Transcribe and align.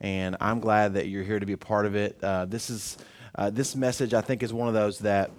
and 0.00 0.36
I'm 0.40 0.60
glad 0.60 0.94
that 0.94 1.08
you're 1.08 1.22
here 1.22 1.38
to 1.38 1.46
be 1.46 1.52
a 1.52 1.58
part 1.58 1.86
of 1.86 1.94
it. 1.94 2.18
Uh, 2.22 2.46
this 2.46 2.70
is 2.70 2.96
uh, 3.34 3.50
this 3.50 3.76
message, 3.76 4.14
I 4.14 4.20
think, 4.20 4.42
is 4.42 4.52
one 4.52 4.68
of 4.68 4.74
those 4.74 4.98
that 5.00 5.30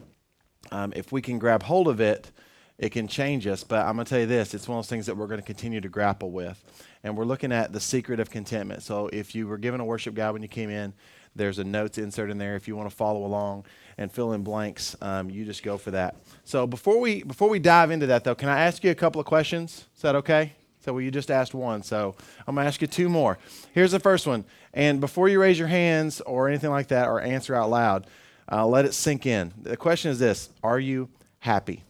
um, 0.72 0.94
if 0.96 1.12
we 1.12 1.22
can 1.22 1.40
grab 1.40 1.64
hold 1.64 1.88
of 1.88 2.00
it, 2.00 2.32
it 2.78 2.92
can 2.92 3.08
change 3.08 3.46
us. 3.48 3.64
But 3.64 3.86
I'm 3.86 3.96
going 3.96 4.06
to 4.06 4.10
tell 4.10 4.20
you 4.20 4.26
this: 4.28 4.54
it's 4.54 4.68
one 4.68 4.78
of 4.78 4.84
those 4.84 4.90
things 4.90 5.06
that 5.08 5.18
we're 5.18 5.28
going 5.28 5.40
to 5.40 5.46
continue 5.46 5.82
to 5.82 5.90
grapple 5.90 6.32
with, 6.32 6.64
and 7.04 7.18
we're 7.18 7.26
looking 7.26 7.52
at 7.52 7.74
the 7.74 7.80
secret 7.80 8.20
of 8.20 8.30
contentment. 8.30 8.84
So, 8.84 9.10
if 9.12 9.36
you 9.36 9.48
were 9.48 9.58
given 9.58 9.82
a 9.82 9.86
worship 9.86 10.14
guide 10.14 10.32
when 10.32 10.42
you 10.42 10.48
came 10.48 10.70
in, 10.70 10.94
there's 11.36 11.60
a 11.60 11.64
notes 11.64 11.98
insert 11.98 12.30
in 12.30 12.38
there. 12.38 12.56
If 12.56 12.68
you 12.68 12.76
want 12.76 12.90
to 12.90 12.96
follow 12.96 13.26
along 13.26 13.66
and 13.98 14.12
fill 14.12 14.34
in 14.34 14.44
blanks, 14.44 14.96
um, 15.02 15.30
you 15.30 15.46
just 15.46 15.64
go 15.64 15.78
for 15.78 15.92
that. 15.92 16.16
So, 16.44 16.68
before 16.68 17.00
we 17.00 17.24
before 17.24 17.50
we 17.50 17.60
dive 17.60 17.92
into 17.92 18.08
that, 18.08 18.24
though, 18.24 18.36
can 18.36 18.50
I 18.50 18.62
ask 18.62 18.84
you 18.84 18.92
a 18.92 18.96
couple 18.96 19.20
of 19.20 19.26
questions? 19.26 19.86
Is 19.96 20.02
that 20.04 20.16
okay? 20.16 20.54
So 20.82 20.94
well, 20.94 21.02
you 21.02 21.12
just 21.12 21.30
asked 21.30 21.54
one, 21.54 21.84
so 21.84 22.16
I'm 22.48 22.56
gonna 22.56 22.68
ask 22.68 22.82
you 22.82 22.88
two 22.88 23.08
more. 23.08 23.38
Here's 23.74 23.92
the 23.92 24.00
first 24.00 24.26
one, 24.26 24.46
and 24.74 25.00
before 25.00 25.30
you 25.30 25.40
raise 25.40 25.60
your 25.60 25.68
hands 25.68 26.22
or 26.22 26.48
anything 26.50 26.72
like 26.72 26.88
that, 26.88 27.08
or 27.08 27.22
answer 27.22 27.54
out 27.54 27.70
loud, 27.70 28.08
uh, 28.52 28.66
let 28.66 28.86
it 28.86 28.94
sink 28.94 29.28
in. 29.28 29.54
The 29.62 29.78
question 29.78 30.10
is 30.10 30.18
this: 30.18 30.50
Are 30.64 30.80
you 30.80 31.10
happy? 31.40 31.84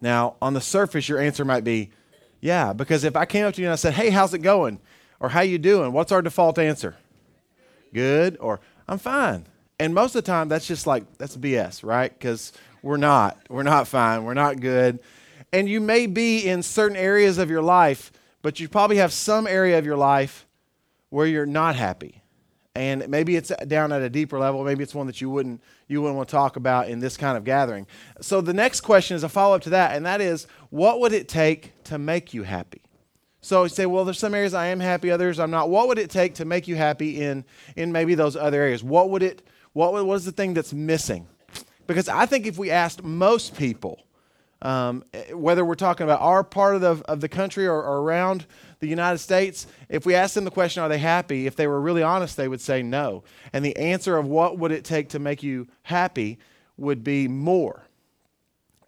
Now, 0.00 0.36
on 0.42 0.52
the 0.52 0.60
surface, 0.60 1.08
your 1.08 1.18
answer 1.18 1.44
might 1.44 1.64
be, 1.64 1.90
"Yeah," 2.40 2.74
because 2.74 3.02
if 3.02 3.16
I 3.16 3.24
came 3.24 3.46
up 3.46 3.54
to 3.54 3.62
you 3.62 3.66
and 3.66 3.72
I 3.72 3.76
said, 3.76 3.94
"Hey, 3.94 4.10
how's 4.10 4.34
it 4.34 4.40
going?" 4.40 4.78
or 5.18 5.30
"How 5.30 5.40
you 5.40 5.56
doing?" 5.56 5.92
What's 5.92 6.12
our 6.12 6.20
default 6.20 6.58
answer? 6.58 6.96
Good, 7.94 8.36
or 8.40 8.60
"I'm 8.86 8.98
fine." 8.98 9.46
And 9.80 9.94
most 9.94 10.14
of 10.14 10.22
the 10.22 10.30
time, 10.30 10.48
that's 10.48 10.66
just 10.66 10.86
like 10.86 11.16
that's 11.16 11.36
BS, 11.36 11.82
right? 11.82 12.12
Because 12.12 12.52
we're 12.82 12.98
not. 12.98 13.38
We're 13.48 13.62
not 13.62 13.88
fine. 13.88 14.24
We're 14.24 14.34
not 14.34 14.60
good. 14.60 15.00
And 15.54 15.68
you 15.68 15.80
may 15.80 16.08
be 16.08 16.48
in 16.48 16.64
certain 16.64 16.96
areas 16.96 17.38
of 17.38 17.48
your 17.48 17.62
life, 17.62 18.10
but 18.42 18.58
you 18.58 18.68
probably 18.68 18.96
have 18.96 19.12
some 19.12 19.46
area 19.46 19.78
of 19.78 19.86
your 19.86 19.96
life 19.96 20.48
where 21.10 21.28
you're 21.28 21.46
not 21.46 21.76
happy. 21.76 22.22
And 22.74 23.08
maybe 23.08 23.36
it's 23.36 23.52
down 23.68 23.92
at 23.92 24.02
a 24.02 24.10
deeper 24.10 24.36
level. 24.36 24.64
Maybe 24.64 24.82
it's 24.82 24.96
one 24.96 25.06
that 25.06 25.20
you 25.20 25.30
wouldn't 25.30 25.62
you 25.86 26.02
wouldn't 26.02 26.16
want 26.16 26.28
to 26.28 26.32
talk 26.32 26.56
about 26.56 26.88
in 26.88 26.98
this 26.98 27.16
kind 27.16 27.38
of 27.38 27.44
gathering. 27.44 27.86
So 28.20 28.40
the 28.40 28.52
next 28.52 28.80
question 28.80 29.14
is 29.14 29.22
a 29.22 29.28
follow 29.28 29.54
up 29.54 29.62
to 29.62 29.70
that, 29.70 29.94
and 29.94 30.04
that 30.06 30.20
is, 30.20 30.48
what 30.70 30.98
would 30.98 31.12
it 31.12 31.28
take 31.28 31.84
to 31.84 31.98
make 31.98 32.34
you 32.34 32.42
happy? 32.42 32.82
So 33.40 33.62
you 33.62 33.68
say, 33.68 33.86
well, 33.86 34.04
there's 34.04 34.18
some 34.18 34.34
areas 34.34 34.54
I 34.54 34.66
am 34.66 34.80
happy, 34.80 35.12
others 35.12 35.38
I'm 35.38 35.52
not. 35.52 35.70
What 35.70 35.86
would 35.86 36.00
it 36.00 36.10
take 36.10 36.34
to 36.34 36.44
make 36.44 36.66
you 36.66 36.74
happy 36.74 37.22
in 37.22 37.44
in 37.76 37.92
maybe 37.92 38.16
those 38.16 38.34
other 38.34 38.60
areas? 38.60 38.82
What 38.82 39.10
would 39.10 39.22
it 39.22 39.46
what 39.72 40.04
what 40.04 40.14
is 40.16 40.24
the 40.24 40.32
thing 40.32 40.52
that's 40.52 40.72
missing? 40.72 41.28
Because 41.86 42.08
I 42.08 42.26
think 42.26 42.44
if 42.44 42.58
we 42.58 42.72
asked 42.72 43.04
most 43.04 43.56
people, 43.56 44.03
um, 44.64 45.04
whether 45.32 45.64
we're 45.64 45.74
talking 45.74 46.04
about 46.04 46.22
our 46.22 46.42
part 46.42 46.74
of 46.74 46.80
the, 46.80 47.04
of 47.04 47.20
the 47.20 47.28
country 47.28 47.66
or, 47.66 47.82
or, 47.82 48.00
around 48.00 48.46
the 48.80 48.88
United 48.88 49.18
States, 49.18 49.66
if 49.90 50.06
we 50.06 50.14
ask 50.14 50.34
them 50.34 50.44
the 50.44 50.50
question, 50.50 50.82
are 50.82 50.88
they 50.88 50.98
happy? 50.98 51.46
If 51.46 51.54
they 51.54 51.66
were 51.66 51.80
really 51.80 52.02
honest, 52.02 52.36
they 52.36 52.48
would 52.48 52.62
say 52.62 52.82
no. 52.82 53.24
And 53.52 53.62
the 53.64 53.76
answer 53.76 54.16
of 54.16 54.26
what 54.26 54.58
would 54.58 54.72
it 54.72 54.84
take 54.84 55.10
to 55.10 55.18
make 55.18 55.42
you 55.42 55.68
happy 55.82 56.38
would 56.78 57.04
be 57.04 57.28
more. 57.28 57.84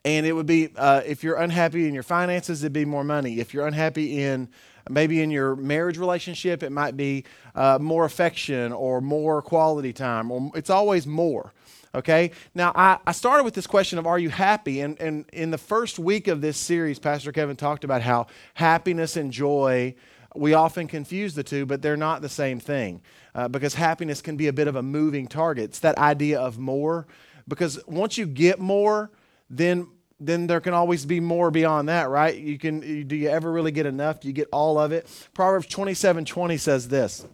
And 0.04 0.24
it 0.24 0.32
would 0.32 0.46
be, 0.46 0.70
uh, 0.76 1.02
if 1.04 1.22
you're 1.22 1.36
unhappy 1.36 1.86
in 1.86 1.92
your 1.92 2.02
finances, 2.02 2.62
it'd 2.62 2.72
be 2.72 2.84
more 2.84 3.04
money. 3.04 3.38
If 3.38 3.52
you're 3.52 3.66
unhappy 3.66 4.22
in 4.22 4.48
maybe 4.88 5.20
in 5.20 5.30
your 5.30 5.56
marriage 5.56 5.98
relationship, 5.98 6.62
it 6.62 6.70
might 6.70 6.96
be 6.96 7.24
uh, 7.54 7.78
more 7.80 8.04
affection 8.04 8.72
or 8.72 9.00
more 9.00 9.42
quality 9.42 9.92
time, 9.92 10.30
or 10.30 10.50
it's 10.54 10.70
always 10.70 11.06
more. 11.06 11.52
Okay? 11.96 12.30
Now, 12.54 12.72
I, 12.74 12.98
I 13.06 13.12
started 13.12 13.44
with 13.44 13.54
this 13.54 13.66
question 13.66 13.98
of 13.98 14.06
are 14.06 14.18
you 14.18 14.28
happy? 14.28 14.82
And, 14.82 15.00
and 15.00 15.24
in 15.32 15.50
the 15.50 15.58
first 15.58 15.98
week 15.98 16.28
of 16.28 16.42
this 16.42 16.58
series, 16.58 16.98
Pastor 16.98 17.32
Kevin 17.32 17.56
talked 17.56 17.84
about 17.84 18.02
how 18.02 18.26
happiness 18.52 19.16
and 19.16 19.32
joy, 19.32 19.94
we 20.34 20.52
often 20.52 20.86
confuse 20.86 21.34
the 21.34 21.42
two, 21.42 21.64
but 21.64 21.80
they're 21.80 21.96
not 21.96 22.20
the 22.20 22.28
same 22.28 22.60
thing. 22.60 23.00
Uh, 23.34 23.48
because 23.48 23.74
happiness 23.74 24.20
can 24.20 24.36
be 24.36 24.46
a 24.46 24.52
bit 24.52 24.68
of 24.68 24.76
a 24.76 24.82
moving 24.82 25.26
target. 25.26 25.64
It's 25.64 25.78
that 25.80 25.96
idea 25.96 26.38
of 26.38 26.58
more. 26.58 27.06
Because 27.48 27.80
once 27.86 28.18
you 28.18 28.26
get 28.26 28.60
more, 28.60 29.10
then 29.48 29.88
then 30.18 30.46
there 30.46 30.60
can 30.60 30.72
always 30.72 31.04
be 31.04 31.20
more 31.20 31.50
beyond 31.50 31.90
that, 31.90 32.08
right? 32.08 32.34
You 32.34 32.58
can 32.58 33.06
do 33.06 33.14
you 33.14 33.28
ever 33.28 33.52
really 33.52 33.70
get 33.70 33.84
enough? 33.84 34.20
Do 34.20 34.28
you 34.28 34.34
get 34.34 34.48
all 34.50 34.78
of 34.78 34.90
it? 34.90 35.06
Proverbs 35.34 35.66
27 35.66 36.24
20 36.24 36.56
says 36.56 36.88
this 36.88 37.26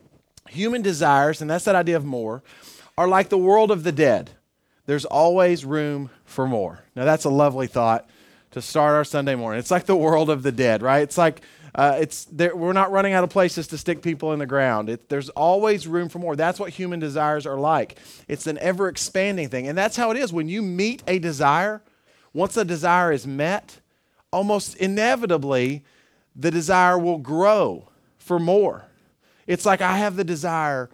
human 0.48 0.82
desires, 0.82 1.40
and 1.40 1.48
that's 1.48 1.64
that 1.64 1.76
idea 1.76 1.96
of 1.96 2.04
more, 2.04 2.42
are 2.98 3.08
like 3.08 3.28
the 3.28 3.38
world 3.38 3.70
of 3.70 3.84
the 3.84 3.92
dead 3.92 4.32
there's 4.86 5.04
always 5.04 5.64
room 5.64 6.10
for 6.24 6.46
more. 6.46 6.84
Now, 6.96 7.04
that's 7.04 7.24
a 7.24 7.30
lovely 7.30 7.66
thought 7.66 8.08
to 8.52 8.62
start 8.62 8.94
our 8.94 9.04
Sunday 9.04 9.34
morning. 9.34 9.58
It's 9.58 9.70
like 9.70 9.86
the 9.86 9.96
world 9.96 10.30
of 10.30 10.42
the 10.42 10.52
dead, 10.52 10.82
right? 10.82 11.02
It's 11.02 11.18
like 11.18 11.42
uh, 11.74 11.96
it's 12.00 12.28
we're 12.30 12.74
not 12.74 12.92
running 12.92 13.14
out 13.14 13.24
of 13.24 13.30
places 13.30 13.66
to 13.68 13.78
stick 13.78 14.02
people 14.02 14.32
in 14.32 14.38
the 14.38 14.46
ground. 14.46 14.90
It, 14.90 15.08
there's 15.08 15.30
always 15.30 15.86
room 15.86 16.08
for 16.08 16.18
more. 16.18 16.36
That's 16.36 16.60
what 16.60 16.70
human 16.70 17.00
desires 17.00 17.46
are 17.46 17.56
like. 17.56 17.98
It's 18.28 18.46
an 18.46 18.58
ever 18.58 18.88
expanding 18.88 19.48
thing. 19.48 19.68
And 19.68 19.76
that's 19.76 19.96
how 19.96 20.10
it 20.10 20.18
is. 20.18 20.32
When 20.32 20.48
you 20.48 20.60
meet 20.60 21.02
a 21.06 21.18
desire, 21.18 21.82
once 22.34 22.56
a 22.58 22.64
desire 22.64 23.10
is 23.10 23.26
met, 23.26 23.80
almost 24.30 24.76
inevitably, 24.76 25.82
the 26.36 26.50
desire 26.50 26.98
will 26.98 27.18
grow 27.18 27.88
for 28.18 28.38
more. 28.38 28.84
It's 29.46 29.64
like 29.64 29.80
I 29.80 29.96
have 29.96 30.16
the 30.16 30.24
desire 30.24 30.90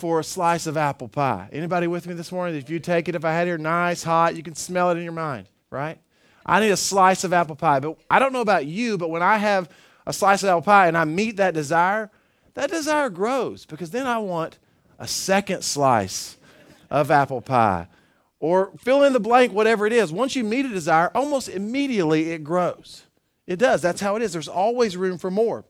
for 0.00 0.18
a 0.18 0.24
slice 0.24 0.66
of 0.66 0.78
apple 0.78 1.08
pie. 1.08 1.50
Anybody 1.52 1.86
with 1.86 2.06
me 2.06 2.14
this 2.14 2.32
morning? 2.32 2.56
If 2.56 2.70
you 2.70 2.80
take 2.80 3.06
it, 3.08 3.14
if 3.14 3.24
I 3.24 3.32
had 3.32 3.46
here 3.46 3.58
nice, 3.58 4.02
hot, 4.02 4.34
you 4.34 4.42
can 4.42 4.54
smell 4.54 4.90
it 4.90 4.96
in 4.96 5.04
your 5.04 5.12
mind, 5.12 5.46
right? 5.68 5.98
I 6.46 6.58
need 6.58 6.70
a 6.70 6.76
slice 6.76 7.22
of 7.22 7.34
apple 7.34 7.54
pie. 7.54 7.80
But 7.80 7.98
I 8.10 8.18
don't 8.18 8.32
know 8.32 8.40
about 8.40 8.64
you, 8.64 8.96
but 8.96 9.10
when 9.10 9.22
I 9.22 9.36
have 9.36 9.68
a 10.06 10.12
slice 10.14 10.42
of 10.42 10.48
apple 10.48 10.62
pie 10.62 10.88
and 10.88 10.96
I 10.96 11.04
meet 11.04 11.36
that 11.36 11.52
desire, 11.52 12.10
that 12.54 12.70
desire 12.70 13.10
grows 13.10 13.66
because 13.66 13.90
then 13.90 14.06
I 14.06 14.16
want 14.16 14.58
a 14.98 15.06
second 15.06 15.62
slice 15.64 16.38
of 16.88 17.10
apple 17.10 17.42
pie. 17.42 17.86
Or 18.40 18.72
fill 18.78 19.04
in 19.04 19.12
the 19.12 19.20
blank, 19.20 19.52
whatever 19.52 19.86
it 19.86 19.92
is. 19.92 20.10
Once 20.10 20.34
you 20.34 20.44
meet 20.44 20.64
a 20.64 20.70
desire, 20.70 21.10
almost 21.14 21.50
immediately 21.50 22.30
it 22.30 22.42
grows. 22.42 23.02
It 23.46 23.58
does. 23.58 23.82
That's 23.82 24.00
how 24.00 24.16
it 24.16 24.22
is. 24.22 24.32
There's 24.32 24.48
always 24.48 24.96
room 24.96 25.18
for 25.18 25.30
more. 25.30 25.66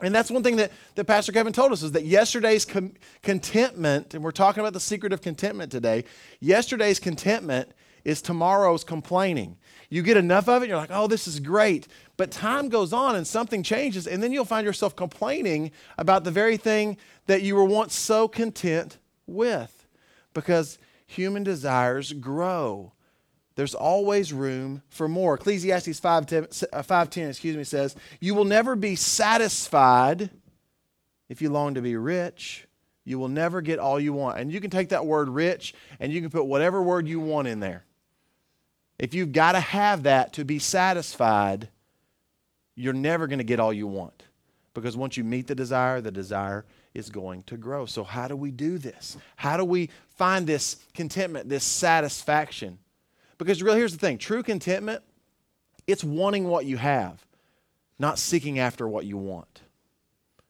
And 0.00 0.14
that's 0.14 0.30
one 0.30 0.42
thing 0.42 0.56
that, 0.56 0.70
that 0.94 1.06
Pastor 1.06 1.32
Kevin 1.32 1.52
told 1.52 1.72
us 1.72 1.82
is 1.82 1.92
that 1.92 2.04
yesterday's 2.04 2.64
com- 2.64 2.94
contentment, 3.22 4.14
and 4.14 4.22
we're 4.22 4.30
talking 4.30 4.60
about 4.60 4.72
the 4.72 4.80
secret 4.80 5.12
of 5.12 5.20
contentment 5.20 5.72
today, 5.72 6.04
yesterday's 6.40 7.00
contentment 7.00 7.72
is 8.04 8.22
tomorrow's 8.22 8.84
complaining. 8.84 9.56
You 9.90 10.02
get 10.02 10.16
enough 10.16 10.48
of 10.48 10.62
it, 10.62 10.68
you're 10.68 10.78
like, 10.78 10.92
oh, 10.92 11.08
this 11.08 11.26
is 11.26 11.40
great. 11.40 11.88
But 12.16 12.30
time 12.30 12.68
goes 12.68 12.92
on 12.92 13.16
and 13.16 13.26
something 13.26 13.62
changes, 13.62 14.06
and 14.06 14.22
then 14.22 14.32
you'll 14.32 14.44
find 14.44 14.64
yourself 14.64 14.94
complaining 14.94 15.72
about 15.96 16.22
the 16.24 16.30
very 16.30 16.56
thing 16.56 16.96
that 17.26 17.42
you 17.42 17.56
were 17.56 17.64
once 17.64 17.94
so 17.94 18.28
content 18.28 18.98
with 19.26 19.86
because 20.32 20.78
human 21.06 21.42
desires 21.42 22.12
grow 22.12 22.92
there's 23.58 23.74
always 23.74 24.32
room 24.32 24.82
for 24.88 25.08
more. 25.08 25.34
Ecclesiastes 25.34 25.98
5.10, 25.98 26.64
uh, 26.72 26.80
5.10 26.80 27.30
excuse 27.30 27.56
me, 27.56 27.64
says, 27.64 27.96
You 28.20 28.36
will 28.36 28.44
never 28.44 28.76
be 28.76 28.94
satisfied 28.94 30.30
if 31.28 31.42
you 31.42 31.50
long 31.50 31.74
to 31.74 31.82
be 31.82 31.96
rich. 31.96 32.68
You 33.04 33.18
will 33.18 33.26
never 33.26 33.60
get 33.60 33.80
all 33.80 33.98
you 33.98 34.12
want. 34.12 34.38
And 34.38 34.52
you 34.52 34.60
can 34.60 34.70
take 34.70 34.90
that 34.90 35.04
word 35.04 35.28
rich 35.28 35.74
and 35.98 36.12
you 36.12 36.20
can 36.20 36.30
put 36.30 36.44
whatever 36.44 36.80
word 36.80 37.08
you 37.08 37.18
want 37.18 37.48
in 37.48 37.58
there. 37.58 37.84
If 38.96 39.12
you've 39.12 39.32
got 39.32 39.52
to 39.52 39.60
have 39.60 40.04
that 40.04 40.34
to 40.34 40.44
be 40.44 40.60
satisfied, 40.60 41.68
you're 42.76 42.92
never 42.92 43.26
going 43.26 43.40
to 43.40 43.44
get 43.44 43.58
all 43.58 43.72
you 43.72 43.88
want. 43.88 44.22
Because 44.72 44.96
once 44.96 45.16
you 45.16 45.24
meet 45.24 45.48
the 45.48 45.56
desire, 45.56 46.00
the 46.00 46.12
desire 46.12 46.64
is 46.94 47.10
going 47.10 47.42
to 47.44 47.56
grow. 47.56 47.86
So, 47.86 48.04
how 48.04 48.28
do 48.28 48.36
we 48.36 48.52
do 48.52 48.78
this? 48.78 49.16
How 49.34 49.56
do 49.56 49.64
we 49.64 49.90
find 50.10 50.46
this 50.46 50.76
contentment, 50.94 51.48
this 51.48 51.64
satisfaction? 51.64 52.78
Because 53.38 53.62
really, 53.62 53.78
here's 53.78 53.92
the 53.92 53.98
thing 53.98 54.18
true 54.18 54.42
contentment, 54.42 55.02
it's 55.86 56.04
wanting 56.04 56.48
what 56.48 56.66
you 56.66 56.76
have, 56.76 57.24
not 57.98 58.18
seeking 58.18 58.58
after 58.58 58.86
what 58.86 59.06
you 59.06 59.16
want. 59.16 59.62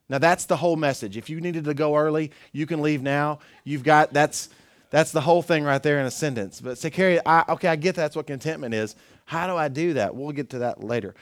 Now 0.08 0.18
that's 0.18 0.46
the 0.46 0.56
whole 0.56 0.76
message. 0.76 1.16
If 1.16 1.28
you 1.28 1.40
needed 1.40 1.64
to 1.64 1.74
go 1.74 1.96
early, 1.96 2.32
you 2.52 2.66
can 2.66 2.80
leave 2.80 3.02
now. 3.02 3.40
You've 3.64 3.84
got 3.84 4.12
that's 4.12 4.48
that's 4.90 5.12
the 5.12 5.20
whole 5.20 5.42
thing 5.42 5.64
right 5.64 5.82
there 5.82 6.00
in 6.00 6.06
a 6.06 6.10
sentence. 6.10 6.60
But 6.62 6.78
say, 6.78 6.90
Carrie, 6.90 7.20
I, 7.26 7.44
okay, 7.50 7.68
I 7.68 7.76
get 7.76 7.94
that's 7.94 8.16
what 8.16 8.26
contentment 8.26 8.72
is. 8.74 8.96
How 9.26 9.46
do 9.46 9.54
I 9.54 9.68
do 9.68 9.92
that? 9.94 10.14
We'll 10.14 10.32
get 10.32 10.50
to 10.50 10.60
that 10.60 10.82
later. 10.82 11.14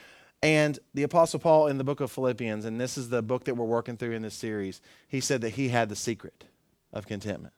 And 0.42 0.78
the 0.94 1.02
Apostle 1.02 1.40
Paul 1.40 1.66
in 1.66 1.78
the 1.78 1.82
book 1.82 2.00
of 2.00 2.12
Philippians, 2.12 2.64
and 2.64 2.80
this 2.80 2.96
is 2.96 3.08
the 3.08 3.22
book 3.22 3.44
that 3.44 3.54
we're 3.54 3.64
working 3.64 3.96
through 3.96 4.12
in 4.12 4.22
this 4.22 4.34
series, 4.34 4.80
he 5.08 5.20
said 5.20 5.40
that 5.40 5.50
he 5.50 5.68
had 5.68 5.88
the 5.88 5.96
secret 5.96 6.44
of 6.92 7.06
contentment. 7.06 7.54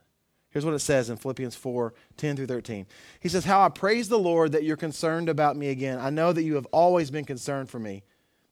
Here's 0.50 0.64
what 0.64 0.74
it 0.74 0.78
says 0.78 1.10
in 1.10 1.16
Philippians 1.16 1.54
4 1.54 1.92
10 2.16 2.36
through 2.36 2.46
13. 2.46 2.86
He 3.20 3.28
says, 3.28 3.44
How 3.44 3.62
I 3.62 3.68
praise 3.68 4.08
the 4.08 4.18
Lord 4.18 4.52
that 4.52 4.64
you're 4.64 4.76
concerned 4.76 5.28
about 5.28 5.56
me 5.56 5.68
again. 5.68 5.98
I 5.98 6.10
know 6.10 6.32
that 6.32 6.42
you 6.42 6.54
have 6.54 6.66
always 6.66 7.10
been 7.10 7.24
concerned 7.24 7.68
for 7.68 7.78
me, 7.78 8.02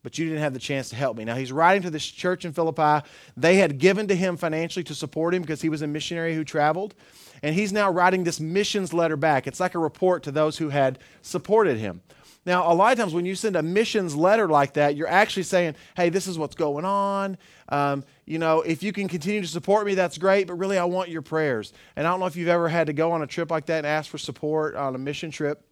but 0.02 0.18
you 0.18 0.26
didn't 0.26 0.42
have 0.42 0.52
the 0.52 0.58
chance 0.58 0.90
to 0.90 0.96
help 0.96 1.16
me. 1.16 1.24
Now, 1.24 1.36
he's 1.36 1.52
writing 1.52 1.82
to 1.82 1.90
this 1.90 2.04
church 2.04 2.44
in 2.44 2.52
Philippi. 2.52 3.06
They 3.36 3.56
had 3.56 3.78
given 3.78 4.08
to 4.08 4.14
him 4.14 4.36
financially 4.36 4.84
to 4.84 4.94
support 4.94 5.34
him 5.34 5.42
because 5.42 5.62
he 5.62 5.68
was 5.68 5.82
a 5.82 5.86
missionary 5.86 6.34
who 6.34 6.44
traveled. 6.44 6.94
And 7.42 7.54
he's 7.54 7.72
now 7.72 7.90
writing 7.90 8.24
this 8.24 8.40
missions 8.40 8.92
letter 8.92 9.16
back. 9.16 9.46
It's 9.46 9.60
like 9.60 9.74
a 9.74 9.78
report 9.78 10.22
to 10.24 10.30
those 10.30 10.58
who 10.58 10.68
had 10.68 10.98
supported 11.22 11.78
him. 11.78 12.02
Now, 12.46 12.72
a 12.72 12.74
lot 12.74 12.92
of 12.92 12.98
times 12.98 13.12
when 13.12 13.26
you 13.26 13.34
send 13.34 13.56
a 13.56 13.62
missions 13.62 14.14
letter 14.14 14.48
like 14.48 14.74
that, 14.74 14.94
you're 14.94 15.08
actually 15.08 15.42
saying, 15.42 15.74
hey, 15.96 16.10
this 16.10 16.28
is 16.28 16.38
what's 16.38 16.54
going 16.54 16.84
on. 16.84 17.36
Um, 17.68 18.04
you 18.24 18.38
know, 18.38 18.62
if 18.62 18.84
you 18.84 18.92
can 18.92 19.08
continue 19.08 19.42
to 19.42 19.48
support 19.48 19.84
me, 19.84 19.96
that's 19.96 20.16
great, 20.16 20.46
but 20.46 20.54
really, 20.54 20.78
I 20.78 20.84
want 20.84 21.08
your 21.08 21.22
prayers. 21.22 21.72
And 21.96 22.06
I 22.06 22.10
don't 22.10 22.20
know 22.20 22.26
if 22.26 22.36
you've 22.36 22.48
ever 22.48 22.68
had 22.68 22.86
to 22.86 22.92
go 22.92 23.10
on 23.10 23.22
a 23.22 23.26
trip 23.26 23.50
like 23.50 23.66
that 23.66 23.78
and 23.78 23.86
ask 23.86 24.08
for 24.08 24.18
support 24.18 24.76
on 24.76 24.94
a 24.94 24.98
mission 24.98 25.32
trip. 25.32 25.66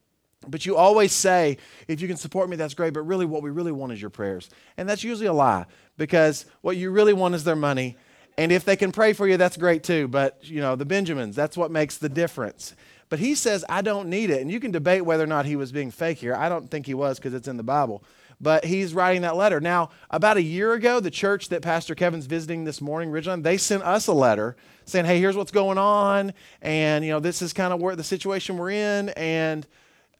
But 0.49 0.67
you 0.67 0.76
always 0.76 1.12
say, 1.12 1.59
if 1.88 2.00
you 2.00 2.09
can 2.09 2.17
support 2.17 2.50
me, 2.50 2.56
that's 2.56 2.75
great. 2.75 2.93
But 2.93 3.03
really, 3.03 3.25
what 3.25 3.43
we 3.43 3.50
really 3.50 3.73
want 3.73 3.93
is 3.93 4.00
your 4.00 4.11
prayers. 4.11 4.50
And 4.76 4.88
that's 4.88 5.05
usually 5.05 5.29
a 5.29 5.32
lie 5.32 5.67
because 5.97 6.44
what 6.61 6.76
you 6.76 6.91
really 6.91 7.12
want 7.12 7.37
is 7.37 7.44
their 7.44 7.56
money. 7.56 7.97
And 8.37 8.51
if 8.51 8.65
they 8.65 8.77
can 8.77 8.93
pray 8.93 9.13
for 9.13 9.29
you, 9.29 9.37
that's 9.37 9.57
great 9.57 9.85
too. 9.85 10.09
But, 10.09 10.39
you 10.43 10.61
know, 10.61 10.77
the 10.77 10.85
Benjamins, 10.85 11.37
that's 11.37 11.57
what 11.57 11.71
makes 11.71 11.99
the 11.99 12.09
difference. 12.09 12.75
But 13.09 13.19
he 13.21 13.35
says, 13.35 13.65
I 13.69 13.83
don't 13.83 14.09
need 14.09 14.31
it. 14.31 14.41
And 14.41 14.51
you 14.51 14.59
can 14.59 14.71
debate 14.71 15.05
whether 15.05 15.23
or 15.23 15.29
not 15.29 15.47
he 15.47 15.57
was 15.57 15.71
being 15.71 15.91
fake 15.91 16.19
here. 16.19 16.35
I 16.35 16.49
don't 16.49 16.71
think 16.71 16.87
he 16.87 16.95
was 16.95 17.19
because 17.19 17.35
it's 17.35 17.49
in 17.49 17.57
the 17.57 17.63
Bible. 17.63 18.03
But 18.41 18.65
he's 18.65 18.93
writing 18.93 19.23
that 19.23 19.37
letter. 19.37 19.61
Now, 19.61 19.91
about 20.11 20.37
a 20.37 20.43
year 20.43 20.73
ago, 20.73 20.99
the 20.99 21.11
church 21.11 21.49
that 21.51 21.63
Pastor 21.63 21.95
Kevin's 21.95 22.27
visiting 22.27 22.65
this 22.65 22.81
morning, 22.81 23.11
Ridgeline, 23.11 23.43
they 23.45 23.57
sent 23.57 23.85
us 23.85 24.09
a 24.09 24.13
letter 24.13 24.57
saying, 24.85 25.05
hey, 25.05 25.21
here's 25.21 25.37
what's 25.37 25.53
going 25.53 25.79
on. 25.79 26.33
And, 26.61 27.05
you 27.05 27.13
know, 27.13 27.21
this 27.21 27.41
is 27.41 27.53
kind 27.53 27.73
of 27.73 27.81
where 27.81 27.95
the 27.95 28.03
situation 28.03 28.59
we're 28.59 28.71
in. 28.71 29.11
And, 29.11 29.67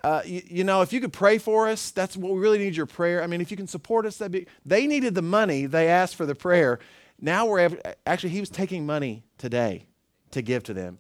uh, 0.05 0.23
you, 0.25 0.43
you, 0.47 0.65
know, 0.65 0.83
if 0.83 0.93
you 0.93 1.01
could 1.01 1.13
pray 1.13 1.39
for 1.39 1.69
us, 1.69 1.91
that's 1.91 2.17
what 2.17 2.33
we 2.33 2.39
really 2.39 2.59
need 2.59 2.77
your 2.77 2.87
prayer. 2.87 3.23
I 3.23 3.27
mean, 3.27 3.41
if 3.41 3.51
you 3.51 3.57
can 3.57 3.67
support 3.67 4.07
us, 4.07 4.19
that'd 4.19 4.31
be. 4.31 4.47
They 4.65 4.87
needed 4.87 5.15
the 5.15 5.23
money. 5.23 5.67
They 5.67 5.89
asked 5.89 6.15
for 6.15 6.27
the 6.27 6.35
prayer. 6.35 6.79
Now 7.21 7.47
we're 7.47 7.79
actually, 8.07 8.31
he 8.31 8.41
was 8.41 8.51
taking 8.51 8.87
money 8.87 9.25
today 9.39 9.87
to 10.33 10.43
give 10.43 10.63
to 10.65 10.75
them. 10.75 10.99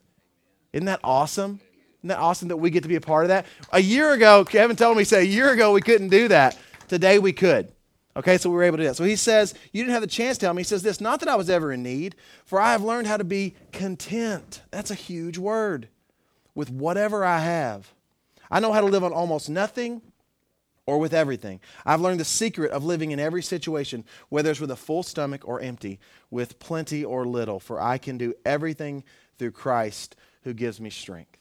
Isn't 0.72 0.86
that 0.86 1.00
awesome? 1.04 1.60
Isn't 2.00 2.08
that 2.08 2.18
awesome 2.18 2.48
that 2.48 2.56
we 2.56 2.70
get 2.70 2.82
to 2.82 2.88
be 2.88 2.96
a 2.96 3.00
part 3.00 3.24
of 3.24 3.28
that? 3.28 3.46
A 3.72 3.80
year 3.80 4.12
ago, 4.12 4.44
Kevin 4.44 4.76
told 4.76 4.96
me, 4.96 5.04
said, 5.04 5.20
a 5.20 5.26
year 5.26 5.50
ago 5.50 5.72
we 5.72 5.80
couldn't 5.80 6.08
do 6.08 6.28
that. 6.28 6.58
Today 6.88 7.18
we 7.18 7.32
could. 7.32 7.72
Okay, 8.16 8.38
so 8.38 8.48
we 8.48 8.56
were 8.56 8.62
able 8.62 8.76
to 8.76 8.84
do 8.84 8.88
that. 8.88 8.96
So 8.96 9.04
he 9.04 9.16
says, 9.16 9.54
You 9.72 9.82
didn't 9.82 9.94
have 9.94 10.02
the 10.02 10.06
chance 10.06 10.38
to 10.38 10.46
tell 10.46 10.54
me. 10.54 10.60
He 10.60 10.64
says 10.64 10.82
this, 10.82 11.00
not 11.00 11.20
that 11.20 11.28
I 11.28 11.34
was 11.34 11.50
ever 11.50 11.72
in 11.72 11.82
need, 11.82 12.14
for 12.44 12.60
I 12.60 12.72
have 12.72 12.82
learned 12.82 13.08
how 13.08 13.16
to 13.16 13.24
be 13.24 13.54
content. 13.72 14.62
That's 14.70 14.90
a 14.90 14.94
huge 14.94 15.36
word. 15.36 15.88
With 16.54 16.70
whatever 16.70 17.24
I 17.24 17.40
have. 17.40 17.92
I 18.50 18.60
know 18.60 18.72
how 18.72 18.80
to 18.80 18.86
live 18.86 19.02
on 19.02 19.12
almost 19.12 19.50
nothing 19.50 20.00
or 20.86 20.98
with 20.98 21.14
everything. 21.14 21.60
I've 21.86 22.00
learned 22.00 22.20
the 22.20 22.24
secret 22.24 22.70
of 22.70 22.84
living 22.84 23.10
in 23.10 23.20
every 23.20 23.42
situation, 23.42 24.04
whether 24.28 24.50
it's 24.50 24.60
with 24.60 24.70
a 24.70 24.76
full 24.76 25.02
stomach 25.02 25.46
or 25.46 25.60
empty, 25.60 25.98
with 26.30 26.58
plenty 26.58 27.04
or 27.04 27.26
little, 27.26 27.58
for 27.60 27.80
I 27.80 27.98
can 27.98 28.18
do 28.18 28.34
everything 28.44 29.04
through 29.38 29.52
Christ 29.52 30.16
who 30.42 30.52
gives 30.52 30.80
me 30.80 30.90
strength. 30.90 31.38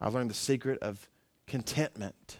I've 0.00 0.14
learned 0.14 0.30
the 0.30 0.34
secret 0.34 0.78
of 0.82 1.08
contentment. 1.46 2.38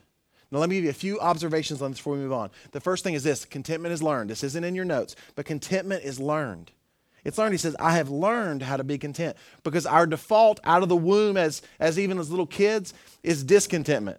Now, 0.51 0.59
let 0.59 0.69
me 0.69 0.77
give 0.77 0.85
you 0.85 0.91
a 0.91 0.95
few 0.95 1.21
observations 1.21 1.81
on 1.81 1.93
this 1.93 2.01
before 2.01 2.15
we 2.15 2.21
move 2.21 2.33
on. 2.33 2.51
The 2.73 2.81
first 2.81 3.05
thing 3.05 3.15
is 3.15 3.23
this 3.23 3.45
contentment 3.45 3.93
is 3.93 4.03
learned. 4.03 4.31
This 4.31 4.43
isn't 4.43 4.65
in 4.65 4.75
your 4.75 4.85
notes, 4.85 5.15
but 5.37 5.47
contentment 5.47 6.03
is 6.03 6.19
learned. 6.19 6.73
It's 7.23 7.39
learned. 7.39 7.53
He 7.53 7.59
says, 7.59 7.77
I 7.79 7.93
have 7.93 8.11
learned 8.11 8.63
how 8.63 8.77
to 8.77 8.83
be 8.85 8.99
content 8.99 9.37
because 9.63 9.87
our 9.87 10.07
default 10.07 10.59
out 10.65 10.83
of 10.83 10.89
the 10.89 10.97
womb, 10.97 11.37
as, 11.37 11.63
as 11.79 11.99
even 11.99 12.19
as 12.19 12.31
little 12.31 12.47
kids, 12.47 12.95
is 13.23 13.45
discontentment. 13.45 14.19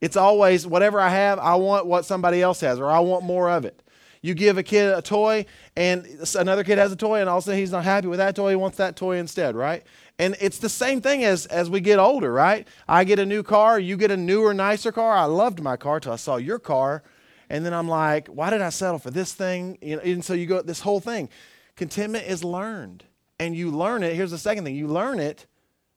It's 0.00 0.16
always 0.16 0.66
whatever 0.66 1.00
I 1.00 1.10
have, 1.10 1.38
I 1.38 1.54
want 1.56 1.86
what 1.86 2.04
somebody 2.04 2.40
else 2.42 2.60
has, 2.60 2.78
or 2.78 2.86
I 2.86 3.00
want 3.00 3.24
more 3.24 3.50
of 3.50 3.64
it. 3.64 3.82
You 4.22 4.34
give 4.34 4.58
a 4.58 4.62
kid 4.62 4.92
a 4.92 5.00
toy, 5.00 5.46
and 5.76 6.06
another 6.38 6.62
kid 6.62 6.78
has 6.78 6.92
a 6.92 6.96
toy, 6.96 7.20
and 7.20 7.28
all 7.28 7.38
of 7.38 7.42
a 7.42 7.46
sudden 7.46 7.60
he's 7.60 7.72
not 7.72 7.84
happy 7.84 8.06
with 8.06 8.18
that 8.18 8.36
toy, 8.36 8.50
he 8.50 8.56
wants 8.56 8.76
that 8.76 8.96
toy 8.96 9.16
instead, 9.16 9.56
right? 9.56 9.82
And 10.18 10.36
it's 10.40 10.58
the 10.58 10.68
same 10.68 11.00
thing 11.00 11.24
as, 11.24 11.46
as 11.46 11.70
we 11.70 11.80
get 11.80 11.98
older, 11.98 12.30
right? 12.30 12.68
I 12.86 13.04
get 13.04 13.18
a 13.18 13.24
new 13.24 13.42
car, 13.42 13.78
you 13.78 13.96
get 13.96 14.10
a 14.10 14.16
newer, 14.18 14.52
nicer 14.52 14.92
car. 14.92 15.16
I 15.16 15.24
loved 15.24 15.62
my 15.62 15.78
car 15.78 15.98
till 16.00 16.12
I 16.12 16.16
saw 16.16 16.36
your 16.36 16.58
car. 16.58 17.02
And 17.48 17.64
then 17.64 17.72
I'm 17.72 17.88
like, 17.88 18.28
why 18.28 18.50
did 18.50 18.60
I 18.60 18.68
settle 18.68 18.98
for 18.98 19.10
this 19.10 19.32
thing? 19.32 19.78
You 19.80 19.96
know, 19.96 20.02
and 20.02 20.22
so 20.22 20.34
you 20.34 20.44
go 20.44 20.60
this 20.60 20.80
whole 20.80 21.00
thing. 21.00 21.30
Contentment 21.74 22.26
is 22.26 22.44
learned. 22.44 23.04
And 23.38 23.56
you 23.56 23.70
learn 23.70 24.02
it. 24.02 24.14
Here's 24.14 24.30
the 24.30 24.38
second 24.38 24.64
thing 24.64 24.76
you 24.76 24.86
learn 24.86 25.18
it 25.18 25.46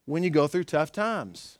when 0.05 0.23
you 0.23 0.29
go 0.29 0.47
through 0.47 0.63
tough 0.63 0.93
times. 0.93 1.59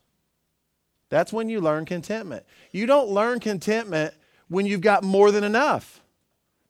That's 1.13 1.31
when 1.31 1.47
you 1.47 1.61
learn 1.61 1.85
contentment. 1.85 2.43
You 2.71 2.87
don't 2.87 3.07
learn 3.07 3.39
contentment 3.39 4.15
when 4.47 4.65
you've 4.65 4.81
got 4.81 5.03
more 5.03 5.29
than 5.29 5.43
enough. 5.43 6.01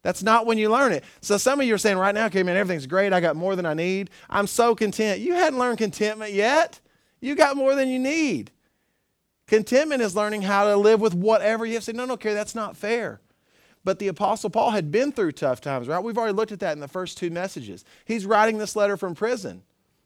That's 0.02 0.22
not 0.22 0.46
when 0.46 0.58
you 0.58 0.70
learn 0.70 0.92
it. 0.92 1.06
So 1.22 1.38
some 1.38 1.62
of 1.62 1.66
you 1.66 1.74
are 1.76 1.78
saying 1.78 1.98
right 1.98 2.14
now, 2.14 2.26
okay, 2.26 2.44
man, 2.44 2.58
everything's 2.58 2.86
great. 2.86 3.14
I 3.14 3.22
got 3.22 3.38
more 3.38 3.56
than 3.56 3.66
I 3.66 3.74
need. 3.74 4.10
I'm 4.30 4.46
so 4.48 4.76
content. 4.76 5.22
You 5.22 5.34
hadn't 5.34 5.60
learned 5.60 5.78
contentment 5.78 6.34
yet. 6.34 6.82
You 7.22 7.36
got 7.36 7.56
more 7.56 7.74
than 7.74 7.88
you 7.88 8.00
need. 8.00 8.52
Contentment 9.48 10.02
is 10.02 10.14
learning 10.14 10.42
how 10.42 10.66
to 10.66 10.76
live 10.76 11.00
with 11.00 11.14
whatever 11.14 11.66
you 11.66 11.76
have. 11.76 11.86
Say, 11.86 11.94
no, 11.94 12.04
no, 12.04 12.16
okay, 12.16 12.34
that's 12.34 12.54
not 12.54 12.76
fair. 12.76 13.22
But 13.86 14.00
the 14.00 14.10
Apostle 14.10 14.50
Paul 14.50 14.72
had 14.72 14.92
been 14.92 15.14
through 15.14 15.32
tough 15.32 15.62
times, 15.62 15.88
right? 15.88 16.04
We've 16.04 16.18
already 16.18 16.34
looked 16.34 16.52
at 16.52 16.60
that 16.60 16.74
in 16.74 16.82
the 16.82 16.90
first 16.90 17.18
two 17.18 17.30
messages. 17.30 17.86
He's 18.04 18.26
writing 18.26 18.58
this 18.58 18.76
letter 18.76 18.98
from 18.98 19.16
prison. 19.16 19.64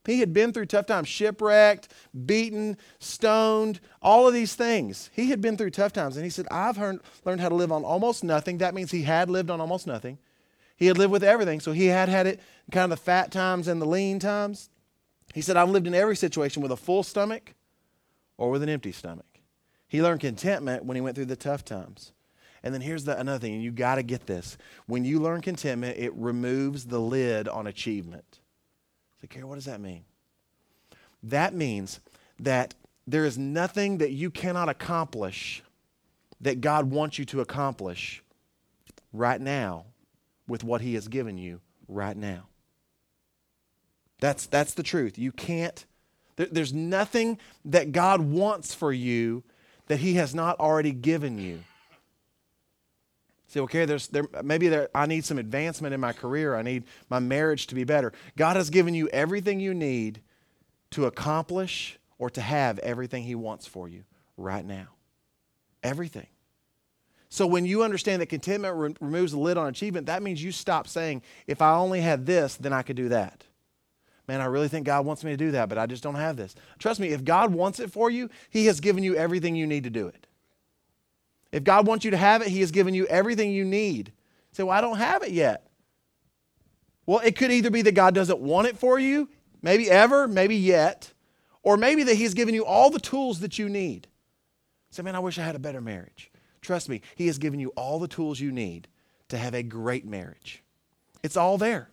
He 0.07 0.21
had 0.21 0.33
been 0.33 0.54
through 0.54 0.68
tough 0.68 0.86
times, 0.86 1.09
shipwrecked, 1.09 1.89
beaten, 2.25 2.77
stoned, 2.98 3.81
all 4.01 4.25
of 4.25 4.33
these 4.33 4.56
things. 4.56 5.09
He 5.13 5.30
had 5.30 5.42
been 5.42 5.57
through 5.57 5.71
tough 5.71 5.92
times. 5.92 6.15
And 6.15 6.24
he 6.24 6.30
said, 6.30 6.48
I've 6.50 6.77
learned, 6.77 7.01
learned 7.25 7.42
how 7.42 7.50
to 7.50 7.56
live 7.56 7.74
on 7.74 7.83
almost 7.83 8.24
nothing. 8.24 8.59
That 8.59 8.74
means 8.74 8.89
he 8.89 9.04
had 9.04 9.30
lived 9.30 9.51
on 9.51 9.59
almost 9.59 9.86
nothing. 9.86 10.18
He 10.77 10.86
had 10.86 10.98
lived 10.98 11.12
with 11.12 11.25
everything. 11.25 11.59
So 11.59 11.74
he 11.74 11.88
had 11.88 12.07
had 12.07 12.25
it 12.25 12.39
kind 12.71 12.86
of 12.86 12.98
the 12.98 13.04
fat 13.04 13.31
times 13.33 13.68
and 13.68 13.81
the 13.81 13.86
lean 13.86 14.18
times. 14.18 14.69
He 15.33 15.42
said, 15.42 15.57
I've 15.57 15.69
lived 15.69 15.88
in 15.88 15.94
every 15.94 16.15
situation 16.15 16.63
with 16.63 16.71
a 16.71 16.77
full 16.77 17.03
stomach 17.03 17.53
or 18.38 18.50
with 18.50 18.63
an 18.63 18.69
empty 18.69 18.94
stomach. 18.94 19.25
He 19.89 20.01
learned 20.01 20.21
contentment 20.21 20.86
when 20.86 20.95
he 20.95 21.01
went 21.01 21.15
through 21.15 21.25
the 21.25 21.36
tough 21.36 21.65
times. 21.65 22.13
And 22.63 22.74
then 22.74 22.80
here's 22.80 23.03
the, 23.03 23.19
another 23.19 23.39
thing, 23.39 23.56
and 23.56 23.63
you 23.63 23.71
got 23.71 23.95
to 23.95 24.03
get 24.03 24.25
this. 24.25 24.57
When 24.86 25.03
you 25.03 25.19
learn 25.19 25.42
contentment, 25.42 25.98
it 25.98 26.13
removes 26.15 26.86
the 26.86 27.00
lid 27.00 27.50
on 27.50 27.67
achievement. 27.67 28.37
So, 29.21 29.27
Carrie, 29.27 29.45
what 29.45 29.55
does 29.55 29.65
that 29.65 29.81
mean? 29.81 30.03
That 31.24 31.53
means 31.53 32.00
that 32.39 32.75
there 33.05 33.25
is 33.25 33.38
nothing 33.38 33.97
that 33.97 34.12
you 34.12 34.29
cannot 34.29 34.69
accomplish 34.69 35.63
that 36.41 36.62
God 36.62 36.91
wants 36.91 37.17
you 37.17 37.25
to 37.25 37.41
accomplish 37.41 38.21
right 39.12 39.41
now 39.41 39.86
with 40.47 40.63
what 40.63 40.81
He 40.81 40.93
has 40.93 41.07
given 41.07 41.38
you 41.38 41.62
right 41.88 42.15
now. 42.15 42.43
That's, 44.19 44.45
that's 44.45 44.74
the 44.74 44.83
truth. 44.83 45.17
You 45.17 45.31
can't, 45.31 45.86
there, 46.36 46.47
there's 46.51 46.74
nothing 46.74 47.39
that 47.65 47.91
God 47.91 48.21
wants 48.21 48.74
for 48.74 48.91
you 48.91 49.43
that 49.88 50.00
He 50.00 50.15
has 50.15 50.36
not 50.36 50.59
already 50.59 50.91
given 50.91 51.39
you. 51.39 51.63
Say, 53.48 53.62
okay, 53.62 53.86
there's 53.86 54.08
there 54.08 54.25
maybe 54.44 54.68
there 54.68 54.89
I 54.94 55.06
need 55.06 55.24
some 55.25 55.38
advancement 55.38 55.94
in 55.94 56.00
my 56.00 56.13
career. 56.13 56.56
I 56.56 56.62
need 56.62 56.84
my 57.10 57.20
marriage 57.20 57.68
to 57.68 57.75
be 57.75 57.86
better. 57.86 58.12
God 58.36 58.58
has 58.58 58.70
given 58.70 58.94
you 58.94 59.08
everything 59.10 59.60
you 59.60 59.74
need 59.74 60.22
to 60.92 61.06
accomplish 61.06 61.98
or 62.18 62.30
to 62.32 62.42
have 62.42 62.77
everything 62.80 63.24
He 63.24 63.36
wants 63.36 63.66
for 63.66 63.88
you 63.88 64.04
right 64.36 64.66
now. 64.66 64.88
Everything. 65.82 66.27
So 67.30 67.46
when 67.46 67.66
you 67.66 67.84
understand 67.84 68.22
that 68.22 68.27
contentment 68.27 68.75
re- 68.75 68.96
removes 69.00 69.32
the 69.32 69.39
lid 69.39 69.58
on 69.58 69.68
achievement, 69.68 70.08
that 70.08 70.24
means 70.24 70.42
you 70.42 70.51
stop 70.51 70.88
saying, 70.88 71.22
if 71.46 71.62
I 71.62 71.75
only 71.75 72.01
had 72.01 72.25
this, 72.25 72.56
then 72.56 72.72
I 72.74 72.82
could 72.82 72.96
do 72.96 73.10
that. 73.10 73.44
Man, 74.27 74.42
I 74.42 74.46
really 74.46 74.68
think 74.68 74.86
God 74.86 75.06
wants 75.06 75.24
me 75.24 75.32
to 75.32 75.38
do 75.38 75.51
that, 75.51 75.70
but 75.70 75.77
I 75.77 75.86
just 75.86 76.04
don't 76.04 76.16
have 76.16 76.36
this. 76.36 76.56
Trust 76.80 77.00
me, 77.00 77.10
if 77.10 77.24
God 77.24 77.54
wants 77.54 77.80
it 77.80 77.92
for 77.92 78.10
you, 78.10 78.30
He 78.50 78.66
has 78.66 78.80
given 78.80 79.04
you 79.04 79.16
everything 79.16 79.56
you 79.56 79.68
need 79.68 79.86
to 79.86 79.89
do 79.89 80.08
it. 80.08 80.26
If 81.51 81.63
God 81.63 81.88
wants 81.88 82.06
you 82.06 82.12
to 82.12 82.18
have 82.18 82.42
it, 82.42 82.50
He 82.50 82.60
has 82.62 82.72
given 82.72 82.94
you 82.94 83.06
everything 83.08 83.51
you 83.51 83.66
need. 83.66 84.12
say, 84.51 84.63
well, 84.63 84.77
I 84.77 84.82
don't 84.82 84.98
have 84.98 85.24
it 85.24 85.32
yet. 85.32 85.68
Well, 87.06 87.20
it 87.20 87.36
could 87.36 87.51
either 87.51 87.70
be 87.70 87.82
that 87.84 87.96
God 87.96 88.13
doesn't 88.13 88.39
want 88.39 88.68
it 88.68 88.77
for 88.77 89.00
you, 89.00 89.30
maybe 89.62 89.89
ever, 89.89 90.27
maybe 90.27 90.56
yet, 90.56 91.13
or 91.63 91.77
maybe 91.77 92.04
that 92.04 92.16
He's 92.16 92.34
given 92.34 92.54
you 92.54 92.66
all 92.66 92.89
the 92.89 93.00
tools 93.00 93.39
that 93.39 93.58
you 93.58 93.70
need. 93.70 94.08
Say, 94.89 95.04
man, 95.04 95.16
I 95.16 95.20
wish 95.20 95.39
I 95.39 95.44
had 95.44 95.56
a 95.56 95.60
better 95.60 95.82
marriage. 95.82 96.32
Trust 96.62 96.89
me, 96.89 97.01
He 97.16 97.27
has 97.27 97.38
given 97.38 97.60
you 97.60 97.70
all 97.70 98.00
the 98.00 98.08
tools 98.08 98.39
you 98.39 98.51
need 98.51 98.88
to 99.30 99.38
have 99.38 99.54
a 99.54 99.63
great 99.63 100.06
marriage. 100.06 100.63
It's 101.24 101.38
all 101.38 101.58
there. 101.58 101.89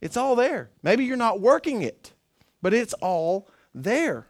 It's 0.00 0.16
all 0.16 0.36
there. 0.36 0.70
Maybe 0.82 1.04
you're 1.04 1.16
not 1.16 1.40
working 1.40 1.82
it, 1.82 2.12
but 2.60 2.74
it's 2.74 2.92
all 2.94 3.48
there. 3.74 4.26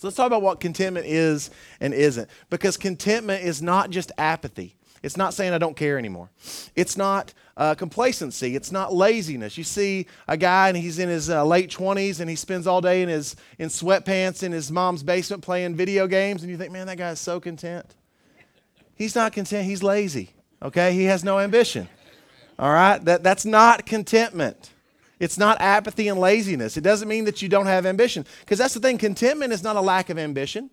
So 0.00 0.08
let's 0.08 0.16
talk 0.16 0.28
about 0.28 0.40
what 0.40 0.60
contentment 0.60 1.04
is 1.04 1.50
and 1.78 1.92
isn't. 1.92 2.26
Because 2.48 2.78
contentment 2.78 3.44
is 3.44 3.60
not 3.60 3.90
just 3.90 4.10
apathy. 4.16 4.74
It's 5.02 5.18
not 5.18 5.34
saying 5.34 5.52
I 5.52 5.58
don't 5.58 5.76
care 5.76 5.98
anymore. 5.98 6.30
It's 6.74 6.96
not 6.96 7.34
uh, 7.54 7.74
complacency. 7.74 8.56
It's 8.56 8.72
not 8.72 8.94
laziness. 8.94 9.58
You 9.58 9.64
see 9.64 10.06
a 10.26 10.38
guy 10.38 10.68
and 10.68 10.76
he's 10.78 10.98
in 10.98 11.10
his 11.10 11.28
uh, 11.28 11.44
late 11.44 11.68
20s 11.70 12.18
and 12.18 12.30
he 12.30 12.36
spends 12.36 12.66
all 12.66 12.80
day 12.80 13.02
in 13.02 13.10
his 13.10 13.36
in 13.58 13.68
sweatpants 13.68 14.42
in 14.42 14.52
his 14.52 14.72
mom's 14.72 15.02
basement 15.02 15.42
playing 15.42 15.74
video 15.76 16.06
games, 16.06 16.40
and 16.40 16.50
you 16.50 16.56
think, 16.56 16.72
man, 16.72 16.86
that 16.86 16.96
guy 16.96 17.10
is 17.10 17.20
so 17.20 17.38
content. 17.38 17.94
He's 18.94 19.14
not 19.14 19.34
content. 19.34 19.66
He's 19.66 19.82
lazy. 19.82 20.30
Okay, 20.62 20.94
he 20.94 21.04
has 21.04 21.22
no 21.22 21.38
ambition. 21.38 21.90
All 22.58 22.72
right, 22.72 23.04
that 23.04 23.22
that's 23.22 23.44
not 23.44 23.84
contentment. 23.84 24.70
It's 25.20 25.36
not 25.38 25.60
apathy 25.60 26.08
and 26.08 26.18
laziness. 26.18 26.78
It 26.78 26.80
doesn't 26.80 27.06
mean 27.06 27.26
that 27.26 27.42
you 27.42 27.48
don't 27.48 27.66
have 27.66 27.84
ambition. 27.84 28.24
Because 28.40 28.58
that's 28.58 28.74
the 28.74 28.80
thing 28.80 28.98
contentment 28.98 29.52
is 29.52 29.62
not 29.62 29.76
a 29.76 29.80
lack 29.80 30.08
of 30.10 30.18
ambition, 30.18 30.70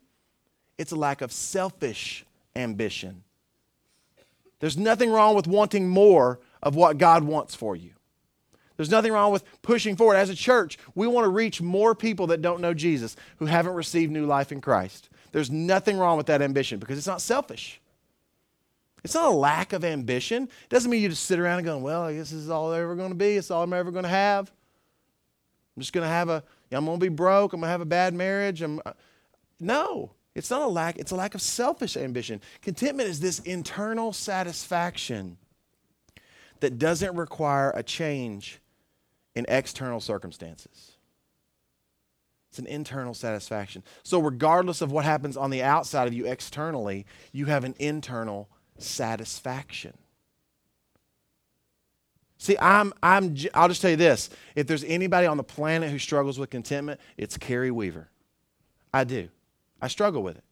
it's 0.77 0.93
a 0.93 0.95
lack 0.95 1.21
of 1.21 1.31
selfish 1.31 2.25
ambition. 2.55 3.23
There's 4.59 4.77
nothing 4.77 5.11
wrong 5.11 5.35
with 5.35 5.45
wanting 5.45 5.87
more 5.87 6.39
of 6.63 6.75
what 6.75 6.97
God 6.97 7.23
wants 7.23 7.53
for 7.53 7.75
you. 7.75 7.91
There's 8.75 8.89
nothing 8.89 9.11
wrong 9.11 9.31
with 9.31 9.43
pushing 9.61 9.95
forward. 9.95 10.15
As 10.15 10.29
a 10.29 10.35
church, 10.35 10.77
we 10.95 11.07
want 11.07 11.25
to 11.25 11.29
reach 11.29 11.61
more 11.61 11.93
people 11.93 12.27
that 12.27 12.41
don't 12.41 12.61
know 12.61 12.73
Jesus, 12.73 13.15
who 13.37 13.45
haven't 13.45 13.73
received 13.73 14.11
new 14.11 14.25
life 14.25 14.51
in 14.51 14.61
Christ. 14.61 15.09
There's 15.31 15.51
nothing 15.51 15.97
wrong 15.97 16.15
with 16.17 16.27
that 16.27 16.41
ambition 16.41 16.79
because 16.79 16.97
it's 16.97 17.07
not 17.07 17.21
selfish. 17.21 17.81
It's 19.07 19.15
not 19.15 19.31
a 19.31 19.35
lack 19.35 19.71
of 19.71 19.85
ambition. 19.85 20.43
It 20.43 20.69
doesn't 20.69 20.91
mean 20.91 21.01
you 21.01 21.07
just 21.07 21.23
sit 21.23 21.39
around 21.39 21.59
and 21.59 21.65
go, 21.65 21.77
well, 21.77 22.01
I 22.01 22.15
guess 22.15 22.29
this 22.29 22.41
is 22.41 22.49
all 22.49 22.73
I'm 22.73 22.81
ever 22.81 22.93
going 22.93 23.07
to 23.07 23.15
be. 23.15 23.37
It's 23.37 23.49
all 23.49 23.63
I'm 23.63 23.71
ever 23.71 23.89
going 23.89 24.03
to 24.03 24.09
have. 24.09 24.51
I'm 25.77 25.81
just 25.81 25.93
going 25.93 26.03
to 26.03 26.09
have 26.09 26.27
a, 26.27 26.43
I'm 26.73 26.83
going 26.83 26.99
to 26.99 27.05
be 27.05 27.07
broke. 27.07 27.53
I'm 27.53 27.61
going 27.61 27.69
to 27.69 27.71
have 27.71 27.79
a 27.79 27.85
bad 27.85 28.13
marriage. 28.13 28.61
I'm, 28.61 28.81
uh, 28.85 28.91
no, 29.61 30.11
it's 30.35 30.49
not 30.49 30.61
a 30.61 30.67
lack. 30.67 30.97
It's 30.97 31.11
a 31.11 31.15
lack 31.15 31.35
of 31.35 31.41
selfish 31.41 31.95
ambition. 31.95 32.41
Contentment 32.61 33.07
is 33.07 33.21
this 33.21 33.39
internal 33.39 34.11
satisfaction 34.11 35.37
that 36.59 36.77
doesn't 36.77 37.15
require 37.15 37.71
a 37.75 37.83
change 37.83 38.59
in 39.35 39.45
external 39.47 40.01
circumstances. 40.01 40.97
It's 42.49 42.59
an 42.59 42.67
internal 42.67 43.13
satisfaction. 43.13 43.83
So, 44.03 44.19
regardless 44.19 44.81
of 44.81 44.91
what 44.91 45.05
happens 45.05 45.37
on 45.37 45.49
the 45.49 45.63
outside 45.63 46.09
of 46.09 46.13
you 46.13 46.25
externally, 46.25 47.05
you 47.31 47.45
have 47.45 47.63
an 47.63 47.73
internal 47.79 48.49
satisfaction. 48.77 49.93
See, 52.37 52.55
I'm, 52.59 52.93
I'm, 53.01 53.35
I'll 53.53 53.67
just 53.67 53.81
tell 53.81 53.91
you 53.91 53.97
this. 53.97 54.29
If 54.55 54.67
there's 54.67 54.83
anybody 54.83 55.25
on 55.25 55.37
the 55.37 55.43
planet 55.43 55.89
who 55.89 55.97
struggles 55.97 56.37
with 56.37 56.51
contentment, 56.51 56.99
it's 57.17 57.35
Carrie 57.35 57.71
Weaver. 57.71 58.09
I 58.93 59.03
do. 59.03 59.29
I 59.81 59.87
struggle 59.87 60.21
with 60.21 60.37
it. 60.37 60.43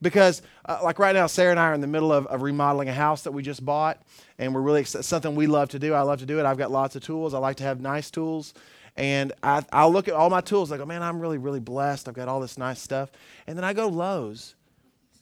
Because, 0.00 0.42
uh, 0.64 0.80
like 0.82 0.98
right 0.98 1.14
now, 1.14 1.26
Sarah 1.26 1.52
and 1.52 1.60
I 1.60 1.66
are 1.66 1.74
in 1.74 1.80
the 1.80 1.86
middle 1.86 2.12
of, 2.12 2.26
of 2.26 2.42
remodeling 2.42 2.88
a 2.88 2.92
house 2.92 3.22
that 3.22 3.32
we 3.32 3.42
just 3.42 3.64
bought, 3.64 4.02
and 4.36 4.52
we're 4.52 4.60
really 4.60 4.84
something 4.84 5.36
we 5.36 5.46
love 5.46 5.68
to 5.68 5.78
do. 5.78 5.94
I 5.94 6.00
love 6.00 6.18
to 6.20 6.26
do 6.26 6.40
it. 6.40 6.44
I've 6.44 6.58
got 6.58 6.72
lots 6.72 6.96
of 6.96 7.04
tools. 7.04 7.34
I 7.34 7.38
like 7.38 7.56
to 7.58 7.64
have 7.64 7.80
nice 7.80 8.10
tools. 8.10 8.52
And 8.96 9.32
I, 9.42 9.62
I'll 9.72 9.92
look 9.92 10.08
at 10.08 10.14
all 10.14 10.28
my 10.28 10.40
tools, 10.40 10.70
like, 10.70 10.80
oh 10.80 10.86
man, 10.86 11.02
I'm 11.02 11.20
really, 11.20 11.38
really 11.38 11.60
blessed. 11.60 12.08
I've 12.08 12.14
got 12.14 12.26
all 12.26 12.40
this 12.40 12.58
nice 12.58 12.80
stuff. 12.80 13.10
And 13.46 13.56
then 13.56 13.64
I 13.64 13.74
go 13.74 13.86
Lowe's, 13.86 14.54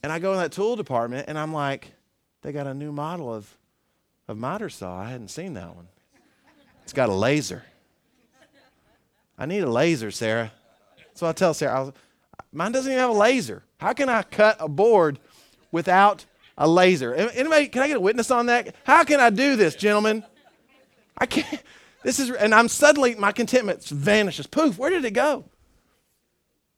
and 0.03 0.11
I 0.11 0.19
go 0.19 0.33
in 0.33 0.39
that 0.39 0.51
tool 0.51 0.75
department, 0.75 1.25
and 1.27 1.37
I'm 1.37 1.53
like, 1.53 1.93
they 2.41 2.51
got 2.51 2.67
a 2.67 2.73
new 2.73 2.91
model 2.91 3.33
of, 3.33 3.57
of 4.27 4.37
miter 4.37 4.69
saw. 4.69 4.99
I 4.99 5.09
hadn't 5.09 5.29
seen 5.29 5.53
that 5.53 5.75
one. 5.75 5.87
It's 6.83 6.93
got 6.93 7.09
a 7.09 7.13
laser. 7.13 7.63
I 9.37 9.45
need 9.45 9.63
a 9.63 9.69
laser, 9.69 10.11
Sarah. 10.11 10.51
So 11.13 11.27
I 11.27 11.33
tell 11.33 11.53
Sarah, 11.53 11.87
I 11.87 11.91
mine 12.51 12.71
doesn't 12.71 12.91
even 12.91 12.99
have 12.99 13.11
a 13.11 13.13
laser. 13.13 13.63
How 13.79 13.93
can 13.93 14.09
I 14.09 14.23
cut 14.23 14.57
a 14.59 14.67
board 14.67 15.19
without 15.71 16.25
a 16.57 16.67
laser? 16.67 17.13
Anybody, 17.13 17.67
can 17.67 17.81
I 17.81 17.87
get 17.87 17.97
a 17.97 18.01
witness 18.01 18.31
on 18.31 18.47
that? 18.47 18.75
How 18.83 19.03
can 19.03 19.19
I 19.19 19.29
do 19.29 19.55
this, 19.55 19.75
gentlemen? 19.75 20.23
I 21.17 21.25
can't. 21.25 21.61
This 22.03 22.19
is, 22.19 22.31
and 22.31 22.53
I'm 22.53 22.67
suddenly, 22.67 23.15
my 23.15 23.31
contentment 23.31 23.83
vanishes. 23.83 24.47
Poof, 24.47 24.77
where 24.77 24.89
did 24.89 25.05
it 25.05 25.11
go? 25.11 25.45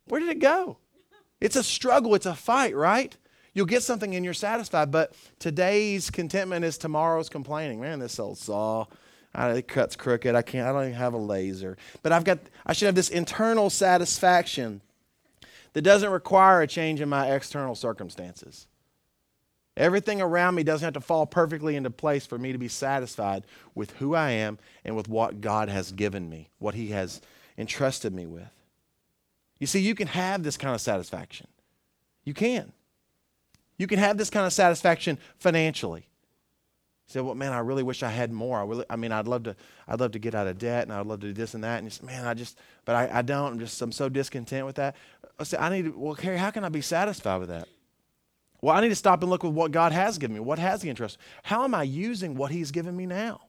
Where 0.06 0.20
did 0.20 0.30
it 0.30 0.40
go? 0.40 0.78
It's 1.40 1.56
a 1.56 1.64
struggle, 1.64 2.16
it's 2.16 2.26
a 2.26 2.36
fight, 2.36 2.76
right? 2.76 3.16
You'll 3.54 3.66
get 3.68 3.84
something 3.84 4.16
and 4.16 4.26
you're 4.26 4.34
satisfied, 4.34 4.92
but 4.92 5.14
today's 5.40 6.10
contentment 6.10 6.66
is 6.66 6.78
tomorrow's 6.78 7.30
complaining. 7.30 7.80
Man, 7.80 8.00
this 8.00 8.20
old 8.20 8.38
saw, 8.38 8.86
it 9.36 9.68
cuts 9.68 9.96
crooked. 9.96 10.36
I 10.36 10.42
can't. 10.42 10.68
I 10.68 10.72
don't 10.72 10.84
even 10.84 10.94
have 10.96 11.14
a 11.14 11.18
laser. 11.18 11.78
But 12.02 12.12
I've 12.12 12.24
got. 12.24 12.40
I 12.66 12.74
should 12.74 12.88
have 12.88 12.96
this 12.96 13.10
internal 13.10 13.70
satisfaction 13.70 14.82
that 15.74 15.82
doesn't 15.82 16.10
require 16.10 16.62
a 16.62 16.68
change 16.68 17.02
in 17.02 17.10
my 17.10 17.32
external 17.32 17.76
circumstances. 17.76 18.68
Everything 19.76 20.22
around 20.22 20.54
me 20.54 20.62
doesn't 20.62 20.86
have 20.86 20.94
to 20.94 21.02
fall 21.02 21.26
perfectly 21.26 21.76
into 21.76 21.90
place 21.90 22.28
for 22.28 22.38
me 22.38 22.52
to 22.52 22.60
be 22.60 22.68
satisfied 22.68 23.44
with 23.74 23.92
who 23.98 24.14
I 24.14 24.30
am 24.32 24.60
and 24.86 24.96
with 24.96 25.08
what 25.08 25.42
God 25.42 25.68
has 25.68 25.92
given 25.92 26.30
me, 26.30 26.50
what 26.60 26.76
He 26.76 26.90
has 26.90 27.22
entrusted 27.58 28.14
me 28.14 28.28
with. 28.28 28.52
You 29.60 29.66
see, 29.66 29.80
you 29.80 29.96
can 29.96 30.08
have 30.08 30.44
this 30.44 30.58
kind 30.58 30.76
of 30.76 30.82
satisfaction. 30.82 31.48
You 32.24 32.36
can. 32.36 32.72
You 33.78 33.88
can 33.88 34.00
have 34.00 34.18
this 34.18 34.30
kind 34.30 34.46
of 34.46 34.54
satisfaction 34.54 35.18
financially. 35.38 36.08
You 37.08 37.12
say, 37.12 37.22
well, 37.22 37.36
man, 37.36 37.52
I 37.52 37.60
really 37.60 37.84
wish 37.84 38.02
I 38.04 38.10
had 38.10 38.32
more. 38.32 38.60
I 38.60 38.64
really, 38.64 38.86
I 38.90 38.96
mean, 38.96 39.12
I'd 39.12 39.28
love 39.28 39.44
to, 39.44 39.56
I'd 39.88 40.00
love 40.00 40.12
to 40.12 40.20
get 40.20 40.36
out 40.36 40.48
of 40.48 40.58
debt, 40.58 40.84
and 40.84 40.94
I'd 40.94 41.06
love 41.06 41.20
to 41.22 41.28
do 41.28 41.34
this 41.34 41.54
and 41.54 41.64
that. 41.64 41.82
And 41.82 41.92
say, 41.92 42.06
man, 42.06 42.26
I 42.26 42.34
just, 42.34 42.58
but 42.86 42.96
I, 42.96 43.20
I 43.20 43.22
don't. 43.22 43.54
I'm 43.54 43.60
just, 43.60 43.82
I'm 43.82 43.92
so 43.92 44.10
discontent 44.10 44.66
with 44.66 44.76
that. 44.76 44.96
I 45.40 45.44
say, 45.44 45.58
I 45.58 45.70
need. 45.70 45.86
To, 45.86 45.98
well, 45.98 46.16
Carrie, 46.16 46.38
how 46.38 46.52
can 46.52 46.64
I 46.64 46.70
be 46.70 46.82
satisfied 46.82 47.38
with 47.38 47.50
that? 47.50 47.68
Well, 48.62 48.74
I 48.74 48.80
need 48.80 48.90
to 48.90 48.96
stop 48.96 49.22
and 49.22 49.30
look 49.30 49.44
with 49.44 49.54
what 49.54 49.72
God 49.72 49.92
has 49.92 50.18
given 50.18 50.34
me. 50.34 50.40
What 50.40 50.60
has 50.60 50.82
He 50.82 50.90
entrusted? 50.90 51.20
How 51.44 51.66
am 51.66 51.76
I 51.76 51.84
using 51.84 52.36
what 52.36 52.52
He's 52.52 52.72
given 52.72 52.96
me 52.96 53.06
now? 53.06 53.42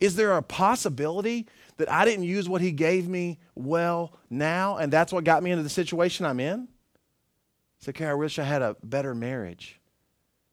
Is 0.00 0.16
there 0.16 0.36
a 0.36 0.42
possibility 0.42 1.46
that 1.76 1.90
I 1.90 2.04
didn't 2.04 2.24
use 2.24 2.48
what 2.48 2.60
He 2.60 2.72
gave 2.72 3.08
me 3.08 3.38
well 3.54 4.12
now, 4.28 4.78
and 4.78 4.92
that's 4.92 5.12
what 5.12 5.22
got 5.22 5.42
me 5.42 5.52
into 5.52 5.62
the 5.62 5.68
situation 5.68 6.26
I'm 6.26 6.40
in? 6.40 6.66
Say, 7.80 7.90
okay, 7.90 8.06
I 8.06 8.14
wish 8.14 8.38
I 8.38 8.44
had 8.44 8.62
a 8.62 8.76
better 8.82 9.14
marriage. 9.14 9.80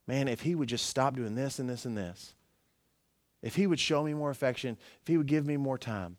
Man, 0.07 0.27
if 0.27 0.41
he 0.41 0.55
would 0.55 0.69
just 0.69 0.87
stop 0.87 1.15
doing 1.15 1.35
this 1.35 1.59
and 1.59 1.69
this 1.69 1.85
and 1.85 1.97
this, 1.97 2.33
if 3.41 3.55
he 3.55 3.67
would 3.67 3.79
show 3.79 4.03
me 4.03 4.13
more 4.13 4.29
affection, 4.29 4.77
if 5.01 5.07
he 5.07 5.17
would 5.17 5.27
give 5.27 5.45
me 5.45 5.57
more 5.57 5.77
time, 5.77 6.17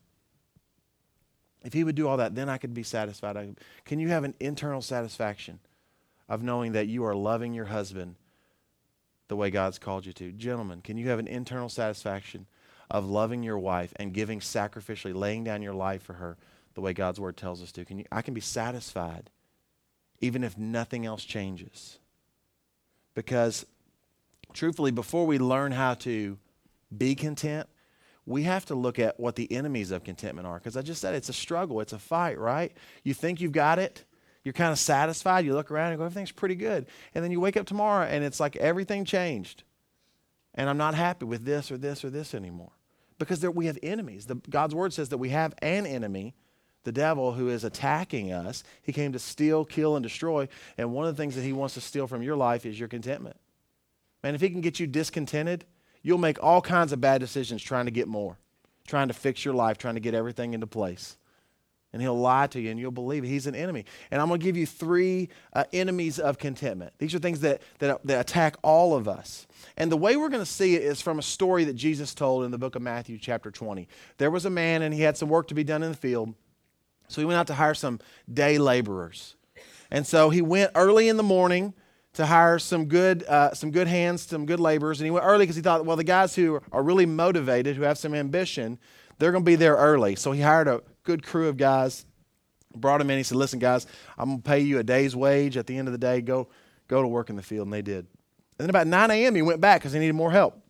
if 1.65 1.73
he 1.73 1.83
would 1.83 1.95
do 1.95 2.07
all 2.07 2.19
that, 2.19 2.35
then 2.35 2.49
I 2.49 2.59
could 2.59 2.75
be 2.75 2.83
satisfied. 2.83 3.57
Can 3.85 3.99
you 3.99 4.09
have 4.09 4.25
an 4.25 4.35
internal 4.39 4.83
satisfaction 4.83 5.61
of 6.29 6.43
knowing 6.43 6.73
that 6.73 6.89
you 6.89 7.05
are 7.05 7.15
loving 7.15 7.55
your 7.55 7.65
husband 7.67 8.17
the 9.29 9.37
way 9.37 9.51
God's 9.51 9.79
called 9.79 10.05
you 10.05 10.13
to? 10.15 10.33
Gentlemen, 10.33 10.83
can 10.83 10.99
you 10.99 11.09
have 11.09 11.19
an 11.19 11.27
internal 11.27 11.71
satisfaction 11.71 12.47
of 12.91 13.07
loving 13.07 13.43
your 13.43 13.59
wife 13.59 13.95
and 13.97 14.13
giving 14.13 14.41
sacrificially, 14.41 15.15
laying 15.15 15.45
down 15.45 15.63
your 15.63 15.75
life 15.75 16.03
for 16.03 16.15
her 16.15 16.37
the 16.75 16.83
way 16.83 16.93
God's 16.93 17.19
word 17.19 17.39
tells 17.39 17.63
us 17.63 17.73
to? 17.73 17.85
Can 17.87 17.99
you, 17.99 18.05
I 18.13 18.21
can 18.21 18.35
be 18.35 18.43
satisfied 18.43 19.31
even 20.25 20.43
if 20.43 20.57
nothing 20.57 21.05
else 21.05 21.23
changes. 21.23 21.99
Because, 23.15 23.67
truthfully, 24.55 24.91
before 24.91 25.27
we 25.27 25.39
learn 25.39 25.71
how 25.71 25.95
to 25.95 26.39
be 26.97 27.15
content, 27.15 27.69
we 28.25 28.45
have 28.45 28.65
to 28.67 28.75
look 28.75 28.99
at 28.99 29.21
what 29.21 29.37
the 29.37 29.53
enemies 29.53 29.91
of 29.91 30.03
contentment 30.03 30.47
are. 30.47 30.59
Because 30.59 30.79
I 30.79 30.83
just 30.83 31.03
said 31.03 31.15
it's 31.15 31.29
a 31.29 31.35
struggle, 31.35 31.81
it's 31.81 31.93
a 31.93 31.99
fight, 31.99 32.39
right? 32.39 32.73
You 33.03 33.13
think 33.13 33.43
you've 33.43 33.53
got 33.53 33.79
it, 33.79 34.05
you're 34.45 34.55
kind 34.55 34.73
of 34.73 34.79
satisfied, 34.79 35.45
you 35.45 35.53
look 35.53 35.71
around 35.71 35.91
and 35.91 35.99
go, 35.99 36.05
everything's 36.05 36.33
pretty 36.33 36.55
good. 36.55 36.87
And 37.15 37.23
then 37.23 37.31
you 37.31 37.39
wake 37.39 37.59
up 37.59 37.67
tomorrow 37.67 38.07
and 38.07 38.25
it's 38.25 38.41
like 38.41 38.57
everything 38.57 39.05
changed. 39.05 39.63
And 40.55 40.71
I'm 40.71 40.79
not 40.79 40.95
happy 40.95 41.27
with 41.27 41.45
this 41.45 41.71
or 41.71 41.77
this 41.77 42.03
or 42.03 42.09
this 42.09 42.35
anymore. 42.35 42.73
Because 43.19 43.41
there, 43.41 43.51
we 43.51 43.67
have 43.67 43.79
enemies. 43.83 44.27
The, 44.27 44.37
God's 44.37 44.75
word 44.75 44.95
says 44.95 45.11
that 45.11 45.19
we 45.19 45.29
have 45.31 45.55
an 45.61 45.85
enemy 45.87 46.35
the 46.85 46.93
devil 46.93 47.33
who 47.33 47.49
is 47.49 47.65
attacking 47.65 48.33
us. 48.33 48.63
He 48.83 48.93
came 48.93 49.13
to 49.13 49.19
steal, 49.19 49.65
kill, 49.65 49.97
and 49.97 50.03
destroy. 50.03 50.49
And 50.79 50.93
one 50.93 51.07
of 51.07 51.17
the 51.17 51.21
things 51.21 51.35
that 51.35 51.43
he 51.43 51.53
wants 51.53 51.75
to 51.75 51.81
steal 51.81 52.07
from 52.07 52.23
your 52.23 52.37
life 52.37 52.65
is 52.65 52.79
your 52.79 52.89
contentment. 52.89 53.37
Man, 54.23 54.35
if 54.35 54.41
he 54.41 54.51
can 54.51 54.61
get 54.61 54.81
you 54.81 54.87
discontented, 54.87 55.65
you'll 56.03 56.19
make 56.19 56.43
all 56.43 56.61
kinds 56.61 56.93
of 56.93 57.01
bad 57.01 57.21
decisions 57.21 57.63
trying 57.63 57.87
to 57.87 57.91
get 57.91 58.07
more, 58.07 58.39
trying 58.87 59.09
to 59.09 59.15
fix 59.15 59.45
your 59.45 59.55
life, 59.55 59.79
trying 59.79 59.95
to 59.95 60.01
get 60.01 60.15
everything 60.15 60.55
into 60.55 60.67
place. 60.67 61.17
And 61.93 62.03
he'll 62.03 62.19
lie 62.19 62.49
to 62.49 62.61
you 62.61 62.73
and 62.73 62.81
you'll 62.81 62.91
believe 62.91 63.23
it. 63.23 63.29
He's 63.29 63.47
an 63.47 63.55
enemy. 63.55 63.85
And 64.11 64.21
I'm 64.21 64.27
going 64.27 64.41
to 64.41 64.45
give 64.45 64.57
you 64.57 64.67
three 64.67 65.29
uh, 65.53 65.63
enemies 65.73 66.19
of 66.19 66.39
contentment. 66.39 66.93
These 66.99 67.15
are 67.15 67.21
things 67.21 67.41
that, 67.41 67.63
that, 67.79 68.05
that 68.05 68.21
attack 68.21 68.57
all 68.63 68.97
of 68.97 69.07
us. 69.07 69.47
And 69.77 69.93
the 69.93 69.97
way 69.97 70.17
we're 70.17 70.29
going 70.29 70.43
to 70.43 70.51
see 70.51 70.75
it 70.75 70.83
is 70.83 71.01
from 71.01 71.21
a 71.21 71.23
story 71.23 71.63
that 71.65 71.75
Jesus 71.75 72.13
told 72.13 72.45
in 72.45 72.51
the 72.51 72.59
book 72.59 72.75
of 72.75 72.83
Matthew, 72.83 73.17
chapter 73.17 73.53
20. 73.53 73.87
There 74.19 74.31
was 74.31 74.45
a 74.45 74.51
man 74.51 74.83
and 74.83 74.93
he 74.93 75.03
had 75.03 75.17
some 75.17 75.29
work 75.29 75.47
to 75.49 75.55
be 75.55 75.63
done 75.63 75.85
in 75.85 75.93
the 75.93 75.97
field. 75.97 76.35
So 77.09 77.21
he 77.21 77.25
went 77.25 77.39
out 77.39 77.47
to 77.49 77.55
hire 77.55 77.75
some 77.75 78.01
day 78.33 78.59
laborers. 78.59 79.35
And 79.91 80.07
so 80.07 80.31
he 80.31 80.43
went 80.43 80.73
early 80.75 81.09
in 81.09 81.17
the 81.17 81.23
morning 81.23 81.75
to 82.15 82.27
hire 82.27 82.59
some 82.59 82.87
good, 82.87 83.25
uh, 83.25 83.55
some 83.55 83.71
good 83.71 83.87
hands, 83.87 84.23
some 84.23 84.47
good 84.47 84.61
laborers. 84.61 85.01
And 85.01 85.07
he 85.07 85.11
went 85.11 85.27
early 85.27 85.45
because 85.45 85.57
he 85.57 85.63
thought, 85.63 85.85
well, 85.85 85.97
the 85.97 86.05
guys 86.05 86.35
who 86.35 86.61
are 86.73 86.83
really 86.83 87.07
motivated, 87.07 87.77
who 87.77 87.83
have 87.83 87.99
some 87.99 88.15
ambition, 88.15 88.79
they're 89.19 89.33
going 89.33 89.45
to 89.45 89.51
be 89.51 89.57
there 89.57 89.75
early. 89.75 90.17
So 90.17 90.33
he 90.33 90.41
hired 90.41 90.69
a 90.69 90.83
good 91.03 91.23
crew 91.23 91.49
of 91.49 91.57
guys. 91.57 92.07
Brought 92.77 92.99
them 92.99 93.11
in. 93.11 93.19
He 93.19 93.23
said, 93.23 93.37
Listen, 93.37 93.61
guys, 93.61 93.87
I'm 94.19 94.31
going 94.31 94.43
to 94.43 94.49
pay 94.49 94.59
you 94.59 94.81
a 94.81 94.83
day's 94.83 95.15
wage 95.15 95.57
at 95.57 95.69
the 95.69 95.77
end 95.77 95.87
of 95.87 95.93
the 95.93 95.99
day. 95.99 96.21
Go, 96.21 96.49
go 96.89 97.01
to 97.01 97.07
work 97.07 97.31
in 97.31 97.37
the 97.37 97.43
field. 97.43 97.69
And 97.69 97.73
they 97.73 97.83
did. 97.83 98.07
And 98.59 98.67
then 98.67 98.71
about 98.71 98.89
9 98.89 99.11
a.m., 99.13 99.35
he 99.37 99.43
went 99.43 99.61
back 99.61 99.81
because 99.81 99.93
he 99.93 100.01
needed 100.01 100.15
more 100.15 100.33
help. 100.33 100.61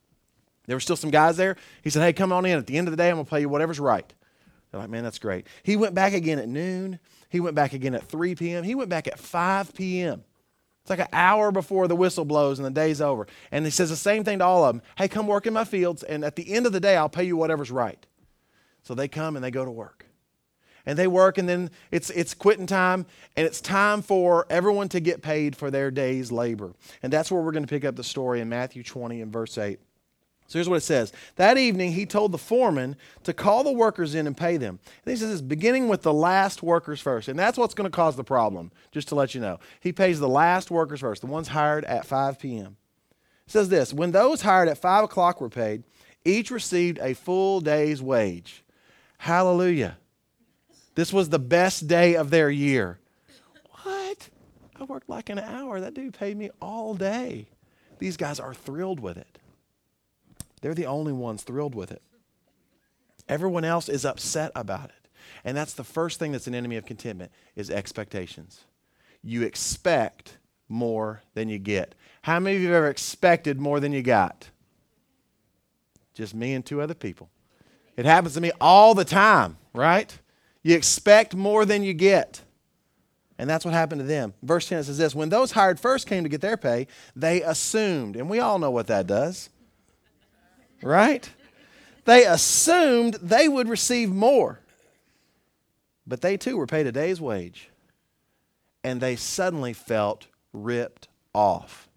There 0.67 0.77
were 0.77 0.81
still 0.81 0.97
some 0.97 1.11
guys 1.11 1.39
there. 1.39 1.57
He 1.83 1.89
said, 1.89 2.03
Hey, 2.03 2.13
come 2.13 2.31
on 2.31 2.45
in. 2.45 2.59
At 2.59 2.67
the 2.67 2.77
end 2.77 2.89
of 2.89 2.93
the 2.93 2.99
day, 2.99 3.09
I'm 3.09 3.17
going 3.17 3.25
to 3.25 3.31
pay 3.31 3.41
you 3.41 3.49
whatever's 3.49 3.81
right. 3.81 4.13
They're 4.75 4.81
like, 4.81 4.91
Man, 4.91 5.05
that's 5.05 5.21
great. 5.21 5.47
He 5.63 5.77
went 5.77 5.95
back 5.95 6.15
again 6.15 6.41
at 6.41 6.49
noon. 6.49 6.99
He 7.29 7.39
went 7.39 7.55
back 7.55 7.75
again 7.75 7.95
at 7.95 8.03
3 8.09 8.35
p.m. 8.35 8.65
He 8.65 8.75
went 8.75 8.91
back 8.91 9.07
at 9.07 9.21
5 9.21 9.73
p.m. 9.73 10.25
It's 10.81 10.91
like 10.91 10.99
an 10.99 11.07
hour 11.13 11.53
before 11.53 11.87
the 11.87 11.95
whistle 11.95 12.25
blows 12.25 12.59
and 12.59 12.67
the 12.67 12.73
day's 12.73 13.01
over. 13.01 13.29
And 13.53 13.65
he 13.65 13.71
says 13.71 13.91
the 13.91 13.95
same 13.95 14.25
thing 14.25 14.41
to 14.41 14.45
all 14.45 14.65
of 14.65 14.75
them 14.75 14.83
Hey, 14.99 15.07
come 15.07 15.29
work 15.29 15.47
in 15.47 15.53
my 15.53 15.63
fields, 15.63 16.03
and 16.03 16.25
at 16.25 16.35
the 16.35 16.53
end 16.53 16.67
of 16.67 16.73
the 16.73 16.81
day, 16.81 16.97
I'll 16.97 17.09
pay 17.09 17.23
you 17.23 17.37
whatever's 17.37 17.71
right. 17.71 18.05
So 18.83 18.97
they 18.97 19.07
come 19.07 19.37
and 19.37 19.45
they 19.45 19.53
go 19.53 19.65
to 19.65 19.71
work. 19.71 20.07
And 20.85 20.99
they 20.99 21.07
work, 21.07 21.39
and 21.39 21.49
then 21.49 21.71
it's, 21.93 22.11
it's 22.11 22.35
quitting 22.35 22.67
time, 22.67 23.07
and 23.37 23.47
it's 23.47 23.61
time 23.61 24.03
for 24.03 24.45
everyone 24.51 24.89
to 24.89 24.99
get 24.99 25.23
paid 25.23 25.55
for 25.55 25.71
their 25.71 25.93
day's 25.93 26.33
labor. 26.33 26.73
And 27.01 27.13
that's 27.13 27.31
where 27.31 27.41
we're 27.41 27.53
going 27.53 27.63
to 27.65 27.71
pick 27.71 27.85
up 27.85 27.95
the 27.95 28.03
story 28.03 28.41
in 28.41 28.49
Matthew 28.49 28.83
20 28.83 29.23
and 29.23 29.33
verse 29.33 29.57
8. 29.57 29.79
So 30.47 30.59
here's 30.59 30.69
what 30.69 30.77
it 30.77 30.83
says. 30.83 31.13
That 31.37 31.57
evening, 31.57 31.93
he 31.93 32.07
told 32.07 32.33
the 32.33 32.39
foreman 32.39 32.97
to 33.23 33.33
call 33.33 33.65
the 33.65 33.73
workers 33.73 34.15
in 34.15 34.27
and 34.27 34.37
pay 34.37 34.57
them. 34.57 34.79
And 35.05 35.11
he 35.11 35.17
says 35.17 35.31
this, 35.31 35.41
beginning 35.41 35.89
with 35.89 36.03
the 36.03 36.13
last 36.13 36.63
workers 36.63 37.01
first. 37.01 37.29
And 37.29 37.39
that's 37.39 37.57
what's 37.57 37.75
going 37.75 37.91
to 37.91 37.97
cause 37.97 38.17
the 38.17 38.25
problem, 38.25 38.71
just 38.93 39.09
to 39.09 39.15
let 39.15 39.35
you 39.35 39.41
know. 39.41 39.59
He 39.81 39.93
pays 39.93 40.21
the 40.21 40.29
last 40.29 40.71
workers 40.71 41.01
first, 41.01 41.23
the 41.23 41.27
ones 41.27 41.49
hired 41.49 41.85
at 41.87 42.05
5 42.05 42.39
p.m. 42.39 42.77
It 43.47 43.51
says 43.51 43.69
this 43.69 43.93
When 43.93 44.13
those 44.13 44.43
hired 44.43 44.69
at 44.69 44.79
5 44.79 45.05
o'clock 45.05 45.41
were 45.41 45.49
paid, 45.49 45.83
each 46.25 46.51
received 46.51 46.99
a 47.01 47.15
full 47.15 47.61
day's 47.61 48.03
wage. 48.03 48.65
Hallelujah. 49.19 49.99
This 50.95 51.13
was 51.13 51.29
the 51.29 51.39
best 51.39 51.89
day 51.89 52.15
of 52.15 52.31
their 52.31 52.51
year. 52.51 52.99
What? 53.83 54.29
I 54.79 54.85
worked 54.85 55.09
like 55.09 55.29
an 55.29 55.39
hour. 55.39 55.81
That 55.81 55.95
dude 55.95 56.15
paid 56.15 56.37
me 56.37 56.51
all 56.61 56.95
day. 56.95 57.49
These 57.99 58.17
guys 58.17 58.39
are 58.41 58.55
thrilled 58.55 59.01
with 59.01 59.17
it. 59.17 59.39
They're 60.65 60.73
the 60.73 60.87
only 60.87 61.13
ones 61.13 61.43
thrilled 61.43 61.75
with 61.75 61.93
it. 61.93 62.01
Everyone 63.29 63.67
else 63.67 63.91
is 63.91 64.07
upset 64.07 64.51
about 64.55 64.87
it. 64.87 65.09
And 65.45 65.55
that's 65.55 65.75
the 65.75 65.85
first 65.85 66.19
thing 66.19 66.33
that's 66.33 66.47
an 66.47 66.55
enemy 66.55 66.79
of 66.79 66.87
contentment 66.87 67.33
is 67.55 67.69
expectations. 67.69 68.65
You 69.23 69.43
expect 69.43 70.39
more 70.67 71.21
than 71.35 71.51
you 71.51 71.59
get. 71.59 71.95
How 72.23 72.41
many 72.41 72.57
of 72.57 72.63
you 72.63 72.69
have 72.69 72.77
ever 72.77 72.89
expected 72.89 73.61
more 73.61 73.79
than 73.79 73.93
you 73.93 74.01
got? 74.01 74.49
Just 76.15 76.35
me 76.35 76.55
and 76.55 76.65
two 76.65 76.81
other 76.81 76.95
people. 76.95 77.29
It 77.99 78.07
happens 78.07 78.33
to 78.33 78.41
me 78.41 78.51
all 78.59 78.95
the 78.95 79.05
time, 79.05 79.59
right? 79.75 80.19
You 80.63 80.77
expect 80.77 81.35
more 81.35 81.67
than 81.67 81.83
you 81.83 81.93
get. 81.93 82.41
And 83.37 83.51
that's 83.51 83.67
what 83.67 83.75
happened 83.75 84.01
to 84.01 84.07
them. 84.07 84.33
Verse 84.43 84.67
10 84.67 84.85
says 84.85 84.97
this 84.97 85.15
When 85.15 85.29
those 85.29 85.53
hired 85.53 85.79
first 85.79 86.07
came 86.07 86.23
to 86.23 86.31
get 86.31 86.41
their 86.41 86.57
pay, 86.57 86.87
they 87.15 87.43
assumed, 87.43 88.17
and 88.17 88.31
we 88.31 88.39
all 88.39 88.59
know 88.59 88.71
what 88.71 88.87
that 88.87 89.07
does, 89.07 89.51
right? 90.85 91.29
They 92.05 92.27
assumed 92.27 93.15
they 93.15 93.49
would 93.49 93.69
receive 93.69 94.11
more. 94.11 94.61
But 96.07 96.21
they 96.21 96.37
too 96.37 96.57
were 96.57 96.67
paid 96.67 96.87
a 96.87 96.93
day's 96.93 97.21
wage. 97.21 97.71
And 98.83 99.01
they 99.01 99.17
suddenly 99.17 99.73
felt 99.73 100.27
ripped 100.53 101.09
off. 101.35 101.89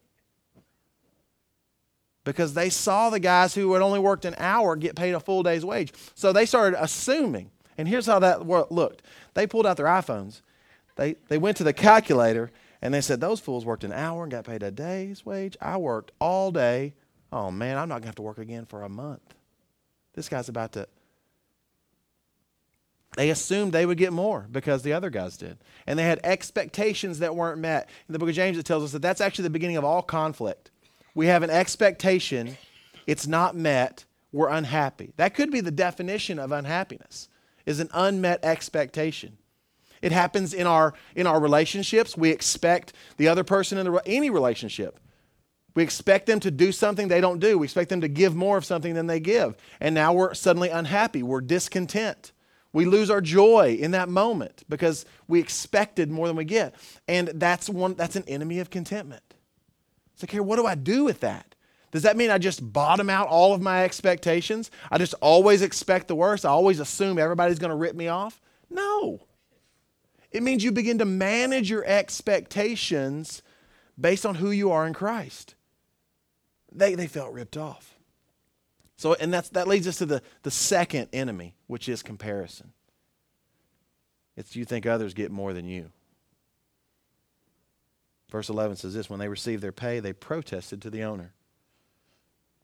Because 2.24 2.54
they 2.54 2.70
saw 2.70 3.10
the 3.10 3.20
guys 3.20 3.54
who 3.56 3.72
had 3.74 3.82
only 3.82 4.00
worked 4.00 4.26
an 4.26 4.36
hour 4.38 4.76
get 4.76 4.96
paid 4.96 5.14
a 5.14 5.20
full 5.20 5.44
day's 5.44 5.66
wage. 5.66 5.94
So 6.16 6.32
they 6.32 6.46
started 6.46 6.82
assuming. 6.82 7.52
And 7.78 7.88
here's 7.88 8.06
how 8.06 8.20
that 8.20 8.48
looked 8.48 9.04
they 9.34 9.46
pulled 9.46 9.68
out 9.68 9.78
their 9.78 9.86
iPhones, 9.86 10.42
they, 10.96 11.16
they 11.28 11.38
went 11.38 11.58
to 11.58 11.64
the 11.64 11.74
calculator, 11.74 12.52
and 12.82 12.94
they 12.94 13.02
said, 13.02 13.22
Those 13.22 13.40
fools 13.40 13.66
worked 13.66 13.84
an 13.84 13.94
hour 13.94 14.24
and 14.24 14.32
got 14.32 14.46
paid 14.46 14.64
a 14.64 14.72
day's 14.72 15.26
wage. 15.26 15.56
I 15.62 15.78
worked 15.78 16.12
all 16.20 16.52
day. 16.52 16.94
Oh 17.32 17.52
man, 17.52 17.78
I'm 17.78 17.90
not 17.90 17.96
going 17.96 18.04
to 18.04 18.08
have 18.08 18.16
to 18.16 18.22
work 18.22 18.38
again 18.38 18.66
for 18.66 18.84
a 18.84 18.90
month. 18.90 19.36
This 20.14 20.30
guy's 20.30 20.50
about 20.50 20.74
to. 20.74 20.88
They 23.16 23.30
assumed 23.32 23.74
they 23.74 23.86
would 23.86 23.98
get 23.98 24.14
more 24.14 24.48
because 24.52 24.84
the 24.84 24.94
other 24.94 25.10
guys 25.10 25.38
did. 25.38 25.58
And 25.88 25.98
they 25.98 26.04
had 26.04 26.20
expectations 26.24 27.20
that 27.20 27.36
weren't 27.36 27.60
met. 27.60 27.90
In 28.08 28.14
the 28.14 28.20
book 28.20 28.30
of 28.30 28.36
James, 28.36 28.58
it 28.58 28.66
tells 28.66 28.84
us 28.84 28.92
that 28.92 29.02
that's 29.02 29.22
actually 29.22 29.44
the 29.44 29.50
beginning 29.50 29.78
of 29.78 29.84
all 29.84 30.04
conflict. 30.04 30.70
We 31.16 31.26
have 31.28 31.42
an 31.42 31.50
expectation, 31.50 32.58
it's 33.08 33.26
not 33.26 33.56
met, 33.56 34.06
we're 34.32 34.50
unhappy. 34.50 35.14
That 35.18 35.34
could 35.34 35.52
be 35.52 35.62
the 35.62 35.72
definition 35.72 36.38
of 36.38 36.52
unhappiness 36.52 37.28
is 37.66 37.80
an 37.80 37.90
unmet 37.94 38.44
expectation. 38.44 39.38
It 40.02 40.12
happens 40.12 40.54
in 40.54 40.68
our 40.68 40.94
in 41.16 41.26
our 41.26 41.40
relationships. 41.40 42.16
We 42.16 42.30
expect 42.30 42.94
the 43.18 43.28
other 43.28 43.44
person 43.44 43.78
in 43.78 43.92
the, 43.92 44.02
any 44.06 44.30
relationship. 44.30 45.00
We 45.78 45.84
expect 45.84 46.26
them 46.26 46.40
to 46.40 46.50
do 46.50 46.72
something 46.72 47.08
they 47.08 47.22
don't 47.22 47.38
do. 47.38 47.60
We 47.60 47.68
expect 47.68 47.90
them 47.90 48.02
to 48.02 48.08
give 48.08 48.36
more 48.36 48.58
of 48.58 48.66
something 48.66 48.96
than 48.96 49.06
they 49.06 49.20
give. 49.20 49.56
And 49.80 49.94
now 49.94 50.12
we're 50.12 50.34
suddenly 50.34 50.70
unhappy. 50.70 51.22
We're 51.22 51.40
discontent. 51.40 52.32
We 52.74 52.86
lose 52.86 53.12
our 53.12 53.22
joy 53.22 53.78
in 53.80 53.92
that 53.92 54.10
moment 54.10 54.64
because 54.68 55.06
we 55.28 55.40
expected 55.40 56.10
more 56.10 56.26
than 56.26 56.36
we 56.36 56.46
get. 56.46 56.74
And 57.08 57.28
that's 57.28 57.70
one 57.70 57.94
that's 57.94 58.16
an 58.16 58.24
enemy 58.28 58.58
of 58.58 58.72
contentment. 58.72 59.22
It's 60.16 60.24
like, 60.24 60.32
here, 60.32 60.42
what 60.42 60.56
do 60.56 60.66
I 60.66 60.74
do 60.74 61.04
with 61.04 61.20
that? 61.20 61.54
Does 61.92 62.02
that 62.02 62.18
mean 62.18 62.32
I 62.32 62.40
just 62.40 62.74
bottom 62.74 63.08
out 63.08 63.28
all 63.28 63.54
of 63.54 63.62
my 63.62 63.84
expectations? 63.84 64.72
I 64.90 64.98
just 64.98 65.14
always 65.22 65.62
expect 65.62 66.08
the 66.08 66.16
worst? 66.16 66.44
I 66.44 66.50
always 66.50 66.80
assume 66.80 67.20
everybody's 67.20 67.60
going 67.60 67.70
to 67.70 67.76
rip 67.76 67.96
me 67.96 68.08
off? 68.08 68.42
No. 68.72 69.28
It 70.32 70.42
means 70.42 70.64
you 70.64 70.72
begin 70.72 70.98
to 70.98 71.06
manage 71.06 71.70
your 71.70 71.86
expectations 71.86 73.44
based 73.96 74.26
on 74.26 74.34
who 74.34 74.50
you 74.50 74.72
are 74.72 74.88
in 74.88 74.96
Christ. 74.96 75.54
They, 76.78 76.96
they 76.96 77.08
felt 77.08 77.34
ripped 77.34 77.58
off. 77.58 77.98
So, 78.98 79.16
and 79.16 79.34
that's, 79.34 79.50
that 79.50 79.68
leads 79.68 79.88
us 79.88 79.98
to 79.98 80.06
the, 80.06 80.22
the 80.44 80.52
second 80.52 81.10
enemy, 81.12 81.56
which 81.68 81.90
is 81.90 82.02
comparison. 82.02 82.72
It's 84.36 84.56
you 84.56 84.66
think 84.66 84.86
others 84.86 85.14
get 85.14 85.32
more 85.32 85.54
than 85.54 85.66
you. 85.66 85.92
Verse 88.30 88.50
11 88.50 88.78
says 88.78 88.94
this 88.94 89.10
When 89.10 89.20
they 89.20 89.28
received 89.28 89.64
their 89.64 89.72
pay, 89.72 90.00
they 90.00 90.14
protested 90.14 90.82
to 90.84 90.90
the 90.90 91.04
owner. 91.04 91.34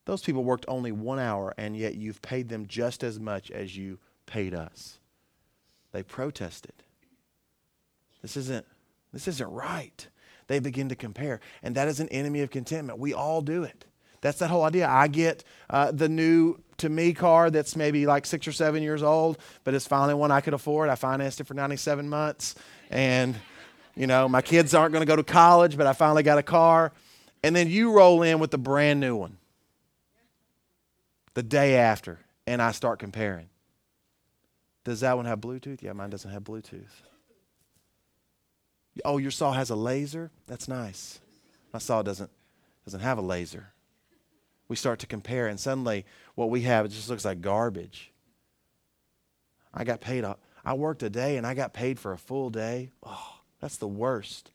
Those 0.05 0.21
people 0.21 0.43
worked 0.43 0.65
only 0.67 0.91
one 0.91 1.19
hour, 1.19 1.53
and 1.57 1.77
yet 1.77 1.95
you've 1.95 2.21
paid 2.21 2.49
them 2.49 2.67
just 2.67 3.03
as 3.03 3.19
much 3.19 3.49
as 3.49 3.77
you 3.77 3.99
paid 4.25 4.53
us. 4.53 4.99
They 5.91 6.03
protested. 6.03 6.73
This 8.21 8.37
isn't, 8.37 8.65
this 9.11 9.27
isn't 9.27 9.49
right. 9.49 10.07
They 10.47 10.59
begin 10.59 10.89
to 10.89 10.95
compare. 10.95 11.39
And 11.61 11.75
that 11.75 11.87
is 11.87 11.99
an 11.99 12.09
enemy 12.09 12.41
of 12.41 12.49
contentment. 12.49 12.99
We 12.99 13.13
all 13.13 13.41
do 13.41 13.63
it. 13.63 13.85
That's 14.23 14.39
that 14.39 14.49
whole 14.49 14.63
idea. 14.63 14.87
I 14.87 15.09
get 15.09 15.43
uh, 15.69 15.91
the 15.91 16.07
new 16.07 16.57
to 16.77 16.87
me 16.87 17.13
car 17.13 17.51
that's 17.51 17.75
maybe 17.75 18.07
like 18.07 18.25
six 18.25 18.47
or 18.47 18.53
seven 18.53 18.81
years 18.81 19.03
old, 19.03 19.37
but 19.65 19.73
it's 19.73 19.85
finally 19.85 20.13
one 20.13 20.31
I 20.31 20.39
could 20.39 20.53
afford. 20.53 20.87
I 20.87 20.95
financed 20.95 21.41
it 21.41 21.43
for 21.45 21.53
97 21.53 22.07
months. 22.07 22.55
And, 22.89 23.35
you 23.95 24.07
know, 24.07 24.29
my 24.29 24.41
kids 24.41 24.73
aren't 24.73 24.93
going 24.93 25.01
to 25.01 25.05
go 25.05 25.17
to 25.17 25.25
college, 25.25 25.75
but 25.75 25.87
I 25.87 25.93
finally 25.93 26.23
got 26.23 26.37
a 26.37 26.43
car. 26.43 26.93
And 27.43 27.53
then 27.53 27.69
you 27.69 27.91
roll 27.91 28.23
in 28.23 28.39
with 28.39 28.51
the 28.51 28.57
brand 28.57 29.01
new 29.01 29.17
one 29.17 29.37
the 31.33 31.43
day 31.43 31.75
after 31.75 32.19
and 32.47 32.61
I 32.61 32.71
start 32.71 32.99
comparing. 32.99 33.49
Does 34.85 35.01
that 35.01 35.17
one 35.17 35.25
have 35.25 35.41
Bluetooth? 35.41 35.81
Yeah, 35.81 35.91
mine 35.91 36.09
doesn't 36.11 36.31
have 36.31 36.45
Bluetooth. 36.45 36.85
Oh, 39.03 39.17
your 39.17 39.31
saw 39.31 39.51
has 39.51 39.69
a 39.69 39.75
laser? 39.75 40.31
That's 40.47 40.69
nice. 40.69 41.19
My 41.73 41.79
saw 41.79 42.03
doesn't 42.03 42.29
doesn't 42.85 43.01
have 43.01 43.17
a 43.17 43.21
laser. 43.21 43.72
We 44.67 44.75
start 44.75 44.99
to 44.99 45.07
compare, 45.07 45.47
and 45.47 45.59
suddenly 45.59 46.05
what 46.35 46.49
we 46.49 46.61
have 46.61 46.85
it 46.85 46.89
just 46.89 47.09
looks 47.09 47.25
like 47.25 47.41
garbage. 47.41 48.11
I 49.73 49.83
got 49.83 50.01
paid. 50.01 50.25
I 50.65 50.73
worked 50.73 51.03
a 51.03 51.09
day 51.09 51.37
and 51.37 51.45
I 51.45 51.53
got 51.53 51.73
paid 51.73 51.99
for 51.99 52.13
a 52.13 52.17
full 52.17 52.49
day. 52.49 52.91
Oh, 53.03 53.39
that's 53.59 53.77
the 53.77 53.87
worst. 53.87 54.51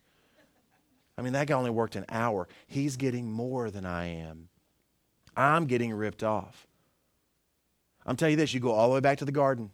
I 1.16 1.22
mean, 1.22 1.32
that 1.32 1.48
guy 1.48 1.54
only 1.54 1.70
worked 1.70 1.96
an 1.96 2.06
hour. 2.08 2.46
He's 2.68 2.96
getting 2.96 3.30
more 3.30 3.70
than 3.70 3.84
I 3.84 4.06
am. 4.06 4.48
I'm 5.36 5.66
getting 5.66 5.92
ripped 5.92 6.22
off. 6.22 6.66
I'm 8.06 8.16
telling 8.16 8.32
you 8.32 8.36
this 8.36 8.54
you 8.54 8.60
go 8.60 8.72
all 8.72 8.88
the 8.88 8.94
way 8.94 9.00
back 9.00 9.18
to 9.18 9.24
the 9.24 9.32
garden. 9.32 9.70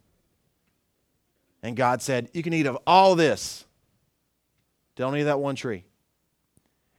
And 1.61 1.75
God 1.75 2.01
said, 2.01 2.29
You 2.33 2.43
can 2.43 2.53
eat 2.53 2.65
of 2.65 2.77
all 2.85 3.15
this. 3.15 3.65
Don't 4.95 5.15
eat 5.15 5.23
that 5.23 5.39
one 5.39 5.55
tree. 5.55 5.83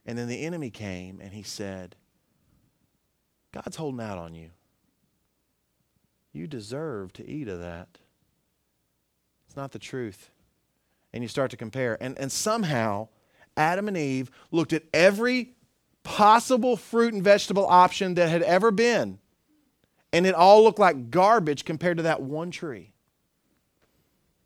And 0.05 0.17
then 0.17 0.27
the 0.27 0.45
enemy 0.45 0.69
came 0.69 1.19
and 1.21 1.33
he 1.33 1.43
said, 1.43 1.95
God's 3.51 3.77
holding 3.77 4.01
out 4.01 4.17
on 4.17 4.35
you. 4.35 4.49
You 6.33 6.47
deserve 6.47 7.13
to 7.13 7.27
eat 7.27 7.47
of 7.47 7.59
that. 7.59 7.99
It's 9.47 9.55
not 9.55 9.71
the 9.71 9.79
truth. 9.79 10.29
And 11.13 11.23
you 11.23 11.27
start 11.27 11.51
to 11.51 11.57
compare. 11.57 11.97
And, 12.01 12.17
and 12.19 12.31
somehow, 12.31 13.07
Adam 13.55 13.87
and 13.87 13.97
Eve 13.97 14.29
looked 14.51 14.73
at 14.73 14.83
every 14.93 15.55
possible 16.03 16.77
fruit 16.77 17.13
and 17.13 17.23
vegetable 17.23 17.65
option 17.65 18.13
that 18.15 18.29
had 18.29 18.43
ever 18.43 18.71
been 18.71 19.19
and 20.13 20.25
it 20.25 20.33
all 20.33 20.63
looked 20.63 20.79
like 20.79 21.11
garbage 21.11 21.65
compared 21.65 21.97
to 21.97 22.03
that 22.03 22.21
one 22.21 22.51
tree. 22.51 22.91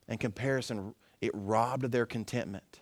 And 0.08 0.20
comparison 0.20 0.96
it 1.22 1.32
robbed 1.34 1.92
their 1.92 2.06
contentment. 2.06 2.80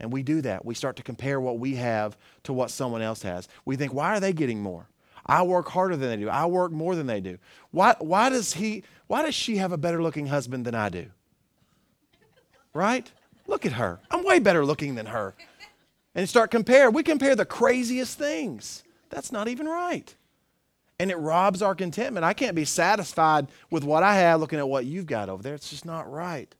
And 0.00 0.12
we 0.12 0.22
do 0.22 0.40
that. 0.42 0.64
We 0.64 0.74
start 0.74 0.96
to 0.96 1.02
compare 1.02 1.40
what 1.40 1.58
we 1.58 1.74
have 1.74 2.16
to 2.44 2.52
what 2.52 2.70
someone 2.70 3.02
else 3.02 3.22
has. 3.22 3.48
We 3.64 3.76
think, 3.76 3.92
why 3.92 4.16
are 4.16 4.20
they 4.20 4.32
getting 4.32 4.60
more? 4.60 4.86
I 5.26 5.42
work 5.42 5.68
harder 5.68 5.96
than 5.96 6.08
they 6.08 6.16
do. 6.16 6.28
I 6.28 6.46
work 6.46 6.72
more 6.72 6.94
than 6.94 7.06
they 7.06 7.20
do. 7.20 7.38
Why, 7.70 7.96
why 7.98 8.30
does 8.30 8.54
he 8.54 8.84
why 9.08 9.22
does 9.22 9.34
she 9.34 9.56
have 9.56 9.72
a 9.72 9.78
better 9.78 10.02
looking 10.02 10.26
husband 10.26 10.64
than 10.64 10.74
I 10.74 10.88
do? 10.90 11.06
Right? 12.72 13.10
Look 13.46 13.66
at 13.66 13.72
her. 13.72 14.00
I'm 14.10 14.24
way 14.24 14.38
better 14.38 14.64
looking 14.64 14.94
than 14.94 15.06
her. 15.06 15.34
And 16.14 16.28
start 16.28 16.50
compare. 16.50 16.90
We 16.90 17.02
compare 17.02 17.34
the 17.34 17.44
craziest 17.44 18.18
things. 18.18 18.84
That's 19.10 19.32
not 19.32 19.48
even 19.48 19.66
right. 19.66 20.14
And 20.98 21.10
it 21.10 21.16
robs 21.16 21.62
our 21.62 21.74
contentment. 21.74 22.24
I 22.24 22.34
can't 22.34 22.54
be 22.54 22.64
satisfied 22.64 23.48
with 23.70 23.84
what 23.84 24.02
I 24.02 24.16
have 24.16 24.40
looking 24.40 24.58
at 24.58 24.68
what 24.68 24.84
you've 24.84 25.06
got 25.06 25.28
over 25.28 25.42
there. 25.42 25.54
It's 25.54 25.70
just 25.70 25.86
not 25.86 26.10
right. 26.10 26.52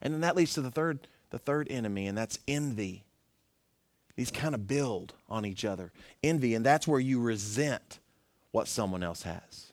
And 0.00 0.14
then 0.14 0.20
that 0.20 0.36
leads 0.36 0.54
to 0.54 0.62
the 0.62 0.70
third 0.70 1.06
the 1.30 1.38
third 1.38 1.68
enemy, 1.70 2.06
and 2.06 2.16
that's 2.16 2.38
envy. 2.46 3.04
These 4.16 4.30
kind 4.30 4.54
of 4.54 4.66
build 4.66 5.14
on 5.28 5.44
each 5.44 5.64
other. 5.64 5.92
Envy, 6.22 6.54
and 6.54 6.64
that's 6.64 6.86
where 6.86 7.00
you 7.00 7.20
resent 7.20 8.00
what 8.50 8.68
someone 8.68 9.02
else 9.02 9.22
has. 9.22 9.72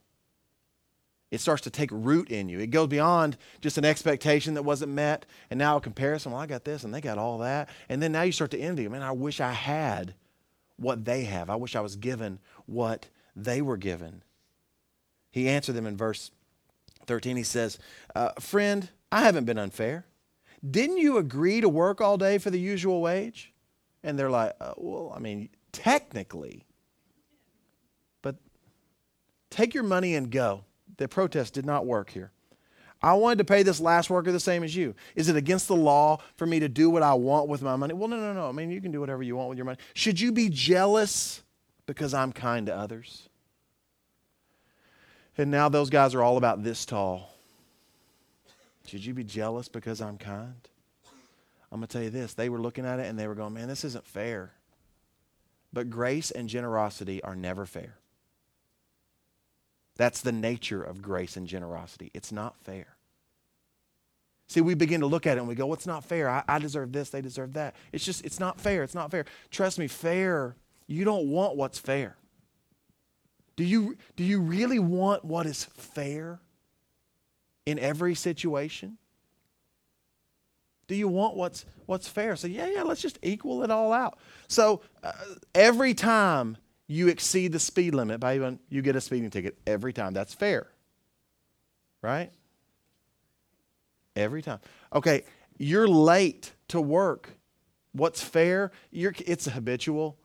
It 1.30 1.42
starts 1.42 1.64
to 1.64 1.70
take 1.70 1.90
root 1.92 2.30
in 2.30 2.48
you. 2.48 2.60
It 2.60 2.68
goes 2.68 2.88
beyond 2.88 3.36
just 3.60 3.78
an 3.78 3.84
expectation 3.84 4.54
that 4.54 4.64
wasn't 4.64 4.94
met, 4.94 5.26
and 5.50 5.58
now 5.58 5.76
a 5.76 5.82
comparison. 5.82 6.32
Well, 6.32 6.42
I 6.42 6.46
got 6.46 6.64
this, 6.64 6.84
and 6.84 6.94
they 6.94 7.02
got 7.02 7.18
all 7.18 7.40
that. 7.40 7.68
And 7.90 8.02
then 8.02 8.14
now 8.14 8.22
you 8.22 8.32
start 8.32 8.52
to 8.52 8.60
envy. 8.60 8.88
Man, 8.88 9.02
I 9.02 9.12
wish 9.12 9.42
I 9.42 9.52
had 9.52 10.14
what 10.78 11.04
they 11.04 11.26
have. 11.26 11.50
I 11.50 11.56
wish 11.56 11.76
I 11.76 11.82
was 11.82 11.98
given 11.98 12.40
what 12.66 13.08
they 13.36 13.62
were 13.62 13.78
given. 13.78 14.24
He 15.32 15.50
answered 15.50 15.74
them 15.74 15.86
in 15.86 15.98
verse 15.98 16.32
13. 17.08 17.36
He 17.36 17.44
says, 17.44 17.78
uh, 18.16 18.32
Friend, 18.40 18.90
I 19.12 19.22
haven't 19.22 19.46
been 19.46 19.58
unfair. 19.58 20.06
Didn't 20.70 20.98
you 20.98 21.18
agree 21.18 21.62
to 21.62 21.70
work 21.70 22.02
all 22.02 22.18
day 22.18 22.38
for 22.38 22.50
the 22.50 22.60
usual 22.60 23.02
wage? 23.02 23.54
And 24.04 24.18
they're 24.18 24.30
like, 24.30 24.54
uh, 24.60 24.74
Well, 24.78 25.14
I 25.16 25.20
mean, 25.20 25.50
technically. 25.72 26.66
But 28.22 28.38
take 29.50 29.74
your 29.74 29.84
money 29.84 30.16
and 30.16 30.32
go. 30.32 30.64
The 30.98 31.08
protest 31.08 31.54
did 31.54 31.66
not 31.66 31.86
work 31.86 32.10
here. 32.10 32.32
I 33.02 33.14
wanted 33.14 33.38
to 33.40 33.44
pay 33.46 33.62
this 33.62 33.80
last 33.80 34.10
worker 34.10 34.32
the 34.32 34.40
same 34.40 34.64
as 34.64 34.76
you. 34.76 34.96
Is 35.16 35.30
it 35.30 35.36
against 35.36 35.68
the 35.68 35.76
law 35.76 36.18
for 36.36 36.48
me 36.48 36.60
to 36.60 36.70
do 36.70 36.90
what 36.90 37.04
I 37.04 37.14
want 37.14 37.48
with 37.48 37.62
my 37.62 37.76
money? 37.76 37.94
Well, 37.94 38.08
no, 38.08 38.18
no, 38.18 38.34
no. 38.34 38.50
I 38.50 38.52
mean, 38.52 38.72
you 38.72 38.82
can 38.82 38.92
do 38.92 39.00
whatever 39.00 39.22
you 39.22 39.36
want 39.36 39.50
with 39.50 39.58
your 39.58 39.66
money. 39.66 39.78
Should 39.94 40.20
you 40.20 40.32
be 40.32 40.50
jealous 40.50 41.44
because 41.86 42.14
I'm 42.14 42.32
kind 42.32 42.66
to 42.66 42.76
others? 42.76 43.30
And 45.38 45.52
now 45.52 45.70
those 45.70 45.92
guys 45.92 46.16
are 46.16 46.24
all 46.24 46.38
about 46.38 46.64
this 46.64 46.86
tall. 46.86 47.37
Should 48.88 49.06
you 49.06 49.14
be 49.14 49.24
jealous 49.24 49.68
because 49.68 50.02
I'm 50.02 50.18
kind? 50.18 50.70
I'm 51.72 51.80
going 51.80 51.88
to 51.88 51.94
tell 51.94 52.04
you 52.04 52.10
this. 52.10 52.34
They 52.34 52.48
were 52.48 52.62
looking 52.62 52.86
at 52.86 53.00
it 53.00 53.08
and 53.08 53.20
they 53.20 53.28
were 53.28 53.36
going, 53.36 53.54
man, 53.54 53.68
this 53.68 53.84
isn't 53.84 54.08
fair. 54.08 54.54
But 55.74 55.90
grace 55.90 56.32
and 56.32 56.48
generosity 56.48 57.22
are 57.22 57.36
never 57.36 57.66
fair. 57.66 57.98
That's 59.98 60.22
the 60.22 60.32
nature 60.32 60.82
of 60.82 61.02
grace 61.02 61.36
and 61.36 61.48
generosity. 61.48 62.12
It's 62.14 62.32
not 62.32 62.56
fair. 62.64 62.96
See, 64.48 64.62
we 64.62 64.76
begin 64.76 65.02
to 65.02 65.08
look 65.08 65.28
at 65.28 65.36
it 65.36 65.42
and 65.42 65.50
we 65.50 65.56
go, 65.56 65.66
what's 65.66 65.86
well, 65.86 65.98
not 65.98 66.06
fair? 66.06 66.30
I, 66.30 66.44
I 66.48 66.60
deserve 66.60 66.94
this, 66.94 67.10
they 67.10 67.22
deserve 67.22 67.54
that. 67.54 67.76
It's 67.92 68.06
just, 68.06 68.24
it's 68.24 68.40
not 68.40 68.62
fair. 68.62 68.84
It's 68.84 68.96
not 68.96 69.12
fair. 69.12 69.26
Trust 69.52 69.78
me, 69.78 69.88
fair, 69.88 70.56
you 70.88 71.04
don't 71.04 71.28
want 71.28 71.58
what's 71.58 71.78
fair. 71.78 72.16
Do 73.58 73.66
you, 73.66 73.98
do 74.16 74.24
you 74.24 74.40
really 74.40 74.80
want 74.80 75.26
what 75.26 75.46
is 75.46 75.66
fair? 75.66 76.40
In 77.68 77.78
every 77.80 78.16
situation? 78.16 78.98
Do 80.88 80.96
you 80.96 81.10
want 81.10 81.36
what's 81.36 81.66
what's 81.86 82.08
fair? 82.08 82.38
So 82.38 82.48
yeah, 82.48 82.70
yeah, 82.74 82.84
let's 82.84 83.02
just 83.02 83.20
equal 83.22 83.62
it 83.64 83.70
all 83.70 83.92
out. 83.92 84.18
So 84.48 84.82
uh, 85.04 85.12
every 85.54 85.94
time 85.94 86.56
you 86.88 87.10
exceed 87.10 87.52
the 87.52 87.60
speed 87.60 87.94
limit 87.94 88.22
by 88.22 88.36
even 88.36 88.60
you 88.70 88.82
get 88.82 88.96
a 88.96 89.02
speeding 89.02 89.30
ticket 89.30 89.58
every 89.68 89.92
time. 89.92 90.14
That's 90.14 90.34
fair. 90.34 90.68
Right? 92.02 92.32
Every 94.16 94.42
time. 94.42 94.60
Okay, 94.94 95.24
you're 95.58 95.90
late 95.90 96.54
to 96.70 96.80
work. 96.80 97.32
What's 97.92 98.24
fair? 98.24 98.72
You're, 98.92 99.14
it's 99.26 99.46
habitual. 99.46 100.18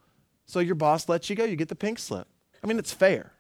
So 0.47 0.61
your 0.61 0.77
boss 0.77 1.09
lets 1.09 1.29
you 1.29 1.35
go. 1.35 1.45
You 1.45 1.57
get 1.57 1.69
the 1.69 1.75
pink 1.75 1.99
slip. 1.99 2.29
I 2.63 2.69
mean, 2.69 2.79
it's 2.79 2.93
fair. 2.93 3.33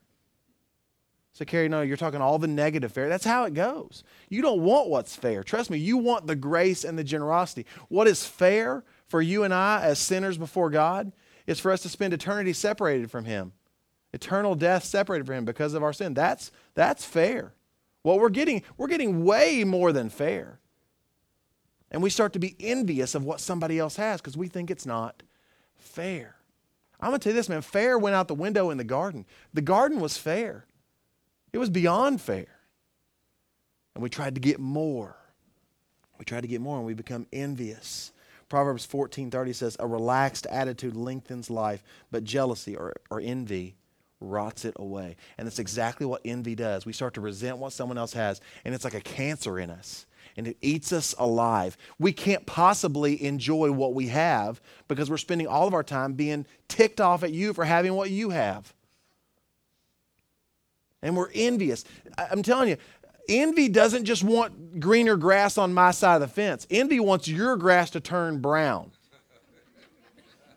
So, 1.34 1.46
Carrie, 1.46 1.68
no, 1.68 1.80
you're 1.80 1.96
talking 1.96 2.20
all 2.20 2.38
the 2.38 2.46
negative 2.46 2.92
fair. 2.92 3.08
That's 3.08 3.24
how 3.24 3.44
it 3.44 3.54
goes. 3.54 4.04
You 4.28 4.42
don't 4.42 4.60
want 4.60 4.90
what's 4.90 5.16
fair. 5.16 5.42
Trust 5.42 5.70
me, 5.70 5.78
you 5.78 5.96
want 5.96 6.26
the 6.26 6.36
grace 6.36 6.84
and 6.84 6.98
the 6.98 7.04
generosity. 7.04 7.64
What 7.88 8.06
is 8.06 8.26
fair 8.26 8.84
for 9.08 9.22
you 9.22 9.42
and 9.42 9.54
I 9.54 9.82
as 9.82 9.98
sinners 9.98 10.36
before 10.36 10.68
God 10.68 11.10
is 11.46 11.58
for 11.58 11.72
us 11.72 11.82
to 11.82 11.88
spend 11.88 12.12
eternity 12.12 12.52
separated 12.52 13.10
from 13.10 13.24
Him, 13.24 13.52
eternal 14.12 14.54
death 14.54 14.84
separated 14.84 15.26
from 15.26 15.36
Him 15.36 15.44
because 15.46 15.72
of 15.72 15.82
our 15.82 15.94
sin. 15.94 16.12
That's, 16.12 16.52
that's 16.74 17.04
fair. 17.04 17.54
What 18.02 18.18
we're 18.18 18.28
getting, 18.28 18.62
we're 18.76 18.88
getting 18.88 19.24
way 19.24 19.64
more 19.64 19.92
than 19.92 20.10
fair. 20.10 20.60
And 21.90 22.02
we 22.02 22.10
start 22.10 22.34
to 22.34 22.38
be 22.38 22.56
envious 22.60 23.14
of 23.14 23.24
what 23.24 23.40
somebody 23.40 23.78
else 23.78 23.96
has 23.96 24.20
because 24.20 24.36
we 24.36 24.48
think 24.48 24.70
it's 24.70 24.86
not 24.86 25.22
fair. 25.76 26.36
I'm 27.00 27.08
going 27.08 27.20
to 27.20 27.24
tell 27.24 27.32
you 27.32 27.38
this, 27.38 27.48
man. 27.48 27.62
Fair 27.62 27.98
went 27.98 28.16
out 28.16 28.28
the 28.28 28.34
window 28.34 28.70
in 28.70 28.78
the 28.78 28.84
garden. 28.84 29.24
The 29.52 29.62
garden 29.62 29.98
was 29.98 30.16
fair. 30.18 30.66
It 31.52 31.58
was 31.58 31.70
beyond 31.70 32.20
fair. 32.20 32.46
And 33.94 34.02
we 34.02 34.08
tried 34.08 34.34
to 34.34 34.40
get 34.40 34.58
more. 34.58 35.16
We 36.18 36.24
tried 36.24 36.42
to 36.42 36.48
get 36.48 36.60
more 36.60 36.76
and 36.76 36.86
we 36.86 36.94
become 36.94 37.26
envious. 37.32 38.12
Proverbs 38.48 38.86
14:30 38.86 39.52
says, 39.52 39.76
"A 39.80 39.86
relaxed 39.86 40.46
attitude 40.46 40.94
lengthens 40.94 41.50
life, 41.50 41.82
but 42.10 42.24
jealousy 42.24 42.76
or, 42.76 42.94
or 43.10 43.20
envy 43.20 43.76
rots 44.20 44.64
it 44.64 44.74
away." 44.76 45.16
And 45.36 45.46
that's 45.46 45.58
exactly 45.58 46.06
what 46.06 46.20
envy 46.24 46.54
does. 46.54 46.86
We 46.86 46.92
start 46.92 47.14
to 47.14 47.20
resent 47.20 47.58
what 47.58 47.72
someone 47.72 47.98
else 47.98 48.12
has, 48.12 48.40
and 48.64 48.74
it's 48.74 48.84
like 48.84 48.94
a 48.94 49.00
cancer 49.00 49.58
in 49.58 49.70
us. 49.70 50.06
And 50.36 50.46
it 50.46 50.56
eats 50.62 50.92
us 50.92 51.14
alive. 51.18 51.76
We 51.98 52.12
can't 52.12 52.46
possibly 52.46 53.22
enjoy 53.22 53.72
what 53.72 53.94
we 53.94 54.08
have 54.08 54.60
because 54.88 55.10
we're 55.10 55.18
spending 55.18 55.46
all 55.46 55.66
of 55.66 55.74
our 55.74 55.82
time 55.82 56.14
being 56.14 56.46
ticked 56.68 57.00
off 57.00 57.22
at 57.22 57.32
you 57.32 57.52
for 57.52 57.64
having 57.64 57.94
what 57.94 58.10
you 58.10 58.30
have 58.30 58.72
and 61.02 61.16
we're 61.16 61.30
envious. 61.34 61.84
I'm 62.16 62.42
telling 62.42 62.68
you, 62.68 62.76
envy 63.28 63.68
doesn't 63.68 64.04
just 64.04 64.22
want 64.22 64.80
greener 64.80 65.16
grass 65.16 65.58
on 65.58 65.74
my 65.74 65.90
side 65.90 66.16
of 66.16 66.20
the 66.22 66.28
fence, 66.28 66.66
envy 66.70 67.00
wants 67.00 67.28
your 67.28 67.56
grass 67.56 67.90
to 67.90 68.00
turn 68.00 68.40
brown. 68.40 68.92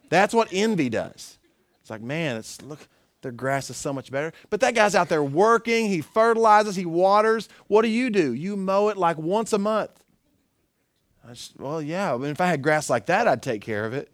That's 0.10 0.34
what 0.34 0.50
envy 0.52 0.90
does. 0.90 1.38
It's 1.82 1.90
like, 1.90 2.02
man, 2.02 2.38
it's 2.38 2.62
look, 2.62 2.88
their 3.22 3.32
grass 3.32 3.70
is 3.70 3.78
so 3.78 3.92
much 3.92 4.12
better. 4.12 4.34
But 4.50 4.60
that 4.62 4.76
guy's 4.76 4.96
out 4.96 5.10
there 5.10 5.24
working, 5.24 5.88
he 5.88 6.02
fertilizes, 6.02 6.76
he 6.76 6.86
waters. 6.86 7.50
What 7.68 7.82
do 7.82 7.88
you 7.88 8.10
do? 8.10 8.34
You 8.34 8.56
mow 8.56 8.90
it 8.90 8.98
like 8.98 9.18
once 9.18 9.52
a 9.52 9.58
month. 9.58 9.92
Just, 11.30 11.60
well, 11.60 11.82
yeah. 11.82 12.14
I 12.14 12.18
mean, 12.18 12.30
if 12.30 12.40
I 12.40 12.46
had 12.46 12.62
grass 12.62 12.88
like 12.88 13.08
that, 13.08 13.28
I'd 13.28 13.42
take 13.42 13.62
care 13.62 13.86
of 13.86 13.94
it. 13.94 14.12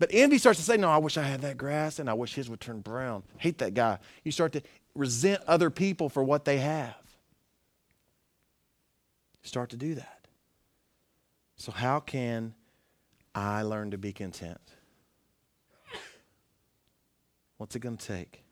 But 0.00 0.10
envy 0.12 0.38
starts 0.38 0.58
to 0.58 0.64
say, 0.64 0.76
No, 0.76 0.88
I 0.90 0.98
wish 0.98 1.16
I 1.16 1.22
had 1.22 1.42
that 1.42 1.58
grass 1.58 1.98
and 1.98 2.08
I 2.08 2.14
wish 2.14 2.34
his 2.34 2.48
would 2.50 2.60
turn 2.60 2.80
brown. 2.80 3.22
Hate 3.36 3.58
that 3.58 3.74
guy. 3.74 3.98
You 4.24 4.32
start 4.32 4.52
to 4.54 4.62
resent 4.94 5.42
other 5.46 5.70
people 5.70 6.08
for 6.08 6.22
what 6.22 6.44
they 6.44 6.58
have. 6.58 6.94
Start 9.42 9.70
to 9.70 9.76
do 9.76 9.94
that. 9.94 10.26
So, 11.56 11.72
how 11.72 12.00
can 12.00 12.54
I 13.34 13.62
learn 13.62 13.90
to 13.92 13.98
be 13.98 14.12
content? 14.12 14.60
What's 17.58 17.76
it 17.76 17.80
going 17.80 17.96
to 17.98 18.06
take? 18.06 18.42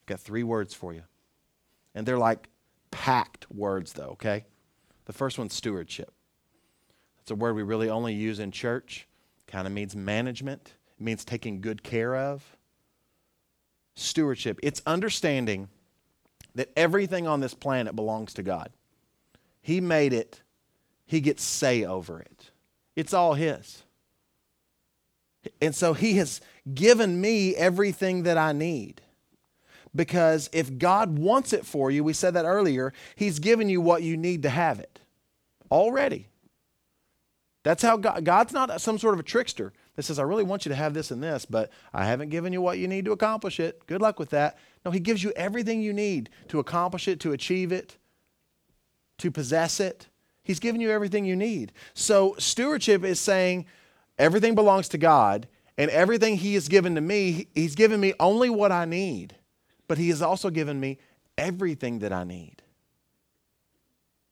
I've 0.00 0.06
got 0.06 0.20
three 0.20 0.42
words 0.42 0.72
for 0.72 0.94
you. 0.94 1.02
And 1.94 2.06
they're 2.06 2.18
like 2.18 2.48
packed 2.90 3.50
words, 3.50 3.92
though, 3.92 4.10
okay? 4.12 4.46
The 5.04 5.12
first 5.12 5.38
one's 5.38 5.54
stewardship. 5.54 6.12
That's 7.18 7.30
a 7.30 7.34
word 7.34 7.54
we 7.54 7.62
really 7.62 7.90
only 7.90 8.14
use 8.14 8.38
in 8.38 8.50
church. 8.50 9.06
Kind 9.46 9.66
of 9.66 9.72
means 9.72 9.94
management, 9.94 10.74
it 10.98 11.02
means 11.02 11.24
taking 11.24 11.60
good 11.60 11.82
care 11.82 12.16
of 12.16 12.56
stewardship. 14.00 14.58
It's 14.62 14.82
understanding 14.86 15.68
that 16.54 16.70
everything 16.76 17.26
on 17.26 17.40
this 17.40 17.54
planet 17.54 17.94
belongs 17.94 18.34
to 18.34 18.42
God. 18.42 18.70
He 19.62 19.80
made 19.80 20.12
it, 20.12 20.40
He 21.06 21.20
gets 21.20 21.42
say 21.42 21.84
over 21.84 22.20
it. 22.20 22.50
It's 22.96 23.14
all 23.14 23.34
His. 23.34 23.82
And 25.60 25.74
so 25.74 25.92
He 25.92 26.14
has 26.14 26.40
given 26.72 27.20
me 27.20 27.54
everything 27.54 28.24
that 28.24 28.38
I 28.38 28.52
need. 28.52 29.02
Because 29.94 30.48
if 30.52 30.78
God 30.78 31.18
wants 31.18 31.52
it 31.52 31.66
for 31.66 31.90
you, 31.90 32.04
we 32.04 32.12
said 32.12 32.34
that 32.34 32.44
earlier, 32.44 32.92
He's 33.16 33.38
given 33.38 33.68
you 33.68 33.80
what 33.80 34.02
you 34.02 34.16
need 34.16 34.42
to 34.42 34.50
have 34.50 34.80
it 34.80 35.00
already. 35.70 36.29
That's 37.62 37.82
how 37.82 37.96
God, 37.96 38.24
God's 38.24 38.52
not 38.52 38.80
some 38.80 38.98
sort 38.98 39.14
of 39.14 39.20
a 39.20 39.24
trickster 39.24 39.72
that 39.96 40.04
says, 40.04 40.18
I 40.18 40.22
really 40.22 40.44
want 40.44 40.64
you 40.64 40.70
to 40.70 40.76
have 40.76 40.94
this 40.94 41.10
and 41.10 41.22
this, 41.22 41.44
but 41.44 41.70
I 41.92 42.06
haven't 42.06 42.30
given 42.30 42.52
you 42.52 42.62
what 42.62 42.78
you 42.78 42.88
need 42.88 43.04
to 43.04 43.12
accomplish 43.12 43.60
it. 43.60 43.86
Good 43.86 44.00
luck 44.00 44.18
with 44.18 44.30
that. 44.30 44.56
No, 44.84 44.90
He 44.90 45.00
gives 45.00 45.22
you 45.22 45.32
everything 45.36 45.82
you 45.82 45.92
need 45.92 46.30
to 46.48 46.58
accomplish 46.58 47.06
it, 47.06 47.20
to 47.20 47.32
achieve 47.32 47.70
it, 47.70 47.98
to 49.18 49.30
possess 49.30 49.78
it. 49.78 50.08
He's 50.42 50.58
given 50.58 50.80
you 50.80 50.90
everything 50.90 51.26
you 51.26 51.36
need. 51.36 51.72
So 51.92 52.34
stewardship 52.38 53.04
is 53.04 53.20
saying 53.20 53.66
everything 54.18 54.54
belongs 54.54 54.88
to 54.90 54.98
God, 54.98 55.46
and 55.76 55.90
everything 55.90 56.36
He 56.36 56.54
has 56.54 56.68
given 56.68 56.94
to 56.94 57.00
me, 57.00 57.46
He's 57.54 57.74
given 57.74 58.00
me 58.00 58.14
only 58.18 58.48
what 58.48 58.72
I 58.72 58.86
need, 58.86 59.36
but 59.86 59.98
He 59.98 60.08
has 60.08 60.22
also 60.22 60.48
given 60.48 60.80
me 60.80 60.98
everything 61.36 61.98
that 61.98 62.12
I 62.12 62.24
need. 62.24 62.59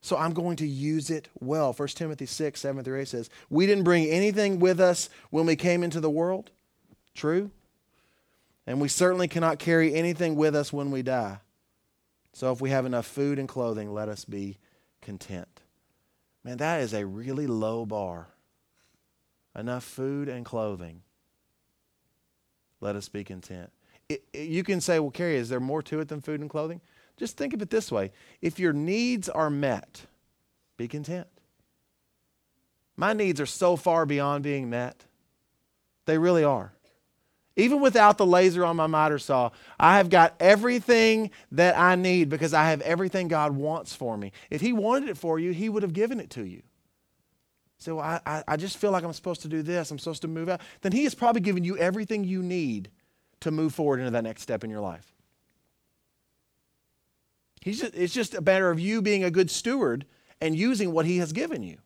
So 0.01 0.17
I'm 0.17 0.33
going 0.33 0.57
to 0.57 0.67
use 0.67 1.11
it 1.11 1.29
well. 1.41 1.73
1 1.73 1.89
Timothy 1.89 2.27
6, 2.27 2.61
7 2.61 2.85
through 2.85 3.01
8 3.01 3.09
says, 3.09 3.31
We 3.51 3.67
didn't 3.67 3.85
bring 3.85 4.07
anything 4.07 4.59
with 4.59 4.81
us 4.81 5.11
when 5.31 5.47
we 5.47 5.57
came 5.57 5.83
into 5.83 6.01
the 6.01 6.11
world. 6.11 6.51
True. 7.15 7.51
And 8.67 8.81
we 8.81 8.89
certainly 8.89 9.29
cannot 9.29 9.59
carry 9.59 9.95
anything 9.95 10.37
with 10.37 10.55
us 10.55 10.73
when 10.73 10.91
we 10.91 11.03
die. 11.03 11.39
So 12.33 12.53
if 12.53 12.61
we 12.61 12.71
have 12.71 12.87
enough 12.87 13.07
food 13.07 13.39
and 13.39 13.49
clothing, 13.49 13.93
let 13.93 14.09
us 14.09 14.25
be 14.25 14.59
content. 15.01 15.63
Man, 16.45 16.59
that 16.59 16.81
is 16.83 16.95
a 16.95 17.05
really 17.05 17.47
low 17.47 17.85
bar. 17.85 18.29
Enough 19.57 19.83
food 19.83 20.29
and 20.29 20.45
clothing. 20.45 21.03
Let 22.81 22.95
us 22.95 23.09
be 23.09 23.25
content. 23.25 23.73
It, 24.09 24.23
it, 24.33 24.49
you 24.49 24.63
can 24.63 24.81
say, 24.81 25.01
well, 25.01 25.11
Carrie, 25.11 25.37
is 25.37 25.49
there 25.49 25.61
more 25.61 25.83
to 25.83 26.01
it 26.01 26.09
than 26.09 26.21
food 26.21 26.41
and 26.41 26.49
clothing? 26.49 26.81
Just 27.19 27.37
think 27.37 27.53
of 27.53 27.61
it 27.61 27.71
this 27.71 27.93
way 27.93 28.13
if 28.41 28.59
your 28.59 28.73
needs 28.73 29.29
are 29.29 29.51
met, 29.51 30.07
be 30.77 30.89
content. 30.89 31.27
My 32.97 33.13
needs 33.13 33.41
are 33.41 33.47
so 33.47 33.77
far 33.77 34.07
beyond 34.07 34.43
being 34.43 34.71
met. 34.71 35.05
They 36.07 36.19
really 36.19 36.43
are. 36.43 36.73
Even 37.55 37.81
without 37.81 38.19
the 38.19 38.27
laser 38.27 38.65
on 38.65 38.77
my 38.77 38.87
miter 38.87 39.19
saw, 39.19 39.51
I 39.81 39.97
have 39.97 40.11
got 40.11 40.35
everything 40.39 41.33
that 41.53 41.77
I 41.77 41.97
need 41.97 42.29
because 42.29 42.55
I 42.55 42.71
have 42.71 42.81
everything 42.83 43.27
God 43.27 43.53
wants 43.53 43.95
for 43.95 44.17
me. 44.17 44.31
If 44.49 44.61
He 44.61 44.73
wanted 44.73 45.09
it 45.09 45.19
for 45.19 45.41
you, 45.41 45.51
He 45.51 45.69
would 45.69 45.83
have 45.83 45.93
given 45.93 46.21
it 46.21 46.31
to 46.31 46.45
you. 46.45 46.63
So 47.79 47.97
well, 47.97 48.21
I, 48.25 48.45
I 48.47 48.57
just 48.57 48.79
feel 48.79 48.93
like 48.93 49.05
I'm 49.05 49.13
supposed 49.13 49.43
to 49.43 49.49
do 49.49 49.63
this, 49.63 49.91
I'm 49.91 49.99
supposed 49.99 50.23
to 50.23 50.29
move 50.29 50.49
out. 50.49 50.61
Then 50.83 50.93
He 50.93 51.03
has 51.05 51.17
probably 51.17 51.41
given 51.41 51.65
you 51.65 51.77
everything 51.77 52.23
you 52.23 52.43
need 52.43 52.91
to 53.41 53.51
move 53.51 53.75
forward 53.75 53.99
into 53.99 54.13
that 54.13 54.25
next 54.25 54.43
step 54.43 54.63
in 54.63 54.71
your 54.71 54.81
life. 54.81 55.13
He's 57.69 57.81
just, 57.81 57.95
it's 57.95 58.15
just 58.15 58.35
a 58.35 58.41
matter 58.41 58.71
of 58.71 58.81
you 58.81 59.03
being 59.03 59.25
a 59.25 59.31
good 59.31 59.51
steward 59.51 60.07
and 60.41 60.57
using 60.57 60.91
what 60.91 61.05
He 61.05 61.19
has 61.19 61.35
given 61.35 61.63
you. 61.63 61.77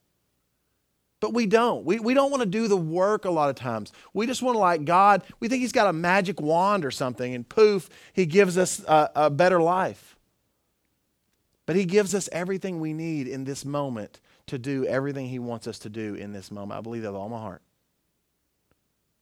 But 1.18 1.34
we 1.34 1.44
don't. 1.46 1.84
We, 1.84 1.98
we 1.98 2.14
don't 2.14 2.30
want 2.30 2.44
to 2.44 2.48
do 2.48 2.68
the 2.68 2.76
work 2.76 3.24
a 3.24 3.30
lot 3.30 3.50
of 3.50 3.56
times. 3.56 3.92
We 4.14 4.28
just 4.28 4.42
want 4.42 4.54
to, 4.54 4.60
like 4.60 4.84
God, 4.84 5.24
we 5.40 5.48
think 5.48 5.60
He's 5.60 5.72
got 5.72 5.88
a 5.88 5.92
magic 5.92 6.40
wand 6.40 6.84
or 6.84 6.92
something, 6.92 7.34
and 7.34 7.48
poof, 7.48 7.90
He 8.12 8.26
gives 8.26 8.56
us 8.56 8.84
a, 8.86 9.10
a 9.16 9.30
better 9.30 9.60
life. 9.60 10.16
But 11.66 11.74
He 11.74 11.84
gives 11.84 12.14
us 12.14 12.28
everything 12.30 12.78
we 12.78 12.92
need 12.92 13.26
in 13.26 13.42
this 13.42 13.64
moment 13.64 14.20
to 14.46 14.58
do 14.58 14.86
everything 14.86 15.26
He 15.26 15.40
wants 15.40 15.66
us 15.66 15.80
to 15.80 15.88
do 15.88 16.14
in 16.14 16.32
this 16.32 16.52
moment. 16.52 16.78
I 16.78 16.80
believe 16.80 17.02
that 17.02 17.10
with 17.10 17.20
all 17.20 17.28
my 17.28 17.40
heart. 17.40 17.62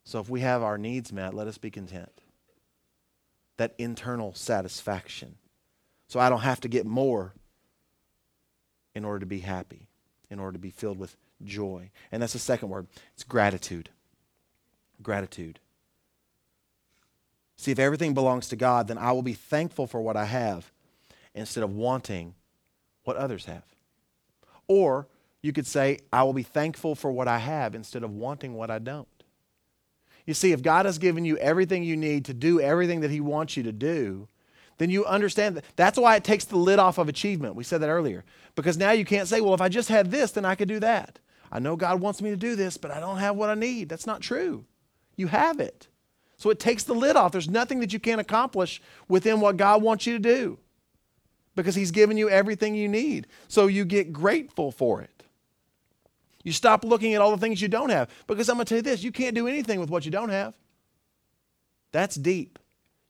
So 0.05 0.21
if 0.21 0.29
we 0.29 0.41
have 0.41 0.63
our 0.63 0.77
needs 0.77 1.11
met, 1.11 1.33
let 1.33 1.47
us 1.47 1.57
be 1.57 1.71
content. 1.71 2.21
That 3.57 3.75
internal 3.79 4.35
satisfaction 4.35 5.37
so 6.11 6.19
I 6.19 6.29
don't 6.29 6.41
have 6.41 6.61
to 6.63 6.69
get 6.69 6.87
more 6.87 7.33
in 8.97 9.05
order 9.05 9.21
to 9.21 9.27
be 9.27 9.39
happy, 9.39 9.87
in 10.29 10.41
order 10.41 10.55
to 10.55 10.59
be 10.59 10.71
filled 10.71 10.99
with 10.99 11.17
joy. 11.45 11.93
And 12.11 12.21
that's 12.21 12.33
the 12.33 12.41
second 12.41 12.69
word 12.69 12.89
it's 13.15 13.23
gratitude. 13.23 13.91
Gratitude. 15.05 15.61
See, 17.57 17.71
if 17.71 17.79
everything 17.79 18.13
belongs 18.13 18.49
to 18.49 18.57
God, 18.57 18.89
then 18.89 18.99
I 18.99 19.13
will 19.13 19.23
be 19.23 19.35
thankful 19.35 19.87
for 19.87 20.01
what 20.01 20.17
I 20.17 20.25
have 20.25 20.73
instead 21.33 21.63
of 21.63 21.71
wanting 21.71 22.35
what 23.05 23.17
others 23.17 23.45
have. 23.45 23.63
Or 24.67 25.07
you 25.43 25.53
could 25.53 25.67
say, 25.67 26.01
I 26.13 26.25
will 26.25 26.33
be 26.33 26.43
thankful 26.43 26.97
for 26.97 27.13
what 27.13 27.29
I 27.29 27.39
have 27.39 27.77
instead 27.77 28.03
of 28.03 28.11
wanting 28.11 28.55
what 28.55 28.69
I 28.69 28.81
don't. 28.81 29.07
You 30.27 30.35
see, 30.35 30.51
if 30.51 30.61
God 30.61 30.87
has 30.87 30.99
given 30.99 31.25
you 31.25 31.37
everything 31.37 31.85
you 31.85 31.97
need 31.97 32.25
to 32.25 32.35
do 32.35 32.61
everything 32.61 33.03
that 33.03 33.13
He 33.13 33.21
wants 33.21 33.57
you 33.57 33.63
to 33.63 33.73
do, 33.73 34.27
then 34.81 34.89
you 34.89 35.05
understand 35.05 35.59
that. 35.59 35.65
That's 35.77 35.99
why 35.99 36.17
it 36.17 36.25
takes 36.25 36.47
the 36.47 36.57
lid 36.57 36.79
off 36.79 36.97
of 36.97 37.07
achievement. 37.07 37.55
We 37.55 37.65
said 37.65 37.83
that 37.83 37.91
earlier. 37.91 38.25
Because 38.55 38.79
now 38.79 38.93
you 38.93 39.05
can't 39.05 39.29
say, 39.29 39.43
well, 39.43 39.53
if 39.53 39.61
I 39.61 39.69
just 39.69 39.91
had 39.91 40.11
this, 40.11 40.31
then 40.31 40.47
I 40.47 40.55
could 40.55 40.69
do 40.69 40.81
that. 40.81 41.19
I 41.53 41.59
know 41.59 41.77
God 41.77 42.01
wants 42.01 42.23
me 42.23 42.31
to 42.31 42.37
do 42.37 42.57
this, 42.57 42.79
but 42.79 42.91
I 42.91 42.99
don't 42.99 43.19
have 43.19 43.37
what 43.37 43.51
I 43.51 43.55
need. 43.55 43.91
That's 43.91 44.07
not 44.07 44.23
true. 44.23 44.65
You 45.17 45.27
have 45.27 45.61
it. 45.61 45.89
So 46.39 46.49
it 46.49 46.59
takes 46.59 46.85
the 46.85 46.95
lid 46.95 47.15
off. 47.15 47.31
There's 47.31 47.51
nothing 47.51 47.81
that 47.81 47.93
you 47.93 48.01
can't 48.01 48.23
accomplish 48.23 48.81
within 49.07 49.41
what 49.41 49.59
God 49.59 49.83
wants 49.83 50.07
you 50.07 50.15
to 50.15 50.19
do 50.19 50.59
because 51.55 51.75
He's 51.75 51.91
given 51.91 52.17
you 52.17 52.31
everything 52.31 52.75
you 52.75 52.89
need. 52.89 53.27
So 53.49 53.67
you 53.67 53.85
get 53.85 54.15
grateful 54.15 54.73
for 54.73 55.03
it. 55.03 55.25
You 56.43 56.53
stop 56.53 56.87
looking 56.87 57.13
at 57.13 57.21
all 57.21 57.33
the 57.33 57.37
things 57.37 57.61
you 57.61 57.69
don't 57.69 57.91
have 57.91 58.09
because 58.27 58.49
I'm 58.49 58.57
going 58.57 58.65
to 58.65 58.69
tell 58.71 58.79
you 58.79 58.83
this 58.83 59.03
you 59.03 59.13
can't 59.13 59.35
do 59.35 59.47
anything 59.47 59.79
with 59.79 59.91
what 59.91 60.07
you 60.07 60.11
don't 60.11 60.31
have. 60.31 60.55
That's 61.93 62.17
deep. 62.17 62.59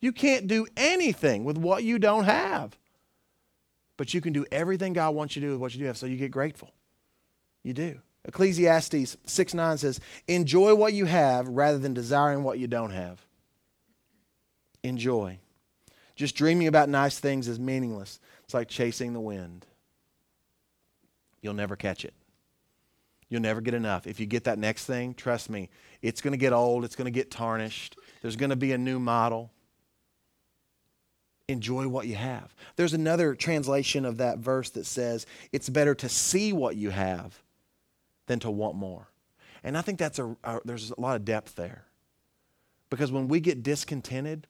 You 0.00 0.12
can't 0.12 0.46
do 0.46 0.66
anything 0.76 1.44
with 1.44 1.58
what 1.58 1.84
you 1.84 1.98
don't 1.98 2.24
have. 2.24 2.76
But 3.96 4.14
you 4.14 4.22
can 4.22 4.32
do 4.32 4.46
everything 4.50 4.94
God 4.94 5.14
wants 5.14 5.36
you 5.36 5.42
to 5.42 5.48
do 5.48 5.52
with 5.52 5.60
what 5.60 5.74
you 5.74 5.80
do 5.80 5.86
have, 5.86 5.98
so 5.98 6.06
you 6.06 6.16
get 6.16 6.30
grateful. 6.30 6.72
You 7.62 7.74
do. 7.74 8.00
Ecclesiastes 8.24 9.16
6 9.24 9.54
9 9.54 9.78
says, 9.78 10.00
Enjoy 10.26 10.74
what 10.74 10.94
you 10.94 11.04
have 11.04 11.48
rather 11.48 11.78
than 11.78 11.92
desiring 11.92 12.42
what 12.42 12.58
you 12.58 12.66
don't 12.66 12.92
have. 12.92 13.20
Enjoy. 14.82 15.38
Just 16.16 16.34
dreaming 16.34 16.66
about 16.66 16.88
nice 16.88 17.18
things 17.18 17.48
is 17.48 17.58
meaningless. 17.58 18.20
It's 18.44 18.54
like 18.54 18.68
chasing 18.68 19.12
the 19.12 19.20
wind. 19.20 19.66
You'll 21.42 21.54
never 21.54 21.76
catch 21.76 22.04
it. 22.04 22.14
You'll 23.28 23.42
never 23.42 23.60
get 23.60 23.74
enough. 23.74 24.06
If 24.06 24.18
you 24.18 24.26
get 24.26 24.44
that 24.44 24.58
next 24.58 24.86
thing, 24.86 25.14
trust 25.14 25.48
me, 25.48 25.70
it's 26.02 26.20
going 26.20 26.32
to 26.32 26.38
get 26.38 26.52
old, 26.52 26.84
it's 26.84 26.96
going 26.96 27.06
to 27.06 27.10
get 27.10 27.30
tarnished. 27.30 27.96
There's 28.22 28.36
going 28.36 28.50
to 28.50 28.56
be 28.56 28.72
a 28.72 28.78
new 28.78 28.98
model 28.98 29.50
enjoy 31.50 31.88
what 31.88 32.06
you 32.06 32.14
have. 32.14 32.54
There's 32.76 32.94
another 32.94 33.34
translation 33.34 34.04
of 34.04 34.18
that 34.18 34.38
verse 34.38 34.70
that 34.70 34.86
says 34.86 35.26
it's 35.52 35.68
better 35.68 35.94
to 35.96 36.08
see 36.08 36.52
what 36.52 36.76
you 36.76 36.90
have 36.90 37.42
than 38.26 38.38
to 38.40 38.50
want 38.50 38.76
more. 38.76 39.08
And 39.62 39.76
I 39.76 39.82
think 39.82 39.98
that's 39.98 40.18
a, 40.18 40.36
a, 40.44 40.60
there's 40.64 40.90
a 40.90 41.00
lot 41.00 41.16
of 41.16 41.24
depth 41.24 41.54
there. 41.56 41.84
Because 42.88 43.12
when 43.12 43.28
we 43.28 43.40
get 43.40 43.62
discontented, 43.62 44.46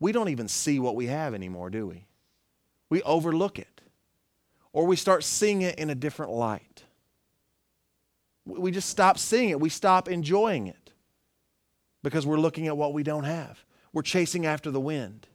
we 0.00 0.12
don't 0.12 0.28
even 0.28 0.48
see 0.48 0.78
what 0.78 0.96
we 0.96 1.06
have 1.06 1.34
anymore, 1.34 1.70
do 1.70 1.86
we? 1.86 2.06
We 2.88 3.02
overlook 3.02 3.58
it. 3.58 3.80
Or 4.72 4.86
we 4.86 4.96
start 4.96 5.24
seeing 5.24 5.62
it 5.62 5.78
in 5.78 5.90
a 5.90 5.94
different 5.94 6.32
light. 6.32 6.84
We 8.44 8.70
just 8.70 8.88
stop 8.88 9.18
seeing 9.18 9.50
it. 9.50 9.60
We 9.60 9.68
stop 9.68 10.08
enjoying 10.08 10.66
it 10.66 10.92
because 12.02 12.26
we're 12.26 12.38
looking 12.38 12.66
at 12.66 12.76
what 12.76 12.92
we 12.92 13.02
don't 13.02 13.24
have. 13.24 13.64
We're 13.92 14.02
chasing 14.02 14.44
after 14.44 14.70
the 14.70 14.80
wind. 14.80 15.26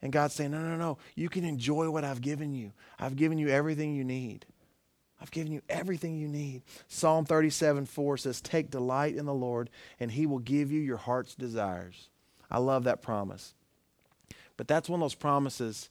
And 0.00 0.12
God's 0.12 0.34
saying, 0.34 0.52
No, 0.52 0.60
no, 0.60 0.76
no. 0.76 0.98
You 1.14 1.28
can 1.28 1.44
enjoy 1.44 1.90
what 1.90 2.04
I've 2.04 2.20
given 2.20 2.52
you. 2.54 2.72
I've 2.98 3.16
given 3.16 3.38
you 3.38 3.48
everything 3.48 3.94
you 3.94 4.04
need. 4.04 4.46
I've 5.20 5.30
given 5.30 5.52
you 5.52 5.62
everything 5.68 6.16
you 6.16 6.28
need. 6.28 6.62
Psalm 6.86 7.24
37 7.24 7.86
4 7.86 8.16
says, 8.18 8.40
Take 8.40 8.70
delight 8.70 9.16
in 9.16 9.26
the 9.26 9.34
Lord, 9.34 9.70
and 9.98 10.12
he 10.12 10.26
will 10.26 10.38
give 10.38 10.70
you 10.70 10.80
your 10.80 10.96
heart's 10.96 11.34
desires. 11.34 12.08
I 12.50 12.58
love 12.58 12.84
that 12.84 13.02
promise. 13.02 13.54
But 14.56 14.68
that's 14.68 14.88
one 14.88 15.00
of 15.00 15.04
those 15.04 15.14
promises 15.14 15.90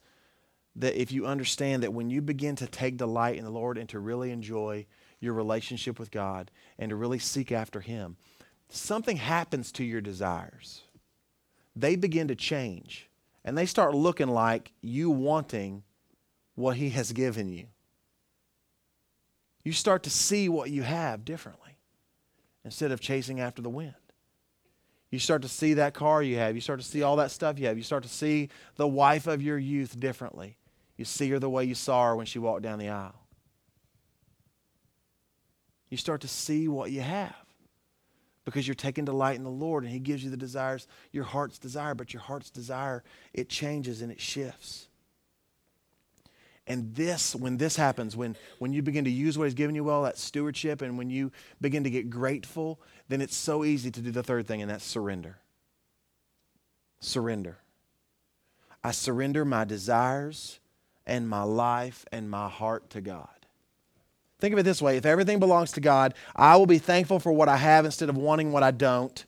that 0.76 1.00
if 1.00 1.12
you 1.12 1.26
understand 1.26 1.84
that 1.84 1.94
when 1.94 2.10
you 2.10 2.22
begin 2.22 2.56
to 2.58 2.68
take 2.68 2.98
delight 2.98 3.38
in 3.38 3.44
the 3.44 3.50
Lord 3.50 3.78
and 3.78 3.90
to 3.90 4.00
really 4.00 4.32
enjoy 4.32 4.86
your 5.20 5.34
relationship 5.34 6.00
with 6.00 6.12
God 6.12 6.52
and 6.78 6.90
to 6.90 6.96
really 6.96 7.20
seek 7.20 7.52
after 7.52 7.80
Him, 7.80 8.16
something 8.70 9.18
happens 9.18 9.72
to 9.74 9.84
your 9.84 10.02
desires. 10.02 10.84
They 11.76 11.96
begin 11.96 12.28
to 12.28 12.36
change 12.36 13.07
and 13.48 13.58
they 13.58 13.66
start 13.66 13.96
looking 13.96 14.28
like 14.28 14.74
you 14.82 15.10
wanting 15.10 15.82
what 16.56 16.76
He 16.76 16.90
has 16.90 17.14
given 17.14 17.48
you. 17.48 17.68
You 19.64 19.72
start 19.72 20.04
to 20.04 20.10
see 20.10 20.50
what 20.50 20.70
you 20.70 20.84
have 20.84 21.24
differently 21.24 21.78
instead 22.66 22.92
of 22.92 23.00
chasing 23.00 23.40
after 23.40 23.62
the 23.62 23.70
wind. 23.70 23.94
You 25.12 25.20
start 25.20 25.44
to 25.44 25.48
see 25.48 25.76
that 25.76 25.94
car 25.94 26.22
you 26.22 26.36
have. 26.36 26.56
You 26.56 26.62
start 26.62 26.82
to 26.82 26.86
see 26.86 27.04
all 27.04 27.16
that 27.16 27.32
stuff 27.32 27.58
you 27.58 27.68
have. 27.68 27.78
You 27.78 27.84
start 27.84 28.04
to 28.04 28.10
see 28.10 28.50
the 28.76 28.88
wife 28.88 29.28
of 29.28 29.42
your 29.42 29.58
youth 29.58 29.98
differently. 29.98 30.58
You 30.98 31.06
see 31.06 31.30
her 31.30 31.40
the 31.40 31.50
way 31.50 31.64
you 31.64 31.76
saw 31.76 32.08
her 32.08 32.16
when 32.18 32.26
she 32.26 32.40
walked 32.40 32.64
down 32.64 32.80
the 32.80 32.90
aisle. 32.90 33.28
You 35.90 35.96
start 35.96 36.20
to 36.22 36.28
see 36.28 36.68
what 36.68 36.92
you 36.92 37.00
have 37.00 37.47
because 38.48 38.66
you're 38.66 38.76
taking 38.76 39.04
delight 39.04 39.36
in 39.36 39.44
the 39.44 39.50
Lord 39.50 39.84
and 39.84 39.92
He 39.92 40.00
gives 40.00 40.24
you 40.24 40.30
the 40.30 40.38
desires, 40.38 40.88
your 41.12 41.26
heart's 41.26 41.60
desire. 41.60 41.94
But 41.94 42.14
your 42.14 42.22
heart's 42.22 42.50
desire, 42.50 43.04
it 43.34 43.50
changes 43.50 44.02
and 44.02 44.10
it 44.10 44.22
shifts. 44.22 44.88
And 46.66 46.96
this, 46.96 47.36
when 47.36 47.58
this 47.58 47.76
happens, 47.76 48.16
when, 48.16 48.38
when 48.60 48.72
you 48.72 48.82
begin 48.82 49.04
to 49.04 49.12
use 49.12 49.38
what 49.38 49.44
He's 49.44 49.54
given 49.54 49.76
you 49.76 49.84
well, 49.84 50.04
that 50.04 50.18
stewardship, 50.18 50.82
and 50.82 50.98
when 50.98 51.10
you 51.10 51.30
begin 51.60 51.84
to 51.84 51.90
get 51.90 52.10
grateful, 52.10 52.80
then 53.10 53.20
it's 53.20 53.36
so 53.36 53.66
easy 53.66 53.92
to 53.92 54.00
do 54.00 54.12
the 54.12 54.24
third 54.24 54.48
thing, 54.48 54.62
and 54.62 54.72
that's 54.72 54.86
surrender. 54.86 55.40
Surrender. 57.02 57.58
I 58.82 58.92
surrender 58.92 59.44
my 59.44 59.66
desires 59.66 60.62
and 61.06 61.28
my 61.28 61.44
life 61.44 62.06
and 62.14 62.30
my 62.30 62.48
heart 62.48 62.90
to 62.92 63.02
God. 63.02 63.37
Think 64.40 64.54
of 64.54 64.60
it 64.60 64.64
this 64.64 64.82
way 64.82 64.98
if 64.98 65.06
everything 65.06 65.40
belongs 65.40 65.72
to 65.74 65.82
God, 65.82 66.14
I 66.36 66.56
will 66.58 66.66
be 66.68 66.78
thankful 66.78 67.20
for 67.20 67.32
what 67.32 67.50
I 67.50 67.58
have 67.58 67.86
instead 67.86 68.10
of 68.10 68.18
wanting 68.18 68.52
what 68.52 68.64
I 68.64 68.72
don't. 68.72 69.26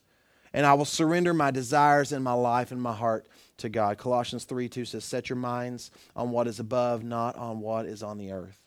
And 0.54 0.66
I 0.66 0.74
will 0.74 0.86
surrender 0.86 1.34
my 1.34 1.52
desires 1.52 2.12
and 2.12 2.24
my 2.24 2.34
life 2.34 2.72
and 2.72 2.82
my 2.82 2.94
heart 2.94 3.28
to 3.58 3.70
God. 3.70 3.98
Colossians 3.98 4.46
3 4.46 4.68
2 4.68 4.86
says, 4.86 5.06
Set 5.06 5.30
your 5.30 5.38
minds 5.38 5.92
on 6.16 6.32
what 6.32 6.48
is 6.48 6.60
above, 6.60 7.04
not 7.04 7.36
on 7.36 7.60
what 7.60 7.86
is 7.86 8.02
on 8.02 8.18
the 8.18 8.32
earth. 8.32 8.60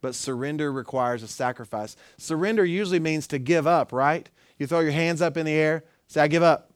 But 0.00 0.14
surrender 0.14 0.72
requires 0.72 1.22
a 1.22 1.28
sacrifice. 1.28 1.96
Surrender 2.18 2.64
usually 2.64 3.00
means 3.00 3.26
to 3.28 3.38
give 3.38 3.66
up, 3.66 3.92
right? 3.92 4.28
You 4.58 4.66
throw 4.66 4.80
your 4.80 4.92
hands 4.92 5.22
up 5.22 5.36
in 5.36 5.46
the 5.46 5.52
air, 5.52 5.84
say, 6.08 6.20
I 6.20 6.28
give 6.28 6.42
up. 6.42 6.70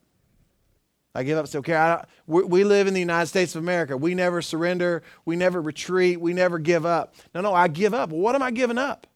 I 1.15 1.23
give 1.23 1.37
up. 1.37 1.47
So, 1.47 1.61
I, 1.67 2.05
we, 2.27 2.43
we 2.43 2.63
live 2.63 2.87
in 2.87 2.93
the 2.93 2.99
United 2.99 3.27
States 3.27 3.55
of 3.55 3.63
America. 3.63 3.97
We 3.97 4.13
never 4.13 4.41
surrender. 4.41 5.01
We 5.25 5.35
never 5.35 5.61
retreat. 5.61 6.21
We 6.21 6.33
never 6.33 6.59
give 6.59 6.85
up. 6.85 7.15
No, 7.33 7.41
no, 7.41 7.53
I 7.53 7.67
give 7.67 7.93
up. 7.93 8.09
What 8.09 8.35
am 8.35 8.43
I 8.43 8.51
giving 8.51 8.77
up? 8.77 9.07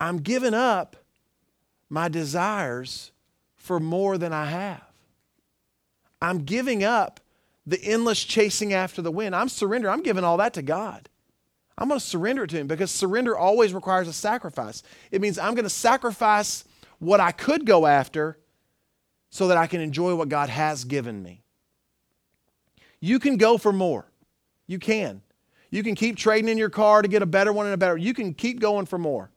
I'm 0.00 0.18
giving 0.18 0.54
up 0.54 0.96
my 1.88 2.08
desires 2.08 3.12
for 3.56 3.78
more 3.78 4.18
than 4.18 4.32
I 4.32 4.46
have. 4.46 4.82
I'm 6.20 6.44
giving 6.44 6.82
up 6.82 7.20
the 7.66 7.82
endless 7.84 8.24
chasing 8.24 8.72
after 8.72 9.02
the 9.02 9.12
wind. 9.12 9.36
I'm 9.36 9.48
surrendering. 9.48 9.92
I'm 9.92 10.02
giving 10.02 10.24
all 10.24 10.38
that 10.38 10.54
to 10.54 10.62
God. 10.62 11.08
I'm 11.78 11.88
going 11.88 12.00
to 12.00 12.04
surrender 12.04 12.44
it 12.44 12.50
to 12.50 12.56
Him 12.58 12.66
because 12.66 12.90
surrender 12.90 13.36
always 13.36 13.72
requires 13.72 14.08
a 14.08 14.12
sacrifice. 14.12 14.82
It 15.10 15.20
means 15.20 15.38
I'm 15.38 15.54
going 15.54 15.64
to 15.64 15.70
sacrifice 15.70 16.64
what 16.98 17.20
I 17.20 17.32
could 17.32 17.64
go 17.64 17.86
after 17.86 18.38
so 19.32 19.48
that 19.48 19.56
I 19.56 19.66
can 19.66 19.80
enjoy 19.80 20.14
what 20.14 20.28
God 20.28 20.50
has 20.50 20.84
given 20.84 21.22
me. 21.22 21.42
You 23.00 23.18
can 23.18 23.38
go 23.38 23.56
for 23.56 23.72
more. 23.72 24.06
You 24.66 24.78
can. 24.78 25.22
You 25.70 25.82
can 25.82 25.94
keep 25.94 26.18
trading 26.18 26.50
in 26.50 26.58
your 26.58 26.68
car 26.68 27.00
to 27.00 27.08
get 27.08 27.22
a 27.22 27.26
better 27.26 27.50
one 27.50 27.64
and 27.64 27.74
a 27.74 27.78
better. 27.78 27.96
You 27.96 28.12
can 28.12 28.34
keep 28.34 28.60
going 28.60 28.84
for 28.84 28.98
more. 28.98 29.30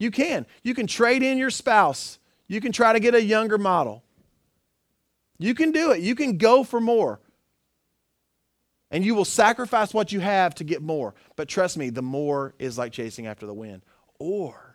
You 0.00 0.10
can. 0.10 0.44
You 0.64 0.74
can 0.74 0.88
trade 0.88 1.22
in 1.22 1.38
your 1.38 1.50
spouse. 1.50 2.18
You 2.48 2.60
can 2.60 2.72
try 2.72 2.92
to 2.92 3.00
get 3.00 3.14
a 3.14 3.22
younger 3.22 3.58
model. 3.58 4.02
You 5.38 5.54
can 5.54 5.70
do 5.70 5.92
it. 5.92 6.00
You 6.00 6.16
can 6.16 6.36
go 6.36 6.64
for 6.64 6.80
more. 6.80 7.20
And 8.90 9.04
you 9.04 9.14
will 9.14 9.24
sacrifice 9.24 9.94
what 9.94 10.10
you 10.10 10.18
have 10.18 10.56
to 10.56 10.64
get 10.64 10.82
more. 10.82 11.14
But 11.36 11.46
trust 11.46 11.76
me, 11.76 11.90
the 11.90 12.02
more 12.02 12.54
is 12.58 12.76
like 12.76 12.90
chasing 12.90 13.28
after 13.28 13.46
the 13.46 13.54
wind. 13.54 13.82
Or 14.18 14.74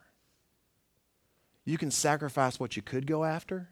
you 1.66 1.78
can 1.78 1.92
sacrifice 1.92 2.62
what 2.62 2.78
you 2.78 2.82
could 2.82 3.06
go 3.06 3.26
after 3.26 3.71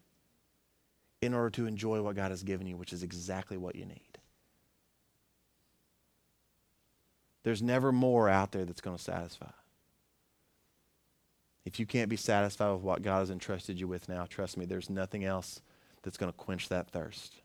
in 1.22 1.34
order 1.34 1.50
to 1.50 1.66
enjoy 1.66 2.02
what 2.02 2.16
God 2.16 2.32
has 2.32 2.44
given 2.44 2.68
you, 2.68 2.78
which 2.78 2.94
is 2.94 3.04
exactly 3.04 3.58
what 3.58 3.76
you 3.76 3.86
need. 3.86 4.18
There's 7.44 7.62
never 7.62 7.92
more 7.92 8.30
out 8.30 8.52
there 8.52 8.66
that's 8.66 8.82
going 8.82 8.98
to 8.98 9.04
satisfy. 9.04 9.52
If 11.66 11.80
you 11.80 11.86
can't 11.86 12.10
be 12.10 12.16
satisfied 12.16 12.72
with 12.72 12.82
what 12.82 13.02
God 13.02 13.20
has 13.20 13.30
entrusted 13.30 13.80
you 13.80 13.88
with 13.88 14.10
now, 14.10 14.26
trust 14.26 14.58
me, 14.58 14.66
there's 14.66 14.90
nothing 14.90 15.24
else 15.24 15.62
that's 16.04 16.18
going 16.18 16.32
to 16.32 16.38
quench 16.38 16.70
that 16.70 16.90
thirst. 16.90 17.36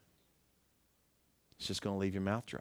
It's 1.58 1.66
just 1.66 1.82
going 1.82 1.94
to 1.94 2.00
leave 2.00 2.14
your 2.14 2.22
mouth 2.22 2.46
dry. 2.46 2.60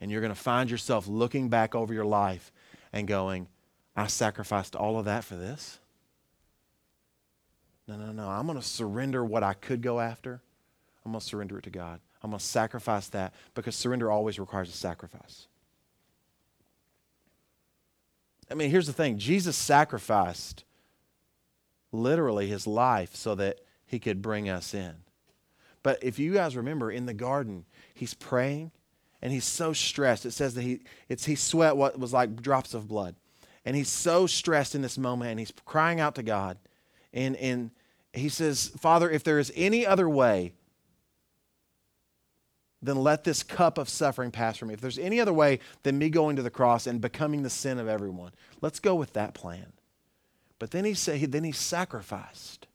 And 0.00 0.10
you're 0.10 0.20
going 0.20 0.34
to 0.34 0.40
find 0.40 0.70
yourself 0.70 1.06
looking 1.06 1.48
back 1.48 1.74
over 1.74 1.94
your 1.94 2.04
life 2.04 2.52
and 2.92 3.06
going, 3.08 3.48
I 3.94 4.08
sacrificed 4.08 4.76
all 4.76 4.98
of 4.98 5.06
that 5.06 5.24
for 5.24 5.36
this? 5.36 5.78
No, 7.88 7.96
no, 7.96 8.12
no. 8.12 8.28
I'm 8.28 8.46
going 8.46 8.58
to 8.58 8.66
surrender 8.66 9.24
what 9.24 9.42
I 9.42 9.54
could 9.54 9.80
go 9.80 10.00
after. 10.00 10.40
I'm 11.04 11.12
going 11.12 11.20
to 11.20 11.26
surrender 11.26 11.58
it 11.58 11.62
to 11.64 11.70
God. 11.70 12.00
I'm 12.22 12.30
going 12.30 12.40
to 12.40 12.44
sacrifice 12.44 13.08
that 13.08 13.32
because 13.54 13.76
surrender 13.76 14.10
always 14.10 14.38
requires 14.38 14.68
a 14.68 14.72
sacrifice. 14.72 15.46
I 18.50 18.54
mean, 18.54 18.70
here's 18.70 18.86
the 18.86 18.92
thing 18.92 19.18
Jesus 19.18 19.56
sacrificed 19.56 20.64
literally 21.92 22.48
his 22.48 22.66
life 22.66 23.14
so 23.14 23.34
that 23.36 23.60
he 23.86 23.98
could 23.98 24.22
bring 24.22 24.48
us 24.48 24.74
in. 24.74 24.94
But 25.82 26.02
if 26.02 26.18
you 26.18 26.34
guys 26.34 26.56
remember 26.56 26.90
in 26.90 27.06
the 27.06 27.14
garden, 27.14 27.64
he's 27.94 28.14
praying 28.14 28.72
and 29.22 29.32
he's 29.32 29.44
so 29.44 29.72
stressed. 29.72 30.26
It 30.26 30.32
says 30.32 30.54
that 30.54 30.62
he, 30.62 30.80
it's, 31.08 31.24
he 31.24 31.36
sweat 31.36 31.76
what 31.76 31.98
was 31.98 32.12
like 32.12 32.42
drops 32.42 32.74
of 32.74 32.88
blood. 32.88 33.14
And 33.64 33.76
he's 33.76 33.88
so 33.88 34.26
stressed 34.26 34.74
in 34.74 34.82
this 34.82 34.98
moment 34.98 35.30
and 35.30 35.38
he's 35.38 35.52
crying 35.64 36.00
out 36.00 36.16
to 36.16 36.22
God. 36.22 36.58
And, 37.12 37.36
and 37.36 37.70
he 38.16 38.28
says, 38.28 38.68
Father, 38.78 39.10
if 39.10 39.24
there 39.24 39.38
is 39.38 39.52
any 39.54 39.86
other 39.86 40.08
way, 40.08 40.52
then 42.82 42.96
let 42.96 43.24
this 43.24 43.42
cup 43.42 43.78
of 43.78 43.88
suffering 43.88 44.30
pass 44.30 44.56
from 44.56 44.68
me. 44.68 44.74
If 44.74 44.80
there's 44.80 44.98
any 44.98 45.20
other 45.20 45.32
way 45.32 45.60
than 45.82 45.98
me 45.98 46.08
going 46.08 46.36
to 46.36 46.42
the 46.42 46.50
cross 46.50 46.86
and 46.86 47.00
becoming 47.00 47.42
the 47.42 47.50
sin 47.50 47.78
of 47.78 47.88
everyone, 47.88 48.32
let's 48.60 48.80
go 48.80 48.94
with 48.94 49.12
that 49.14 49.34
plan. 49.34 49.72
But 50.58 50.70
then 50.70 50.84
he 50.84 50.94
said, 50.94 51.32
then 51.32 51.44
he 51.44 51.52
sacrificed 51.52 52.65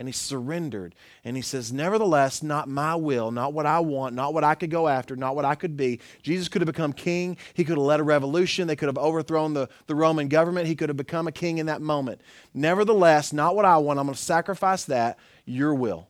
and 0.00 0.08
he 0.08 0.12
surrendered. 0.14 0.94
And 1.24 1.36
he 1.36 1.42
says, 1.42 1.74
Nevertheless, 1.74 2.42
not 2.42 2.70
my 2.70 2.94
will, 2.94 3.30
not 3.30 3.52
what 3.52 3.66
I 3.66 3.80
want, 3.80 4.14
not 4.14 4.32
what 4.32 4.44
I 4.44 4.54
could 4.54 4.70
go 4.70 4.88
after, 4.88 5.14
not 5.14 5.36
what 5.36 5.44
I 5.44 5.54
could 5.54 5.76
be. 5.76 6.00
Jesus 6.22 6.48
could 6.48 6.62
have 6.62 6.66
become 6.66 6.94
king. 6.94 7.36
He 7.52 7.64
could 7.64 7.76
have 7.76 7.84
led 7.84 8.00
a 8.00 8.02
revolution. 8.02 8.66
They 8.66 8.76
could 8.76 8.88
have 8.88 8.96
overthrown 8.96 9.52
the, 9.52 9.68
the 9.88 9.94
Roman 9.94 10.28
government. 10.28 10.66
He 10.66 10.74
could 10.74 10.88
have 10.88 10.96
become 10.96 11.28
a 11.28 11.32
king 11.32 11.58
in 11.58 11.66
that 11.66 11.82
moment. 11.82 12.22
Nevertheless, 12.54 13.34
not 13.34 13.54
what 13.54 13.66
I 13.66 13.76
want. 13.76 14.00
I'm 14.00 14.06
going 14.06 14.14
to 14.14 14.22
sacrifice 14.22 14.86
that, 14.86 15.18
your 15.44 15.74
will. 15.74 16.08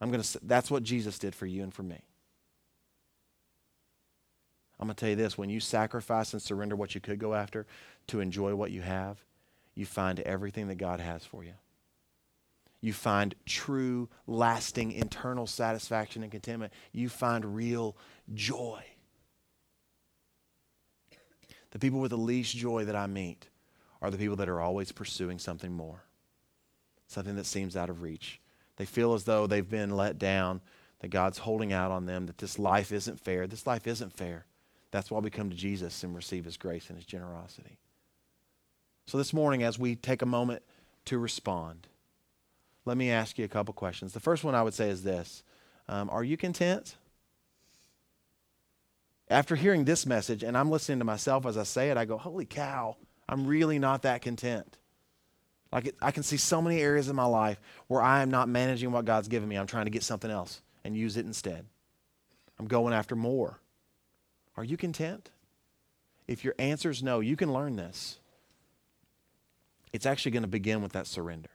I'm 0.00 0.10
going 0.10 0.22
to, 0.22 0.40
that's 0.42 0.72
what 0.72 0.82
Jesus 0.82 1.20
did 1.20 1.36
for 1.36 1.46
you 1.46 1.62
and 1.62 1.72
for 1.72 1.84
me. 1.84 2.02
I'm 4.80 4.88
going 4.88 4.96
to 4.96 5.00
tell 5.00 5.10
you 5.10 5.14
this 5.14 5.38
when 5.38 5.50
you 5.50 5.60
sacrifice 5.60 6.32
and 6.32 6.42
surrender 6.42 6.74
what 6.74 6.96
you 6.96 7.00
could 7.00 7.20
go 7.20 7.32
after 7.32 7.64
to 8.08 8.18
enjoy 8.18 8.56
what 8.56 8.72
you 8.72 8.80
have, 8.82 9.22
you 9.76 9.86
find 9.86 10.18
everything 10.18 10.66
that 10.66 10.78
God 10.78 10.98
has 10.98 11.24
for 11.24 11.44
you 11.44 11.52
you 12.82 12.92
find 12.92 13.34
true, 13.46 14.08
lasting, 14.26 14.92
internal 14.92 15.46
satisfaction 15.46 16.22
and 16.22 16.32
contentment. 16.32 16.72
You 16.92 17.08
find 17.08 17.54
real 17.56 17.96
joy. 18.34 18.84
The 21.70 21.78
people 21.78 22.00
with 22.00 22.10
the 22.10 22.18
least 22.18 22.54
joy 22.54 22.84
that 22.84 22.96
I 22.96 23.06
meet 23.06 23.48
are 24.02 24.10
the 24.10 24.18
people 24.18 24.36
that 24.36 24.48
are 24.48 24.60
always 24.60 24.90
pursuing 24.90 25.38
something 25.38 25.72
more, 25.72 26.02
something 27.06 27.36
that 27.36 27.46
seems 27.46 27.76
out 27.76 27.88
of 27.88 28.02
reach. 28.02 28.40
They 28.76 28.84
feel 28.84 29.14
as 29.14 29.24
though 29.24 29.46
they've 29.46 29.66
been 29.66 29.96
let 29.96 30.18
down, 30.18 30.60
that 30.98 31.08
God's 31.08 31.38
holding 31.38 31.72
out 31.72 31.90
on 31.90 32.06
them, 32.06 32.26
that 32.26 32.38
this 32.38 32.58
life 32.58 32.92
isn't 32.92 33.20
fair. 33.20 33.46
This 33.46 33.66
life 33.66 33.86
isn't 33.86 34.12
fair. 34.12 34.44
That's 34.90 35.10
why 35.10 35.20
we 35.20 35.30
come 35.30 35.50
to 35.50 35.56
Jesus 35.56 36.02
and 36.02 36.14
receive 36.14 36.44
his 36.44 36.56
grace 36.56 36.88
and 36.88 36.96
his 36.96 37.06
generosity. 37.06 37.78
So 39.06 39.18
this 39.18 39.32
morning, 39.32 39.62
as 39.62 39.78
we 39.78 39.94
take 39.96 40.22
a 40.22 40.26
moment 40.26 40.62
to 41.06 41.18
respond, 41.18 41.86
let 42.84 42.96
me 42.96 43.10
ask 43.10 43.38
you 43.38 43.44
a 43.44 43.48
couple 43.48 43.74
questions. 43.74 44.12
The 44.12 44.20
first 44.20 44.44
one 44.44 44.54
I 44.54 44.62
would 44.62 44.74
say 44.74 44.88
is 44.88 45.02
this 45.02 45.42
um, 45.88 46.10
Are 46.10 46.24
you 46.24 46.36
content? 46.36 46.96
After 49.28 49.56
hearing 49.56 49.84
this 49.84 50.04
message, 50.04 50.42
and 50.42 50.58
I'm 50.58 50.70
listening 50.70 50.98
to 50.98 51.04
myself 51.04 51.46
as 51.46 51.56
I 51.56 51.62
say 51.62 51.90
it, 51.90 51.96
I 51.96 52.04
go, 52.04 52.18
Holy 52.18 52.44
cow, 52.44 52.96
I'm 53.28 53.46
really 53.46 53.78
not 53.78 54.02
that 54.02 54.22
content. 54.22 54.78
Like 55.72 55.94
I 56.02 56.10
can 56.10 56.22
see 56.22 56.36
so 56.36 56.60
many 56.60 56.80
areas 56.80 57.08
in 57.08 57.16
my 57.16 57.24
life 57.24 57.58
where 57.88 58.02
I 58.02 58.20
am 58.20 58.30
not 58.30 58.48
managing 58.48 58.92
what 58.92 59.06
God's 59.06 59.28
given 59.28 59.48
me. 59.48 59.56
I'm 59.56 59.66
trying 59.66 59.86
to 59.86 59.90
get 59.90 60.02
something 60.02 60.30
else 60.30 60.60
and 60.84 60.96
use 60.96 61.16
it 61.16 61.24
instead. 61.24 61.64
I'm 62.58 62.66
going 62.66 62.92
after 62.92 63.16
more. 63.16 63.58
Are 64.56 64.64
you 64.64 64.76
content? 64.76 65.30
If 66.28 66.44
your 66.44 66.54
answer 66.58 66.90
is 66.90 67.02
no, 67.02 67.20
you 67.20 67.36
can 67.36 67.52
learn 67.52 67.76
this. 67.76 68.18
It's 69.92 70.06
actually 70.06 70.32
going 70.32 70.42
to 70.42 70.48
begin 70.48 70.82
with 70.82 70.92
that 70.92 71.06
surrender. 71.06 71.50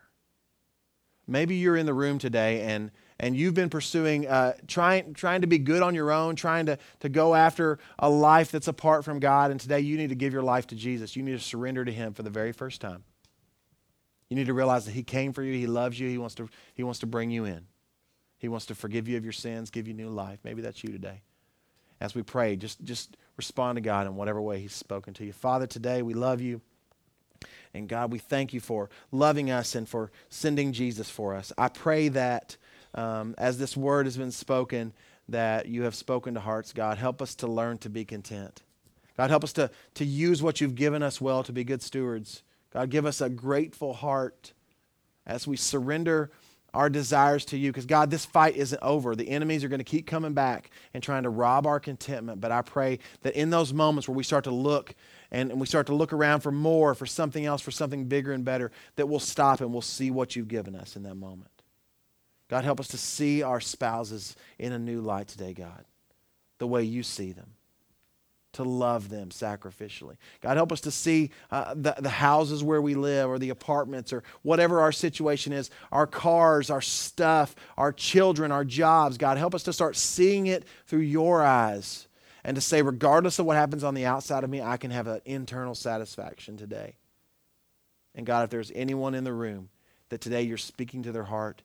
Maybe 1.27 1.55
you're 1.55 1.75
in 1.75 1.85
the 1.85 1.93
room 1.93 2.19
today 2.19 2.61
and, 2.61 2.89
and 3.19 3.35
you've 3.35 3.53
been 3.53 3.69
pursuing, 3.69 4.27
uh, 4.27 4.53
trying, 4.67 5.13
trying 5.13 5.41
to 5.41 5.47
be 5.47 5.57
good 5.57 5.81
on 5.81 5.93
your 5.93 6.11
own, 6.11 6.35
trying 6.35 6.67
to, 6.67 6.77
to 7.01 7.09
go 7.09 7.35
after 7.35 7.79
a 7.99 8.09
life 8.09 8.51
that's 8.51 8.69
apart 8.69 9.03
from 9.03 9.19
God. 9.19 9.51
And 9.51 9.59
today 9.59 9.81
you 9.81 9.97
need 9.97 10.09
to 10.09 10.15
give 10.15 10.31
your 10.31 10.41
life 10.41 10.67
to 10.67 10.75
Jesus. 10.75 11.15
You 11.15 11.23
need 11.23 11.37
to 11.37 11.43
surrender 11.43 11.83
to 11.83 11.91
Him 11.91 12.13
for 12.13 12.23
the 12.23 12.29
very 12.29 12.53
first 12.53 12.79
time. 12.79 13.03
You 14.29 14.35
need 14.35 14.47
to 14.47 14.53
realize 14.53 14.85
that 14.85 14.91
He 14.91 15.03
came 15.03 15.33
for 15.33 15.43
you, 15.43 15.53
He 15.53 15.67
loves 15.67 15.99
you, 15.99 16.07
He 16.09 16.17
wants 16.17 16.35
to, 16.35 16.49
he 16.73 16.83
wants 16.83 16.99
to 16.99 17.07
bring 17.07 17.29
you 17.29 17.45
in. 17.45 17.65
He 18.37 18.47
wants 18.47 18.67
to 18.67 18.75
forgive 18.75 19.07
you 19.07 19.17
of 19.17 19.23
your 19.23 19.33
sins, 19.33 19.69
give 19.69 19.87
you 19.87 19.93
new 19.93 20.09
life. 20.09 20.39
Maybe 20.43 20.61
that's 20.61 20.83
you 20.83 20.91
today. 20.91 21.21
As 21.99 22.13
we 22.13 22.21
pray, 22.21 22.55
just, 22.55 22.83
just 22.83 23.17
respond 23.35 23.77
to 23.77 23.81
God 23.81 24.05
in 24.05 24.15
whatever 24.15 24.39
way 24.39 24.59
He's 24.59 24.75
spoken 24.75 25.13
to 25.15 25.25
you. 25.25 25.33
Father, 25.33 25.65
today 25.65 26.03
we 26.03 26.13
love 26.13 26.39
you. 26.39 26.61
And 27.73 27.87
God, 27.87 28.11
we 28.11 28.19
thank 28.19 28.53
you 28.53 28.59
for 28.59 28.89
loving 29.11 29.51
us 29.51 29.75
and 29.75 29.87
for 29.87 30.11
sending 30.29 30.71
Jesus 30.73 31.09
for 31.09 31.35
us. 31.35 31.51
I 31.57 31.69
pray 31.69 32.09
that 32.09 32.57
um, 32.95 33.35
as 33.37 33.57
this 33.57 33.77
word 33.77 34.05
has 34.05 34.17
been 34.17 34.31
spoken, 34.31 34.93
that 35.29 35.67
you 35.67 35.83
have 35.83 35.95
spoken 35.95 36.33
to 36.33 36.39
hearts, 36.39 36.73
God. 36.73 36.97
Help 36.97 37.21
us 37.21 37.35
to 37.35 37.47
learn 37.47 37.77
to 37.79 37.89
be 37.89 38.05
content. 38.05 38.63
God, 39.17 39.29
help 39.29 39.43
us 39.43 39.53
to, 39.53 39.69
to 39.95 40.05
use 40.05 40.41
what 40.43 40.61
you've 40.61 40.75
given 40.75 41.03
us 41.03 41.19
well 41.19 41.43
to 41.43 41.51
be 41.51 41.63
good 41.63 41.81
stewards. 41.81 42.43
God, 42.71 42.89
give 42.89 43.05
us 43.05 43.21
a 43.21 43.29
grateful 43.29 43.93
heart 43.93 44.53
as 45.25 45.47
we 45.47 45.57
surrender 45.57 46.31
our 46.73 46.89
desires 46.89 47.45
to 47.45 47.57
you. 47.57 47.71
Because, 47.71 47.85
God, 47.85 48.09
this 48.11 48.25
fight 48.25 48.55
isn't 48.55 48.81
over. 48.81 49.15
The 49.15 49.29
enemies 49.29 49.63
are 49.63 49.67
going 49.67 49.79
to 49.79 49.85
keep 49.85 50.07
coming 50.07 50.33
back 50.33 50.71
and 50.93 51.01
trying 51.01 51.23
to 51.23 51.29
rob 51.29 51.65
our 51.65 51.79
contentment. 51.79 52.39
But 52.41 52.51
I 52.51 52.61
pray 52.61 52.99
that 53.21 53.35
in 53.35 53.49
those 53.49 53.73
moments 53.73 54.07
where 54.07 54.15
we 54.15 54.23
start 54.23 54.43
to 54.45 54.51
look 54.51 54.95
and, 55.31 55.59
we 55.59 55.67
start 55.67 55.87
to 55.87 55.95
look 55.95 56.13
around 56.13 56.41
for 56.41 56.51
more, 56.51 56.95
for 56.95 57.05
something 57.05 57.45
else, 57.45 57.61
for 57.61 57.71
something 57.71 58.05
bigger 58.05 58.31
and 58.31 58.45
better, 58.45 58.71
that 58.95 59.07
we'll 59.07 59.19
stop 59.19 59.61
and 59.61 59.73
we'll 59.73 59.81
see 59.81 60.11
what 60.11 60.35
you've 60.35 60.47
given 60.47 60.75
us 60.75 60.95
in 60.95 61.03
that 61.03 61.15
moment. 61.15 61.51
God, 62.49 62.63
help 62.63 62.79
us 62.79 62.87
to 62.89 62.97
see 62.97 63.43
our 63.43 63.59
spouses 63.59 64.35
in 64.57 64.71
a 64.71 64.79
new 64.79 65.01
light 65.01 65.27
today, 65.27 65.53
God, 65.53 65.83
the 66.59 66.67
way 66.67 66.83
you 66.83 67.03
see 67.03 67.33
them 67.33 67.56
to 68.57 68.63
love 68.63 69.09
them 69.09 69.29
sacrificially. 69.29 70.17
God, 70.41 70.57
help 70.57 70.71
us 70.71 70.81
to 70.81 70.91
see 70.91 71.29
uh, 71.51 71.75
the, 71.75 71.95
the 71.99 72.09
houses 72.09 72.63
where 72.63 72.81
we 72.81 72.95
live 72.95 73.29
or 73.29 73.37
the 73.37 73.51
apartments 73.51 74.11
or 74.11 74.23
whatever 74.41 74.81
our 74.81 74.91
situation 74.91 75.53
is, 75.53 75.69
our 75.91 76.07
cars, 76.07 76.71
our 76.71 76.81
stuff, 76.81 77.55
our 77.77 77.91
children, 77.91 78.51
our 78.51 78.65
jobs. 78.65 79.17
God, 79.17 79.37
help 79.37 79.53
us 79.53 79.63
to 79.63 79.73
start 79.73 79.95
seeing 79.95 80.47
it 80.47 80.65
through 80.87 81.01
your 81.01 81.43
eyes 81.43 82.07
and 82.43 82.55
to 82.55 82.61
say, 82.61 82.81
regardless 82.81 83.37
of 83.37 83.45
what 83.45 83.57
happens 83.57 83.83
on 83.83 83.93
the 83.93 84.05
outside 84.05 84.43
of 84.43 84.49
me, 84.49 84.59
I 84.59 84.77
can 84.77 84.89
have 84.89 85.05
an 85.05 85.21
internal 85.25 85.75
satisfaction 85.75 86.57
today. 86.57 86.95
And 88.15 88.25
God, 88.25 88.43
if 88.45 88.49
there's 88.49 88.71
anyone 88.73 89.13
in 89.13 89.23
the 89.23 89.33
room 89.33 89.69
that 90.09 90.21
today 90.21 90.41
you're 90.41 90.57
speaking 90.57 91.03
to 91.03 91.11
their 91.11 91.25
heart 91.25 91.61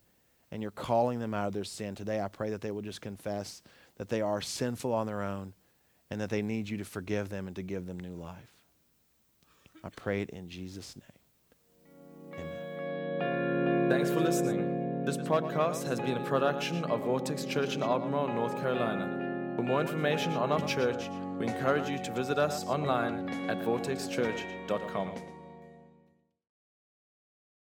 and 0.50 0.60
you're 0.60 0.70
calling 0.70 1.20
them 1.20 1.32
out 1.32 1.46
of 1.46 1.54
their 1.54 1.64
sin, 1.64 1.94
today 1.94 2.20
I 2.20 2.28
pray 2.28 2.50
that 2.50 2.60
they 2.60 2.70
will 2.70 2.82
just 2.82 3.00
confess 3.00 3.62
that 3.96 4.10
they 4.10 4.20
are 4.20 4.42
sinful 4.42 4.92
on 4.92 5.06
their 5.06 5.22
own 5.22 5.54
and 6.12 6.20
that 6.20 6.28
they 6.28 6.42
need 6.42 6.68
you 6.68 6.76
to 6.76 6.84
forgive 6.84 7.30
them 7.30 7.46
and 7.46 7.56
to 7.56 7.62
give 7.62 7.86
them 7.86 7.98
new 7.98 8.14
life. 8.14 8.52
I 9.82 9.88
pray 9.88 10.20
it 10.20 10.28
in 10.28 10.50
Jesus' 10.50 10.94
name. 10.94 12.38
Amen. 12.38 13.88
Thanks 13.88 14.10
for 14.10 14.20
listening. 14.20 15.04
This 15.06 15.16
podcast 15.16 15.84
has 15.86 16.00
been 16.00 16.18
a 16.18 16.24
production 16.24 16.84
of 16.84 17.00
Vortex 17.00 17.46
Church 17.46 17.76
in 17.76 17.82
Albemarle, 17.82 18.28
North 18.28 18.56
Carolina. 18.56 19.54
For 19.56 19.62
more 19.62 19.80
information 19.80 20.32
on 20.32 20.52
our 20.52 20.60
church, 20.68 21.08
we 21.38 21.48
encourage 21.48 21.88
you 21.88 21.96
to 22.04 22.12
visit 22.12 22.38
us 22.38 22.62
online 22.64 23.48
at 23.48 23.62
vortexchurch.com. 23.62 25.31